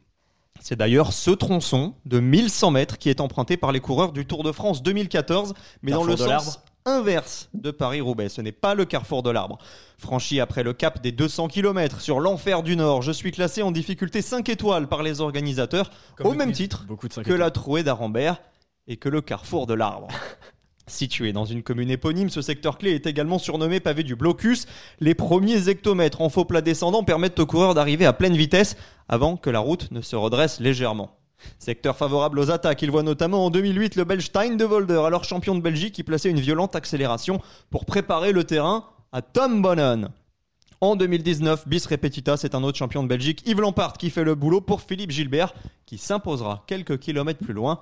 C'est 0.59 0.75
d'ailleurs 0.75 1.11
ce 1.11 1.31
tronçon 1.31 1.95
de 2.05 2.19
1100 2.19 2.71
mètres 2.71 2.97
qui 2.97 3.09
est 3.09 3.19
emprunté 3.19 3.57
par 3.57 3.71
les 3.71 3.79
coureurs 3.79 4.11
du 4.11 4.25
Tour 4.25 4.43
de 4.43 4.51
France 4.51 4.83
2014, 4.83 5.53
mais 5.81 5.91
dans 5.91 6.03
le 6.03 6.15
sens 6.15 6.59
inverse 6.85 7.49
de 7.53 7.71
Paris-Roubaix. 7.71 8.29
Ce 8.29 8.41
n'est 8.41 8.51
pas 8.51 8.75
le 8.75 8.85
carrefour 8.85 9.23
de 9.23 9.29
l'arbre. 9.29 9.57
Franchi 9.97 10.39
après 10.39 10.63
le 10.63 10.73
cap 10.73 11.01
des 11.01 11.11
200 11.11 11.47
km 11.47 12.01
sur 12.01 12.19
l'enfer 12.19 12.63
du 12.63 12.75
Nord, 12.75 13.01
je 13.01 13.11
suis 13.11 13.31
classé 13.31 13.61
en 13.61 13.71
difficulté 13.71 14.21
5 14.21 14.49
étoiles 14.49 14.87
par 14.87 15.03
les 15.03 15.21
organisateurs, 15.21 15.91
Comme 16.15 16.27
au 16.27 16.33
même 16.33 16.51
titre 16.51 16.85
Beaucoup 16.87 17.07
de 17.07 17.13
5 17.13 17.23
que 17.23 17.33
la 17.33 17.51
trouée 17.51 17.83
d'Arambert 17.83 18.41
et 18.87 18.97
que 18.97 19.09
le 19.09 19.21
carrefour 19.21 19.67
de 19.67 19.73
l'arbre. 19.73 20.07
Situé 20.87 21.31
dans 21.31 21.45
une 21.45 21.63
commune 21.63 21.91
éponyme, 21.91 22.29
ce 22.29 22.41
secteur 22.41 22.77
clé 22.77 22.91
est 22.91 23.05
également 23.05 23.39
surnommé 23.39 23.79
pavé 23.79 24.03
du 24.03 24.15
blocus. 24.15 24.65
Les 24.99 25.13
premiers 25.13 25.69
hectomètres 25.69 26.21
en 26.21 26.29
faux 26.29 26.45
plat 26.45 26.61
descendant 26.61 27.03
permettent 27.03 27.39
aux 27.39 27.45
coureurs 27.45 27.75
d'arriver 27.75 28.05
à 28.05 28.13
pleine 28.13 28.35
vitesse 28.35 28.75
avant 29.07 29.37
que 29.37 29.49
la 29.49 29.59
route 29.59 29.91
ne 29.91 30.01
se 30.01 30.15
redresse 30.15 30.59
légèrement. 30.59 31.17
Secteur 31.59 31.97
favorable 31.97 32.39
aux 32.39 32.51
attaques, 32.51 32.81
il 32.81 32.91
voit 32.91 33.03
notamment 33.03 33.45
en 33.45 33.49
2008 33.49 33.95
le 33.95 34.03
Belge 34.03 34.25
Stein 34.25 34.55
de 34.55 34.65
Volder, 34.65 35.01
alors 35.05 35.23
champion 35.23 35.55
de 35.55 35.61
Belgique, 35.61 35.93
qui 35.93 36.03
plaçait 36.03 36.29
une 36.29 36.39
violente 36.39 36.75
accélération 36.75 37.41
pour 37.69 37.85
préparer 37.85 38.31
le 38.31 38.43
terrain 38.43 38.85
à 39.11 39.21
Tom 39.21 39.61
Bonnen. 39.61 40.09
En 40.81 40.95
2019, 40.95 41.67
bis 41.67 41.85
repetita, 41.85 42.37
c'est 42.37 42.55
un 42.55 42.63
autre 42.63 42.77
champion 42.77 43.03
de 43.03 43.07
Belgique, 43.07 43.43
Yves 43.45 43.61
Lampard, 43.61 43.93
qui 43.93 44.09
fait 44.09 44.23
le 44.23 44.33
boulot 44.33 44.61
pour 44.61 44.81
Philippe 44.81 45.11
Gilbert, 45.11 45.53
qui 45.85 45.99
s'imposera 45.99 46.63
quelques 46.65 46.97
kilomètres 46.97 47.43
plus 47.43 47.53
loin. 47.53 47.81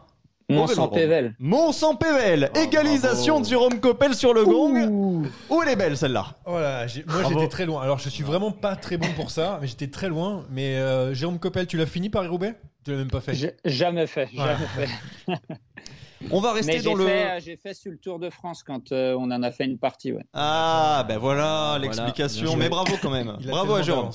Au 0.50 0.54
Mont 0.54 0.68
sans 0.68 0.74
Vélodrome. 0.88 1.00
Pével. 1.00 1.36
Mont 1.40 1.72
sans 1.72 1.96
Pével, 1.96 2.52
Oh, 2.56 2.60
égalisation 2.60 3.34
bravo. 3.36 3.46
de 3.46 3.50
Jérôme 3.50 3.80
Coppel 3.80 4.14
sur 4.16 4.34
le 4.34 4.44
gong. 4.46 5.24
Oh, 5.50 5.62
elle 5.64 5.70
est 5.70 5.76
belle 5.76 5.96
celle-là. 5.98 6.36
Voilà, 6.46 6.88
j'ai- 6.88 7.04
moi 7.08 7.24
j'étais 7.30 7.48
très 7.48 7.66
loin. 7.66 7.82
Alors 7.82 8.00
je 8.00 8.10
suis 8.10 8.24
vraiment 8.24 8.52
pas 8.52 8.76
très 8.76 8.98
bon 8.98 9.08
pour 9.16 9.30
ça, 9.32 9.60
mais 9.62 9.68
j'étais 9.68 9.88
très 9.88 10.10
loin. 10.10 10.46
Mais 10.50 10.76
euh, 10.78 11.14
Jérôme 11.14 11.40
Coppel, 11.40 11.68
tu 11.68 11.78
l'as 11.78 11.86
fini 11.86 12.10
Paris-Roubaix 12.10 12.56
Tu 12.84 12.92
l'as 12.92 12.98
même 12.98 13.12
pas 13.12 13.22
fait. 13.22 13.54
Jamais 13.66 14.08
fait. 14.08 14.30
Voilà. 14.36 14.58
Jamais 14.58 14.88
fait. 15.28 15.34
On 16.32 16.42
va 16.42 16.52
rester 16.52 16.74
Mais 16.74 16.82
dans 16.82 16.96
le. 16.96 17.08
euh, 17.08 17.40
j'ai 17.40 17.56
fait 17.56 17.74
sur 17.74 17.92
le 17.92 17.98
Tour 17.98 18.20
de 18.20 18.30
France 18.30 18.62
quand 18.62 18.92
euh, 18.92 19.16
on 19.18 19.32
en 19.32 19.42
a 19.42 19.52
fait 19.52 19.64
une 19.64 19.78
partie. 19.78 20.12
Ouais. 20.12 20.26
Ah, 20.34 21.06
ben 21.08 21.18
voilà 21.18 21.78
l'explication. 21.82 22.58
Mais 22.58 22.68
bravo 22.68 22.94
quand 23.02 23.10
même. 23.10 23.38
Bravo 23.48 23.76
à 23.76 23.82
Jérôme. 23.82 24.10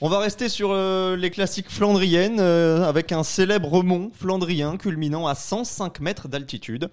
On 0.00 0.08
va 0.08 0.20
rester 0.20 0.48
sur 0.48 0.70
euh, 0.70 1.16
les 1.16 1.28
classiques 1.28 1.70
flandriennes 1.70 2.38
euh, 2.38 2.88
avec 2.88 3.10
un 3.10 3.24
célèbre 3.24 3.82
mont 3.82 4.12
flandrien 4.14 4.76
culminant 4.76 5.26
à 5.26 5.34
105 5.34 5.98
mètres 5.98 6.28
d'altitude. 6.28 6.88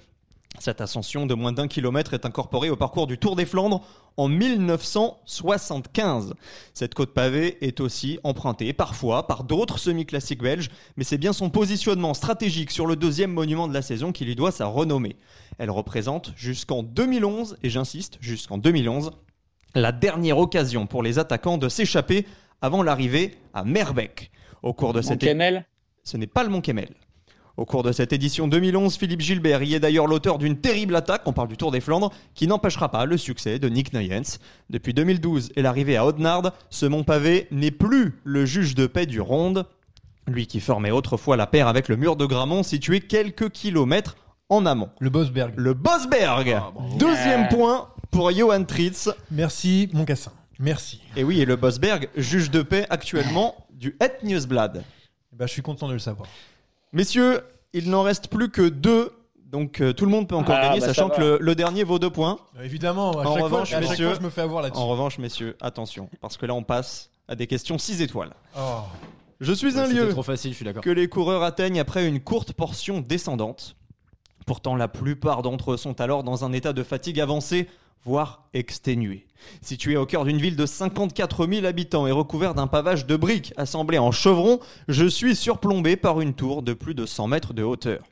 Cette 0.57 0.81
ascension 0.81 1.27
de 1.27 1.35
moins 1.35 1.51
d'un 1.51 1.67
kilomètre 1.67 2.15
est 2.15 2.25
incorporée 2.25 2.71
au 2.71 2.75
parcours 2.75 3.05
du 3.05 3.19
Tour 3.19 3.35
des 3.35 3.45
Flandres 3.45 3.85
en 4.17 4.27
1975. 4.27 6.33
Cette 6.73 6.95
côte 6.95 7.13
pavée 7.13 7.63
est 7.63 7.79
aussi 7.79 8.17
empruntée 8.23 8.73
parfois 8.73 9.27
par 9.27 9.43
d'autres 9.43 9.77
semi-classiques 9.77 10.41
belges, 10.41 10.71
mais 10.97 11.03
c'est 11.03 11.19
bien 11.19 11.33
son 11.33 11.51
positionnement 11.51 12.15
stratégique 12.15 12.71
sur 12.71 12.87
le 12.87 12.95
deuxième 12.95 13.33
monument 13.33 13.67
de 13.67 13.73
la 13.75 13.83
saison 13.83 14.13
qui 14.13 14.25
lui 14.25 14.35
doit 14.35 14.51
sa 14.51 14.65
renommée. 14.65 15.15
Elle 15.59 15.69
représente 15.69 16.33
jusqu'en 16.35 16.81
2011, 16.81 17.57
et 17.61 17.69
j'insiste, 17.69 18.17
jusqu'en 18.19 18.57
2011, 18.57 19.11
la 19.75 19.91
dernière 19.91 20.39
occasion 20.39 20.87
pour 20.87 21.03
les 21.03 21.19
attaquants 21.19 21.59
de 21.59 21.69
s'échapper 21.69 22.25
avant 22.61 22.83
l'arrivée 22.83 23.35
à 23.53 23.63
Merbeck. 23.63 24.31
Au 24.63 24.73
cours 24.73 24.93
de 24.93 25.01
cette 25.01 25.21
Kemel. 25.21 25.65
ce 26.03 26.17
n'est 26.17 26.27
pas 26.27 26.43
le 26.43 26.49
Mont 26.49 26.61
Kemmel. 26.61 26.89
Au 27.57 27.63
cours 27.65 27.83
de 27.83 27.91
cette 27.93 28.11
édition 28.11 28.47
2011, 28.49 28.97
Philippe 28.97 29.21
Gilbert 29.21 29.63
y 29.63 29.75
est 29.75 29.79
d'ailleurs 29.79 30.07
l'auteur 30.07 30.37
d'une 30.39 30.57
terrible 30.59 30.93
attaque, 30.95 31.21
on 31.25 31.31
parle 31.31 31.47
du 31.47 31.55
Tour 31.55 31.71
des 31.71 31.79
Flandres, 31.79 32.11
qui 32.33 32.47
n'empêchera 32.47 32.89
pas 32.91 33.05
le 33.05 33.15
succès 33.15 33.59
de 33.59 33.69
Nick 33.69 33.93
Nuyens. 33.93 34.39
Depuis 34.69 34.93
2012 34.93 35.51
et 35.55 35.61
l'arrivée 35.61 35.95
à 35.95 36.05
Audenarde, 36.05 36.51
ce 36.69 36.85
mont 36.85 37.03
pavé 37.05 37.47
n'est 37.51 37.71
plus 37.71 38.19
le 38.25 38.45
juge 38.45 38.75
de 38.75 38.87
paix 38.87 39.05
du 39.05 39.21
Ronde, 39.21 39.65
lui 40.27 40.47
qui 40.47 40.59
formait 40.59 40.91
autrefois 40.91 41.37
la 41.37 41.47
paire 41.47 41.69
avec 41.69 41.87
le 41.87 41.95
mur 41.95 42.17
de 42.17 42.25
Gramont 42.25 42.63
situé 42.63 42.99
quelques 42.99 43.49
kilomètres 43.51 44.17
en 44.49 44.65
amont. 44.65 44.89
Le 44.99 45.09
Bosberg. 45.09 45.53
Le 45.55 45.73
Bosberg, 45.73 46.49
Ah, 46.59 46.73
deuxième 46.99 47.47
point 47.47 47.87
pour 48.11 48.31
Johan 48.31 48.65
Tritz. 48.65 49.09
Merci, 49.31 49.89
mon 49.93 50.03
cassin. 50.03 50.33
Merci. 50.59 51.01
Et 51.15 51.23
oui, 51.23 51.41
et 51.41 51.45
le 51.45 51.55
Bosberg, 51.55 52.09
juge 52.15 52.49
de 52.51 52.61
paix 52.61 52.85
actuellement 52.89 53.55
du 53.71 53.97
Het 53.99 54.23
Nieuwsblad. 54.23 54.83
Eh 55.33 55.35
ben, 55.35 55.47
je 55.47 55.51
suis 55.53 55.61
content 55.61 55.87
de 55.87 55.93
le 55.93 55.99
savoir. 55.99 56.27
Messieurs, 56.93 57.41
il 57.73 57.89
n'en 57.89 58.03
reste 58.03 58.27
plus 58.29 58.49
que 58.49 58.67
deux. 58.69 59.11
Donc 59.51 59.79
euh, 59.79 59.93
tout 59.93 60.05
le 60.05 60.11
monde 60.11 60.27
peut 60.27 60.35
encore 60.35 60.55
Ah, 60.57 60.67
gagner, 60.69 60.79
bah, 60.79 60.87
sachant 60.87 61.09
que 61.09 61.19
le, 61.21 61.37
le 61.39 61.55
dernier 61.55 61.83
vaut 61.83 61.99
deux 61.99 62.09
points. 62.09 62.39
Euh, 62.57 62.63
Évidemment, 62.63 63.11
à 63.11 63.25
En 63.27 63.33
chaque, 63.35 63.43
revanche, 63.43 63.69
fois, 63.69 63.77
à 63.77 63.81
chaque 63.81 63.89
messieurs- 63.91 64.07
fois, 64.07 64.15
je 64.19 64.23
me 64.25 64.29
fais 64.29 64.41
avoir 64.41 64.61
là-dessus. 64.61 64.81
En 64.81 64.87
revanche, 64.87 65.17
messieurs, 65.17 65.55
attention, 65.61 66.09
parce 66.19 66.35
que 66.37 66.45
là 66.45 66.53
on 66.53 66.63
passe 66.63 67.09
à 67.27 67.35
des 67.35 67.47
questions 67.47 67.77
6 67.77 68.01
étoiles. 68.01 68.33
Oh. 68.57 68.79
Je 69.39 69.53
suis 69.53 69.77
un 69.79 69.87
lieu 69.87 70.09
trop 70.09 70.23
facile, 70.23 70.51
je 70.51 70.55
suis 70.55 70.65
d'accord. 70.65 70.83
que 70.83 70.89
les 70.89 71.07
coureurs 71.07 71.43
atteignent 71.43 71.79
après 71.79 72.07
une 72.07 72.21
courte 72.21 72.53
portion 72.53 73.01
descendante. 73.01 73.75
Pourtant, 74.45 74.75
la 74.75 74.87
plupart 74.87 75.41
d'entre 75.41 75.73
eux 75.73 75.77
sont 75.77 75.99
alors 76.01 76.23
dans 76.23 76.43
un 76.45 76.51
état 76.53 76.71
de 76.73 76.83
fatigue 76.83 77.19
avancée, 77.19 77.67
voire 78.05 78.47
exténué. 78.53 79.25
Situé 79.61 79.97
au 79.97 80.05
cœur 80.05 80.23
d'une 80.23 80.37
ville 80.37 80.55
de 80.55 80.65
54 80.65 81.47
000 81.47 81.65
habitants 81.65 82.07
et 82.07 82.11
recouvert 82.11 82.53
d'un 82.53 82.67
pavage 82.67 83.05
de 83.05 83.15
briques 83.15 83.53
assemblées 83.57 83.99
en 83.99 84.11
chevron, 84.11 84.59
je 84.87 85.05
suis 85.05 85.35
surplombé 85.35 85.97
par 85.97 86.21
une 86.21 86.33
tour 86.33 86.63
de 86.63 86.73
plus 86.73 86.95
de 86.95 87.05
100 87.05 87.27
mètres 87.27 87.53
de 87.53 87.63
hauteur. 87.63 88.03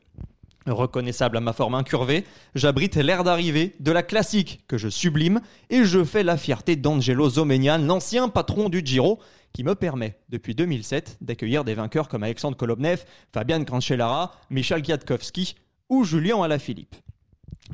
Reconnaissable 0.66 1.36
à 1.36 1.40
ma 1.40 1.52
forme 1.52 1.74
incurvée, 1.74 2.24
j'abrite 2.54 2.96
l'air 2.96 3.22
d'arrivée 3.22 3.74
de 3.80 3.92
la 3.92 4.02
classique 4.02 4.64
que 4.66 4.78
je 4.78 4.88
sublime 4.88 5.40
et 5.68 5.84
je 5.84 6.02
fais 6.02 6.22
la 6.22 6.38
fierté 6.38 6.74
d'Angelo 6.74 7.28
Zomenian, 7.28 7.78
l'ancien 7.78 8.28
patron 8.28 8.70
du 8.70 8.80
Giro, 8.84 9.20
qui 9.52 9.62
me 9.62 9.74
permet 9.74 10.18
depuis 10.30 10.54
2007 10.54 11.18
d'accueillir 11.20 11.64
des 11.64 11.74
vainqueurs 11.74 12.08
comme 12.08 12.22
Alexandre 12.22 12.56
Kolobnev, 12.56 13.04
Fabian 13.32 13.62
Cancellara, 13.64 14.32
Michal 14.50 14.82
Kwiatkowski 14.82 15.54
ou 15.90 16.02
Julien 16.02 16.42
Alaphilippe. 16.42 16.96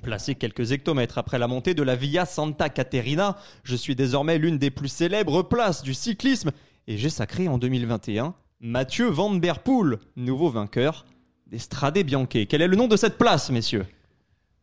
Placé 0.03 0.37
quelques 0.37 0.71
hectomètres 0.73 1.19
après 1.19 1.39
la 1.39 1.49
montée 1.49 1.75
de 1.75 1.83
la 1.83 1.97
Via 1.97 2.25
Santa 2.25 2.69
Caterina, 2.69 3.37
je 3.65 3.75
suis 3.75 3.97
désormais 3.97 4.39
l'une 4.39 4.57
des 4.57 4.71
plus 4.71 4.89
célèbres 4.89 5.43
places 5.43 5.83
du 5.83 5.95
cyclisme 5.95 6.53
et 6.87 6.97
j'ai 6.97 7.11
sacré 7.11 7.49
en 7.49 7.59
2021 7.59 8.35
Mathieu 8.61 9.09
Van 9.09 9.35
Der 9.35 9.59
Poel, 9.63 9.99
nouveau 10.17 10.49
vainqueur 10.49 11.07
des 11.49 11.59
Strade 11.59 11.99
Bianche. 11.99 12.29
Quel 12.49 12.63
est 12.63 12.69
le 12.69 12.77
nom 12.77 12.87
de 12.87 12.97
cette 12.97 13.19
place, 13.19 13.51
messieurs? 13.51 13.85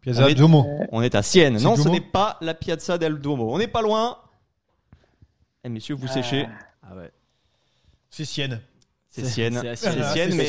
Piazza 0.01 0.23
On 0.23 0.27
est- 0.27 0.35
Duomo. 0.35 0.65
On 0.93 1.01
est 1.01 1.13
à 1.15 1.21
Sienne. 1.23 1.61
Non, 1.61 1.75
ce 1.75 1.89
n'est 1.89 1.99
pas 1.99 2.37
la 2.41 2.53
Piazza 2.53 2.97
del 2.97 3.19
Duomo. 3.19 3.53
On 3.53 3.57
n'est 3.57 3.67
pas 3.67 3.81
loin. 3.81 4.17
Eh, 5.65 5.69
messieurs, 5.69 5.95
vous 5.95 6.07
séchez. 6.07 6.47
Ah 6.83 6.95
ouais. 6.95 7.11
C'est 8.09 8.23
Sienne. 8.23 8.61
C'est 9.23 9.25
Sienne. 9.25 9.61
C'est 9.75 10.03
Sienne. 10.03 10.35
Mais 10.35 10.45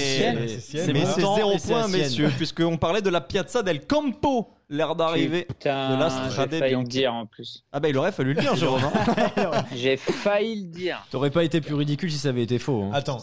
c'est 1.04 1.20
zéro 1.20 1.56
point, 1.66 1.88
messieurs, 1.88 2.30
puisqu'on 2.36 2.76
parlait 2.76 3.02
de 3.02 3.10
la 3.10 3.20
Piazza 3.20 3.62
del 3.62 3.86
Campo, 3.86 4.50
l'air 4.68 4.94
d'arrivée 4.94 5.44
Putain, 5.48 5.94
de 5.96 6.00
la 6.00 6.08
j'ai 6.30 6.58
failli 6.58 6.74
le 6.76 6.84
dire 6.84 7.14
en 7.14 7.26
plus. 7.26 7.64
Ah 7.72 7.80
bah 7.80 7.88
il 7.88 7.96
aurait 7.96 8.12
fallu 8.12 8.34
le 8.34 8.40
dire, 8.40 8.54
Jérôme. 8.56 8.80
hein. 8.84 9.64
J'ai 9.74 9.96
failli 9.96 10.64
le 10.64 10.68
dire. 10.70 11.06
T'aurais 11.10 11.30
pas 11.30 11.44
été 11.44 11.60
plus 11.60 11.74
ridicule 11.74 12.12
si 12.12 12.18
ça 12.18 12.28
avait 12.28 12.42
été 12.42 12.58
faux. 12.58 12.82
hein. 12.84 12.90
Attends, 12.92 13.18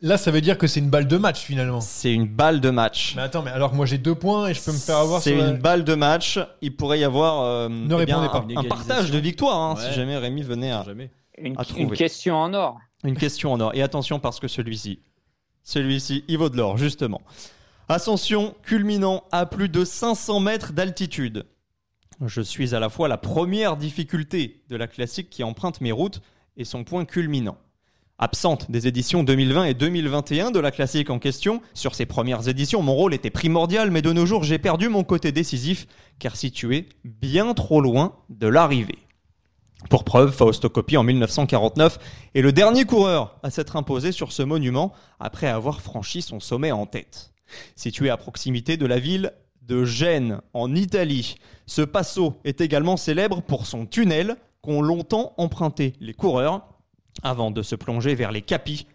là 0.00 0.16
ça 0.16 0.30
veut 0.30 0.40
dire 0.40 0.56
que 0.58 0.66
c'est 0.68 0.80
une 0.80 0.90
balle 0.90 1.08
de 1.08 1.16
match 1.16 1.40
finalement. 1.40 1.80
C'est 1.80 2.12
une 2.12 2.26
balle 2.26 2.60
de 2.60 2.70
match. 2.70 3.14
Mais 3.16 3.22
attends, 3.22 3.42
mais 3.42 3.50
alors 3.50 3.70
que 3.72 3.76
moi 3.76 3.86
j'ai 3.86 3.98
deux 3.98 4.14
points 4.14 4.48
et 4.48 4.54
je 4.54 4.62
peux 4.62 4.72
me 4.72 4.76
faire 4.78 4.98
avoir 4.98 5.20
C'est 5.20 5.32
une 5.36 5.58
balle 5.58 5.84
de 5.84 5.94
match. 5.94 6.38
Il 6.62 6.76
pourrait 6.76 7.00
y 7.00 7.04
avoir 7.04 7.42
euh, 7.42 7.68
Ne 7.68 8.00
eh 8.00 8.06
bien, 8.06 8.20
pas. 8.28 8.44
un, 8.56 8.64
partage 8.64 9.10
de 9.10 9.18
victoire 9.18 9.56
hein, 9.58 9.74
si 9.76 9.92
jamais 9.94 10.16
Rémi 10.16 10.42
venait 10.42 10.70
à 10.70 10.84
Jamais. 10.84 11.10
une, 11.38 11.56
À 11.58 11.62
une 11.76 11.90
question 11.92 12.36
en 12.36 12.54
or. 12.54 12.78
Une 13.04 13.16
question 13.16 13.52
en 13.52 13.60
or. 13.60 13.74
Et 13.74 13.82
attention 13.82 14.20
parce 14.20 14.40
que 14.40 14.48
celui-ci, 14.48 15.00
celui-ci, 15.62 16.24
il 16.28 16.38
vaut 16.38 16.48
de 16.48 16.56
l'or 16.56 16.78
justement. 16.78 17.22
Ascension 17.88 18.54
culminant 18.62 19.24
à 19.32 19.46
plus 19.46 19.68
de 19.68 19.84
500 19.84 20.40
mètres 20.40 20.72
d'altitude. 20.72 21.46
Je 22.24 22.42
suis 22.42 22.74
à 22.74 22.80
la 22.80 22.88
fois 22.88 23.08
la 23.08 23.16
première 23.16 23.76
difficulté 23.76 24.62
de 24.68 24.76
la 24.76 24.88
classique 24.88 25.30
qui 25.30 25.44
emprunte 25.44 25.80
mes 25.80 25.92
routes 25.92 26.20
et 26.56 26.64
son 26.64 26.84
point 26.84 27.04
culminant. 27.04 27.56
Absente 28.18 28.68
des 28.68 28.88
éditions 28.88 29.22
2020 29.22 29.66
et 29.66 29.74
2021 29.74 30.50
de 30.50 30.58
la 30.58 30.72
classique 30.72 31.08
en 31.08 31.20
question, 31.20 31.62
sur 31.72 31.94
ces 31.94 32.04
premières 32.04 32.48
éditions, 32.48 32.82
mon 32.82 32.94
rôle 32.94 33.14
était 33.14 33.30
primordial, 33.30 33.92
mais 33.92 34.02
de 34.02 34.12
nos 34.12 34.26
jours, 34.26 34.42
j'ai 34.42 34.58
perdu 34.58 34.88
mon 34.88 35.04
côté 35.04 35.30
décisif, 35.30 35.86
car 36.18 36.34
situé 36.34 36.88
bien 37.04 37.54
trop 37.54 37.80
loin 37.80 38.16
de 38.28 38.48
l'arrivée. 38.48 38.98
Pour 39.90 40.04
preuve, 40.04 40.32
Fausto 40.32 40.68
Coppi 40.68 40.96
en 40.96 41.04
1949 41.04 41.98
est 42.34 42.42
le 42.42 42.52
dernier 42.52 42.84
coureur 42.84 43.38
à 43.42 43.50
s'être 43.50 43.76
imposé 43.76 44.12
sur 44.12 44.32
ce 44.32 44.42
monument 44.42 44.92
après 45.20 45.46
avoir 45.46 45.80
franchi 45.80 46.20
son 46.20 46.40
sommet 46.40 46.72
en 46.72 46.84
tête. 46.84 47.32
Situé 47.76 48.10
à 48.10 48.16
proximité 48.16 48.76
de 48.76 48.86
la 48.86 48.98
ville 48.98 49.32
de 49.62 49.84
Gênes, 49.84 50.40
en 50.52 50.74
Italie, 50.74 51.36
ce 51.66 51.82
passo 51.82 52.40
est 52.44 52.60
également 52.60 52.96
célèbre 52.96 53.40
pour 53.42 53.66
son 53.66 53.86
tunnel 53.86 54.36
qu'ont 54.62 54.82
longtemps 54.82 55.34
emprunté 55.36 55.94
les 56.00 56.14
coureurs 56.14 56.66
avant 57.22 57.50
de 57.50 57.62
se 57.62 57.74
plonger 57.74 58.14
vers 58.14 58.32
les 58.32 58.42
capis 58.42 58.86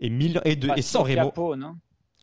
et, 0.00 0.10
mille, 0.10 0.40
et, 0.44 0.56
de, 0.56 0.68
et 0.68 0.74
Pas 0.74 0.82
San 0.82 1.02
Remo. 1.02 1.26
capot, 1.26 1.56
non? 1.56 1.76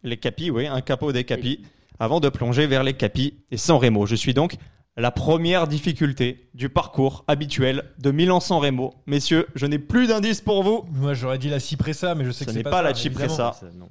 Les 0.03 0.17
capis, 0.17 0.51
oui, 0.51 0.67
un 0.67 0.81
capot 0.81 1.11
des 1.11 1.23
capis, 1.23 1.61
avant 1.99 2.19
de 2.19 2.29
plonger 2.29 2.67
vers 2.67 2.83
les 2.83 2.93
capis 2.93 3.33
et 3.51 3.57
San 3.57 3.77
Remo. 3.77 4.05
Je 4.05 4.15
suis 4.15 4.33
donc 4.33 4.55
la 4.97 5.11
première 5.11 5.67
difficulté 5.67 6.47
du 6.53 6.69
parcours 6.69 7.25
habituel 7.27 7.83
de 7.99 8.11
Milan-San 8.11 8.59
Remo. 8.59 8.93
Messieurs, 9.07 9.47
je 9.55 9.65
n'ai 9.65 9.79
plus 9.79 10.07
d'indices 10.07 10.41
pour 10.41 10.63
vous. 10.63 10.85
Moi 10.93 11.13
j'aurais 11.13 11.37
dit 11.37 11.49
la 11.49 11.59
Cipressa, 11.59 12.15
mais 12.15 12.23
je 12.25 12.31
sais 12.31 12.39
Ce 12.39 12.45
que 12.45 12.51
c'est 12.51 12.57
n'est 12.59 12.63
pas, 12.63 12.71
pas 12.71 12.77
ça, 12.77 12.83
la. 12.83 12.93
Cipressa. 12.95 13.55
Non. 13.77 13.89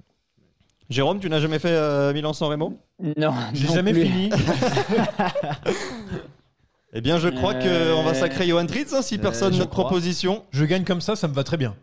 Jérôme, 0.90 1.18
tu 1.20 1.28
n'as 1.30 1.40
jamais 1.40 1.58
fait 1.58 1.70
euh, 1.70 2.12
Milan-San 2.12 2.48
Remo? 2.48 2.78
Non, 3.16 3.32
J'ai 3.54 3.68
jamais 3.68 3.92
plus. 3.92 4.04
fini. 4.06 4.30
Eh 6.96 7.00
bien, 7.00 7.18
je 7.18 7.28
crois 7.28 7.54
Euh, 7.54 7.96
qu'on 7.96 8.02
va 8.04 8.14
sacrer 8.14 8.46
Johan 8.46 8.66
Tritz 8.66 8.92
hein, 8.92 9.02
si 9.02 9.16
euh, 9.16 9.18
personne 9.18 9.52
je 9.52 9.58
ne 9.62 9.64
proposition. 9.64 10.44
Je 10.52 10.64
gagne 10.64 10.84
comme 10.84 11.00
ça, 11.00 11.16
ça 11.16 11.26
me 11.26 11.34
va 11.34 11.42
très 11.42 11.56
bien. 11.56 11.74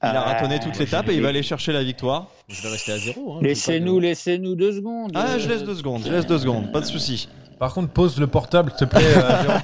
Il 0.00 0.06
a 0.06 0.20
Ah, 0.22 0.32
ratonné 0.34 0.60
toute 0.60 0.78
l'étape 0.78 1.08
et 1.08 1.14
il 1.16 1.22
va 1.22 1.28
aller 1.30 1.42
chercher 1.42 1.72
la 1.72 1.82
victoire. 1.82 2.28
Je 2.48 2.62
vais 2.62 2.68
rester 2.68 2.92
à 2.92 2.98
zéro. 2.98 3.34
hein. 3.34 3.38
Laissez-nous, 3.42 3.98
laissez-nous 3.98 4.54
deux 4.54 4.72
secondes. 4.72 5.10
Ah, 5.16 5.38
je 5.40 5.48
laisse 5.48 5.64
deux 5.64 5.74
secondes, 5.74 6.02
je 6.06 6.12
laisse 6.12 6.26
deux 6.26 6.38
secondes, 6.38 6.70
pas 6.70 6.80
de 6.80 6.86
souci. 6.86 7.28
Par 7.62 7.74
contre, 7.74 7.92
pose 7.92 8.18
le 8.18 8.26
portable, 8.26 8.72
s'il 8.76 8.88
te 8.88 8.92
plaît. 8.96 9.04
euh. 9.16 9.58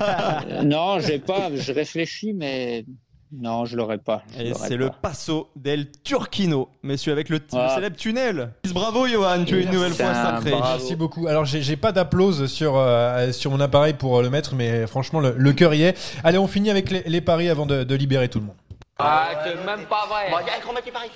Euh, 0.50 0.62
non, 0.62 1.00
j'ai 1.00 1.18
pas. 1.18 1.48
Je 1.52 1.72
réfléchis, 1.72 2.32
mais 2.32 2.84
non, 3.32 3.64
je 3.64 3.76
l'aurais 3.76 3.98
pas. 3.98 4.22
je 4.38 4.42
Et 4.44 4.54
c'est 4.54 4.76
le 4.76 4.86
pas. 4.90 4.98
Passo 5.02 5.48
del 5.56 5.90
Turquino, 6.04 6.68
messieurs, 6.84 7.10
avec 7.10 7.28
le, 7.28 7.38
le 7.38 7.42
Ah. 7.58 7.72
célèbre 7.74 7.96
tunnel. 7.96 8.52
Bravo, 8.72 9.08
Johan, 9.08 9.44
tu 9.44 9.58
es 9.58 9.64
une 9.64 9.72
nouvelle 9.72 9.92
fois 9.92 10.14
sacré. 10.14 10.52
Merci 10.52 10.94
beaucoup. 10.94 11.26
Alors, 11.26 11.44
j'ai 11.44 11.60
j'ai 11.60 11.76
pas 11.76 11.90
d'applause 11.90 12.46
sur, 12.46 12.76
euh, 12.76 13.32
sur 13.32 13.50
mon 13.50 13.58
appareil 13.58 13.94
pour 13.94 14.22
le 14.22 14.30
mettre, 14.30 14.54
mais 14.54 14.86
franchement, 14.86 15.18
le, 15.18 15.34
le 15.36 15.52
cœur 15.52 15.74
y 15.74 15.82
est. 15.82 15.98
Allez, 16.22 16.38
on 16.38 16.46
finit 16.46 16.70
avec 16.70 16.90
les, 16.92 17.02
les 17.04 17.20
paris 17.20 17.48
avant 17.50 17.66
de, 17.66 17.82
de 17.82 17.94
libérer 17.96 18.28
tout 18.28 18.38
le 18.38 18.46
monde. 18.46 18.56
Ah, 19.00 19.28
c'est 19.44 19.56
même 19.66 19.86
pas 19.86 20.06
vrai. 20.08 20.26
Les 20.84 20.92
paris 20.92 21.10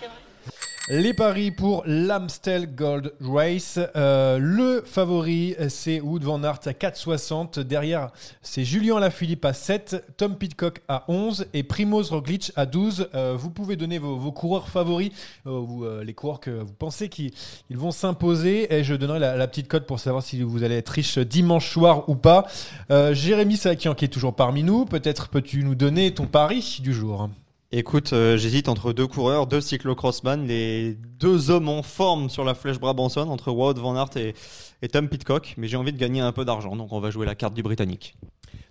pour 1.57 1.84
l'Amstel 1.86 2.74
Gold 2.74 3.14
Race. 3.20 3.78
Euh, 3.97 4.36
le 4.38 4.82
favori, 4.84 5.57
c'est 5.70 6.01
Wood 6.01 6.22
Van 6.22 6.43
Aert 6.45 6.61
à 6.66 6.72
4,60. 6.72 7.61
Derrière, 7.61 8.11
c'est 8.43 8.62
Julien 8.64 9.01
Lafilippe 9.01 9.47
à 9.47 9.55
7, 9.55 10.05
Tom 10.18 10.36
Pitcock 10.36 10.82
à 10.88 11.05
11 11.09 11.47
et 11.55 11.62
Primoz 11.62 12.11
Roglic 12.11 12.53
à 12.57 12.66
12. 12.66 13.09
Euh, 13.14 13.34
vous 13.38 13.49
pouvez 13.49 13.76
donner 13.76 13.99
vos, 13.99 14.32
coureurs 14.32 14.68
favoris, 14.68 15.12
euh, 15.47 16.05
les 16.05 16.12
coureurs 16.12 16.40
que 16.40 16.51
vous 16.51 16.74
pensez 16.74 17.09
qu'ils 17.09 17.32
ils 17.70 17.78
vont 17.78 17.90
s'imposer. 17.90 18.74
Et 18.74 18.84
je 18.84 18.95
donnerai 18.95 19.18
la, 19.18 19.49
petite 19.49 19.68
cote 19.68 19.86
pour 19.86 19.99
savoir 19.99 20.22
si 20.22 20.43
vous 20.43 20.62
allez 20.62 20.76
être 20.76 20.90
riche 20.90 21.16
dimanche 21.16 21.70
soir 21.70 22.07
ou 22.11 22.16
pas. 22.16 22.47
Jérémy 22.90 23.57
Sakian 23.57 23.95
qui 23.95 24.05
est 24.05 24.09
toujours 24.09 24.34
parmi 24.34 24.62
nous. 24.62 24.84
Peut-être 24.84 25.30
peux-tu 25.30 25.64
nous 25.64 25.74
donner 25.74 26.12
ton 26.12 26.26
pari 26.26 26.80
du 26.82 26.93
jour? 26.93 27.30
Écoute, 27.75 28.12
euh, 28.12 28.37
j'hésite 28.37 28.68
entre 28.68 28.93
deux 28.93 29.07
coureurs, 29.07 29.47
deux 29.47 29.62
cyclocrossman, 29.62 30.47
les 30.47 30.95
deux 30.95 31.51
hommes 31.51 31.70
en 31.70 31.83
forme 31.83 32.29
sur 32.29 32.45
la 32.45 32.55
flèche 32.55 32.79
Brabanson, 32.79 33.29
entre 33.29 33.51
Wout 33.51 33.73
Van 33.81 33.97
Aert 33.97 34.14
et, 34.16 34.35
et 34.83 34.89
Tom 34.89 35.09
Pitcock, 35.09 35.55
mais 35.57 35.68
j'ai 35.68 35.79
envie 35.79 35.93
de 35.93 35.99
gagner 35.99 36.20
un 36.20 36.33
peu 36.33 36.45
d'argent, 36.45 36.77
donc 36.77 36.93
on 36.93 37.01
va 37.01 37.11
jouer 37.11 37.25
la 37.25 37.35
carte 37.35 37.55
du 37.55 37.62
Britannique. 37.62 38.14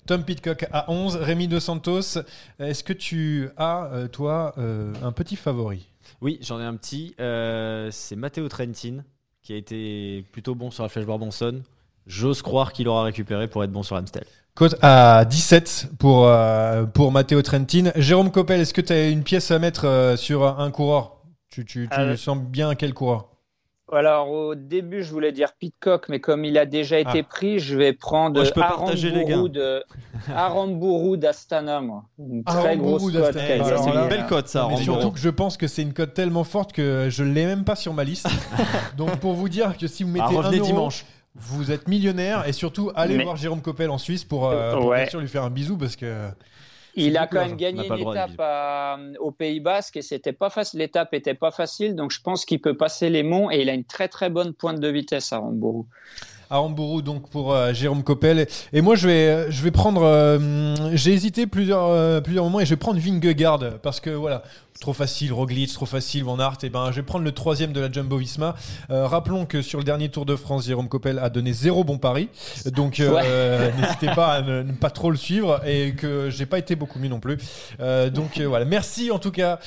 Tom 0.05 0.23
Pitcock 0.23 0.67
à 0.71 0.91
11, 0.91 1.15
Rémi 1.15 1.47
De 1.47 1.59
Santos. 1.59 2.19
Est-ce 2.59 2.83
que 2.83 2.93
tu 2.93 3.49
as, 3.57 3.89
euh, 3.91 4.07
toi, 4.07 4.53
euh, 4.59 4.93
un 5.03 5.11
petit 5.11 5.35
favori? 5.35 5.87
Oui, 6.21 6.37
j'en 6.41 6.59
ai 6.59 6.63
un 6.63 6.75
petit. 6.75 7.15
euh, 7.19 7.89
c'est 7.91 8.15
Matteo 8.15 8.47
Trentin 8.49 9.03
qui 9.41 9.53
a 9.53 9.55
été 9.55 10.23
plutôt 10.31 10.53
bon 10.53 10.69
sur 10.69 10.83
la 10.83 10.89
flèche 10.89 11.05
Barbanson. 11.05 11.61
J'ose 12.05 12.41
croire 12.41 12.73
qu'il 12.73 12.87
aura 12.87 13.03
récupéré 13.03 13.47
pour 13.47 13.63
être 13.63 13.71
bon 13.71 13.83
sur 13.83 13.95
Amstel. 13.95 14.25
Cote 14.53 14.75
à 14.81 15.23
17 15.25 15.87
pour, 15.97 16.27
euh, 16.27 16.85
pour 16.85 17.11
Matteo 17.11 17.41
Trentin. 17.41 17.91
Jérôme 17.95 18.31
Coppel, 18.31 18.59
est-ce 18.59 18.73
que 18.73 18.81
tu 18.81 18.91
as 18.93 19.07
une 19.07 19.23
pièce 19.23 19.49
à 19.49 19.59
mettre 19.59 19.85
euh, 19.87 20.17
sur 20.17 20.45
un 20.59 20.71
coureur? 20.71 21.17
Tu, 21.49 21.65
tu, 21.65 21.87
tu 21.91 21.99
Euh, 21.99 22.17
sens 22.17 22.37
bien 22.37 22.75
quel 22.75 22.93
coureur? 22.93 23.27
Alors, 23.93 24.29
au 24.29 24.55
début, 24.55 25.03
je 25.03 25.11
voulais 25.11 25.33
dire 25.33 25.49
Pitcock, 25.59 26.07
mais 26.07 26.21
comme 26.21 26.45
il 26.45 26.57
a 26.57 26.65
déjà 26.65 26.97
été 26.99 27.19
Ah. 27.19 27.23
pris, 27.23 27.59
je 27.59 27.77
vais 27.77 27.91
prendre 27.91 28.41
Aramburu 30.33 31.17
d'Astana, 31.17 31.81
moi. 31.81 32.03
Une 32.17 32.43
très 32.45 32.77
grosse 32.77 33.11
d'Astana. 33.11 33.57
cote. 33.57 33.67
Alors 33.67 33.83
c'est 33.83 33.89
une 33.89 34.07
belle 34.07 34.25
cote 34.27 34.47
ça, 34.47 34.67
Mais 34.69 34.77
surtout 34.77 35.11
que 35.11 35.19
je 35.19 35.29
pense 35.29 35.57
que 35.57 35.67
c'est 35.67 35.81
une 35.81 35.93
cote 35.93 36.13
tellement 36.13 36.45
forte 36.45 36.71
que 36.71 37.07
je 37.09 37.23
l'ai 37.23 37.45
même 37.45 37.65
pas 37.65 37.75
sur 37.75 37.93
ma 37.93 38.03
liste. 38.05 38.27
Donc 38.97 39.17
pour 39.17 39.33
vous 39.33 39.49
dire 39.49 39.77
que 39.77 39.87
si 39.87 40.03
vous 40.03 40.13
Ah, 40.19 40.29
mettez 40.29 40.37
un 40.37 40.51
euro, 40.51 40.65
dimanche. 40.65 41.05
Vous 41.35 41.71
êtes 41.71 41.87
millionnaire 41.87 42.47
et 42.47 42.53
surtout 42.53 42.91
allez 42.95 43.17
Mais- 43.17 43.23
voir 43.23 43.35
Jérôme 43.37 43.61
Coppel 43.61 43.89
en 43.89 43.97
Suisse 43.97 44.23
pour, 44.23 44.47
euh, 44.49 44.73
pour 44.73 44.85
Ouais. 44.87 45.03
bien 45.03 45.09
sûr 45.09 45.19
lui 45.21 45.27
faire 45.27 45.43
un 45.43 45.49
bisou 45.49 45.77
parce 45.77 45.95
que 45.95 46.27
Il 46.95 47.15
a 47.17 47.25
quand 47.25 47.39
même 47.39 47.55
gagné 47.55 47.87
une 47.87 47.99
étape 47.99 48.37
à- 48.39 48.97
au 49.21 49.31
Pays 49.31 49.61
Basque 49.61 49.95
et 49.95 50.01
c'était 50.01 50.33
pas 50.33 50.49
facile. 50.49 50.79
L'étape 50.81 51.13
était 51.13 51.33
pas 51.35 51.51
facile, 51.51 51.95
donc 51.95 52.11
je 52.11 52.19
pense 52.21 52.43
qu'il 52.43 52.59
peut 52.59 52.75
passer 52.75 53.09
les 53.09 53.23
monts 53.23 53.49
et 53.49 53.61
il 53.61 53.69
a 53.69 53.73
une 53.73 53.85
très 53.85 54.09
très 54.09 54.29
bonne 54.29 54.51
pointe 54.53 54.79
de 54.81 54.87
vitesse 54.89 55.31
à 55.31 55.37
Aramburu. 55.37 55.85
Aramburu 56.49 57.01
donc 57.01 57.29
pour 57.29 57.53
euh, 57.53 57.71
Jérôme 57.71 58.03
Coppel 58.03 58.45
et 58.73 58.81
moi 58.81 58.95
je 58.95 59.07
vais 59.07 59.49
je 59.51 59.63
vais 59.63 59.71
prendre 59.71 60.03
euh, 60.03 60.75
j'ai 60.93 61.13
hésité 61.13 61.47
plusieurs 61.47 61.85
euh, 61.85 62.19
plusieurs 62.19 62.43
moments 62.43 62.59
et 62.59 62.65
je 62.65 62.71
vais 62.71 62.75
prendre 62.75 62.99
Vingegaard 62.99 63.79
parce 63.81 64.01
que 64.01 64.09
voilà 64.09 64.43
trop 64.79 64.93
facile 64.93 65.33
Roglic 65.33 65.73
trop 65.73 65.85
facile 65.85 66.23
Van 66.23 66.39
Aert. 66.39 66.57
Et 66.63 66.69
ben 66.69 66.91
je 66.91 66.97
vais 66.97 67.03
prendre 67.03 67.25
le 67.25 67.31
troisième 67.31 67.73
de 67.73 67.79
la 67.79 67.91
Jumbo 67.91 68.17
Visma. 68.17 68.55
Euh, 68.89 69.07
rappelons 69.07 69.45
que 69.45 69.61
sur 69.61 69.79
le 69.79 69.83
dernier 69.85 70.09
Tour 70.09 70.25
de 70.25 70.35
France 70.35 70.65
Jérôme 70.65 70.89
Coppel 70.89 71.19
a 71.19 71.29
donné 71.29 71.53
zéro 71.53 71.83
bon 71.83 71.97
pari. 71.97 72.29
Donc 72.65 72.99
euh, 72.99 73.71
n'hésitez 73.79 74.07
pas 74.07 74.33
à 74.33 74.41
ne, 74.41 74.63
ne 74.63 74.71
pas 74.71 74.89
trop 74.89 75.11
le 75.11 75.17
suivre 75.17 75.61
et 75.65 75.93
que 75.93 76.29
j'ai 76.29 76.45
pas 76.45 76.57
été 76.57 76.75
beaucoup 76.75 76.99
mieux 76.99 77.09
non 77.09 77.19
plus. 77.19 77.37
Euh, 77.79 78.09
donc 78.09 78.39
voilà. 78.39 78.65
Merci 78.65 79.11
en 79.11 79.19
tout 79.19 79.31
cas 79.31 79.59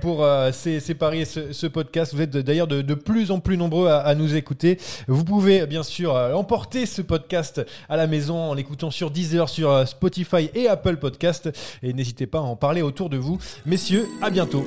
pour 0.00 0.26
ces, 0.52 0.80
ces 0.80 0.94
paris 0.94 1.20
et 1.20 1.24
ce, 1.24 1.52
ce 1.52 1.66
podcast. 1.66 2.14
Vous 2.14 2.22
êtes 2.22 2.36
d'ailleurs 2.36 2.66
de, 2.66 2.82
de 2.82 2.94
plus 2.94 3.30
en 3.30 3.40
plus 3.40 3.56
nombreux 3.56 3.88
à, 3.88 3.98
à 3.98 4.14
nous 4.14 4.36
écouter. 4.36 4.78
Vous 5.08 5.24
pouvez 5.24 5.66
bien 5.66 5.82
sûr 5.82 6.14
emporter 6.14 6.86
ce 6.86 7.02
podcast 7.02 7.60
à 7.88 7.96
la 7.96 8.06
maison 8.06 8.50
en 8.50 8.54
l'écoutant 8.54 8.90
sur 8.90 9.10
Deezer, 9.10 9.48
sur 9.48 9.86
Spotify 9.86 10.50
et 10.54 10.68
Apple 10.68 10.96
Podcast. 10.96 11.50
Et 11.82 11.92
n'hésitez 11.92 12.26
pas 12.26 12.38
à 12.38 12.42
en 12.42 12.56
parler 12.56 12.82
autour 12.82 13.10
de 13.10 13.16
vous. 13.16 13.38
Messieurs, 13.64 14.08
à 14.22 14.30
bientôt. 14.36 14.66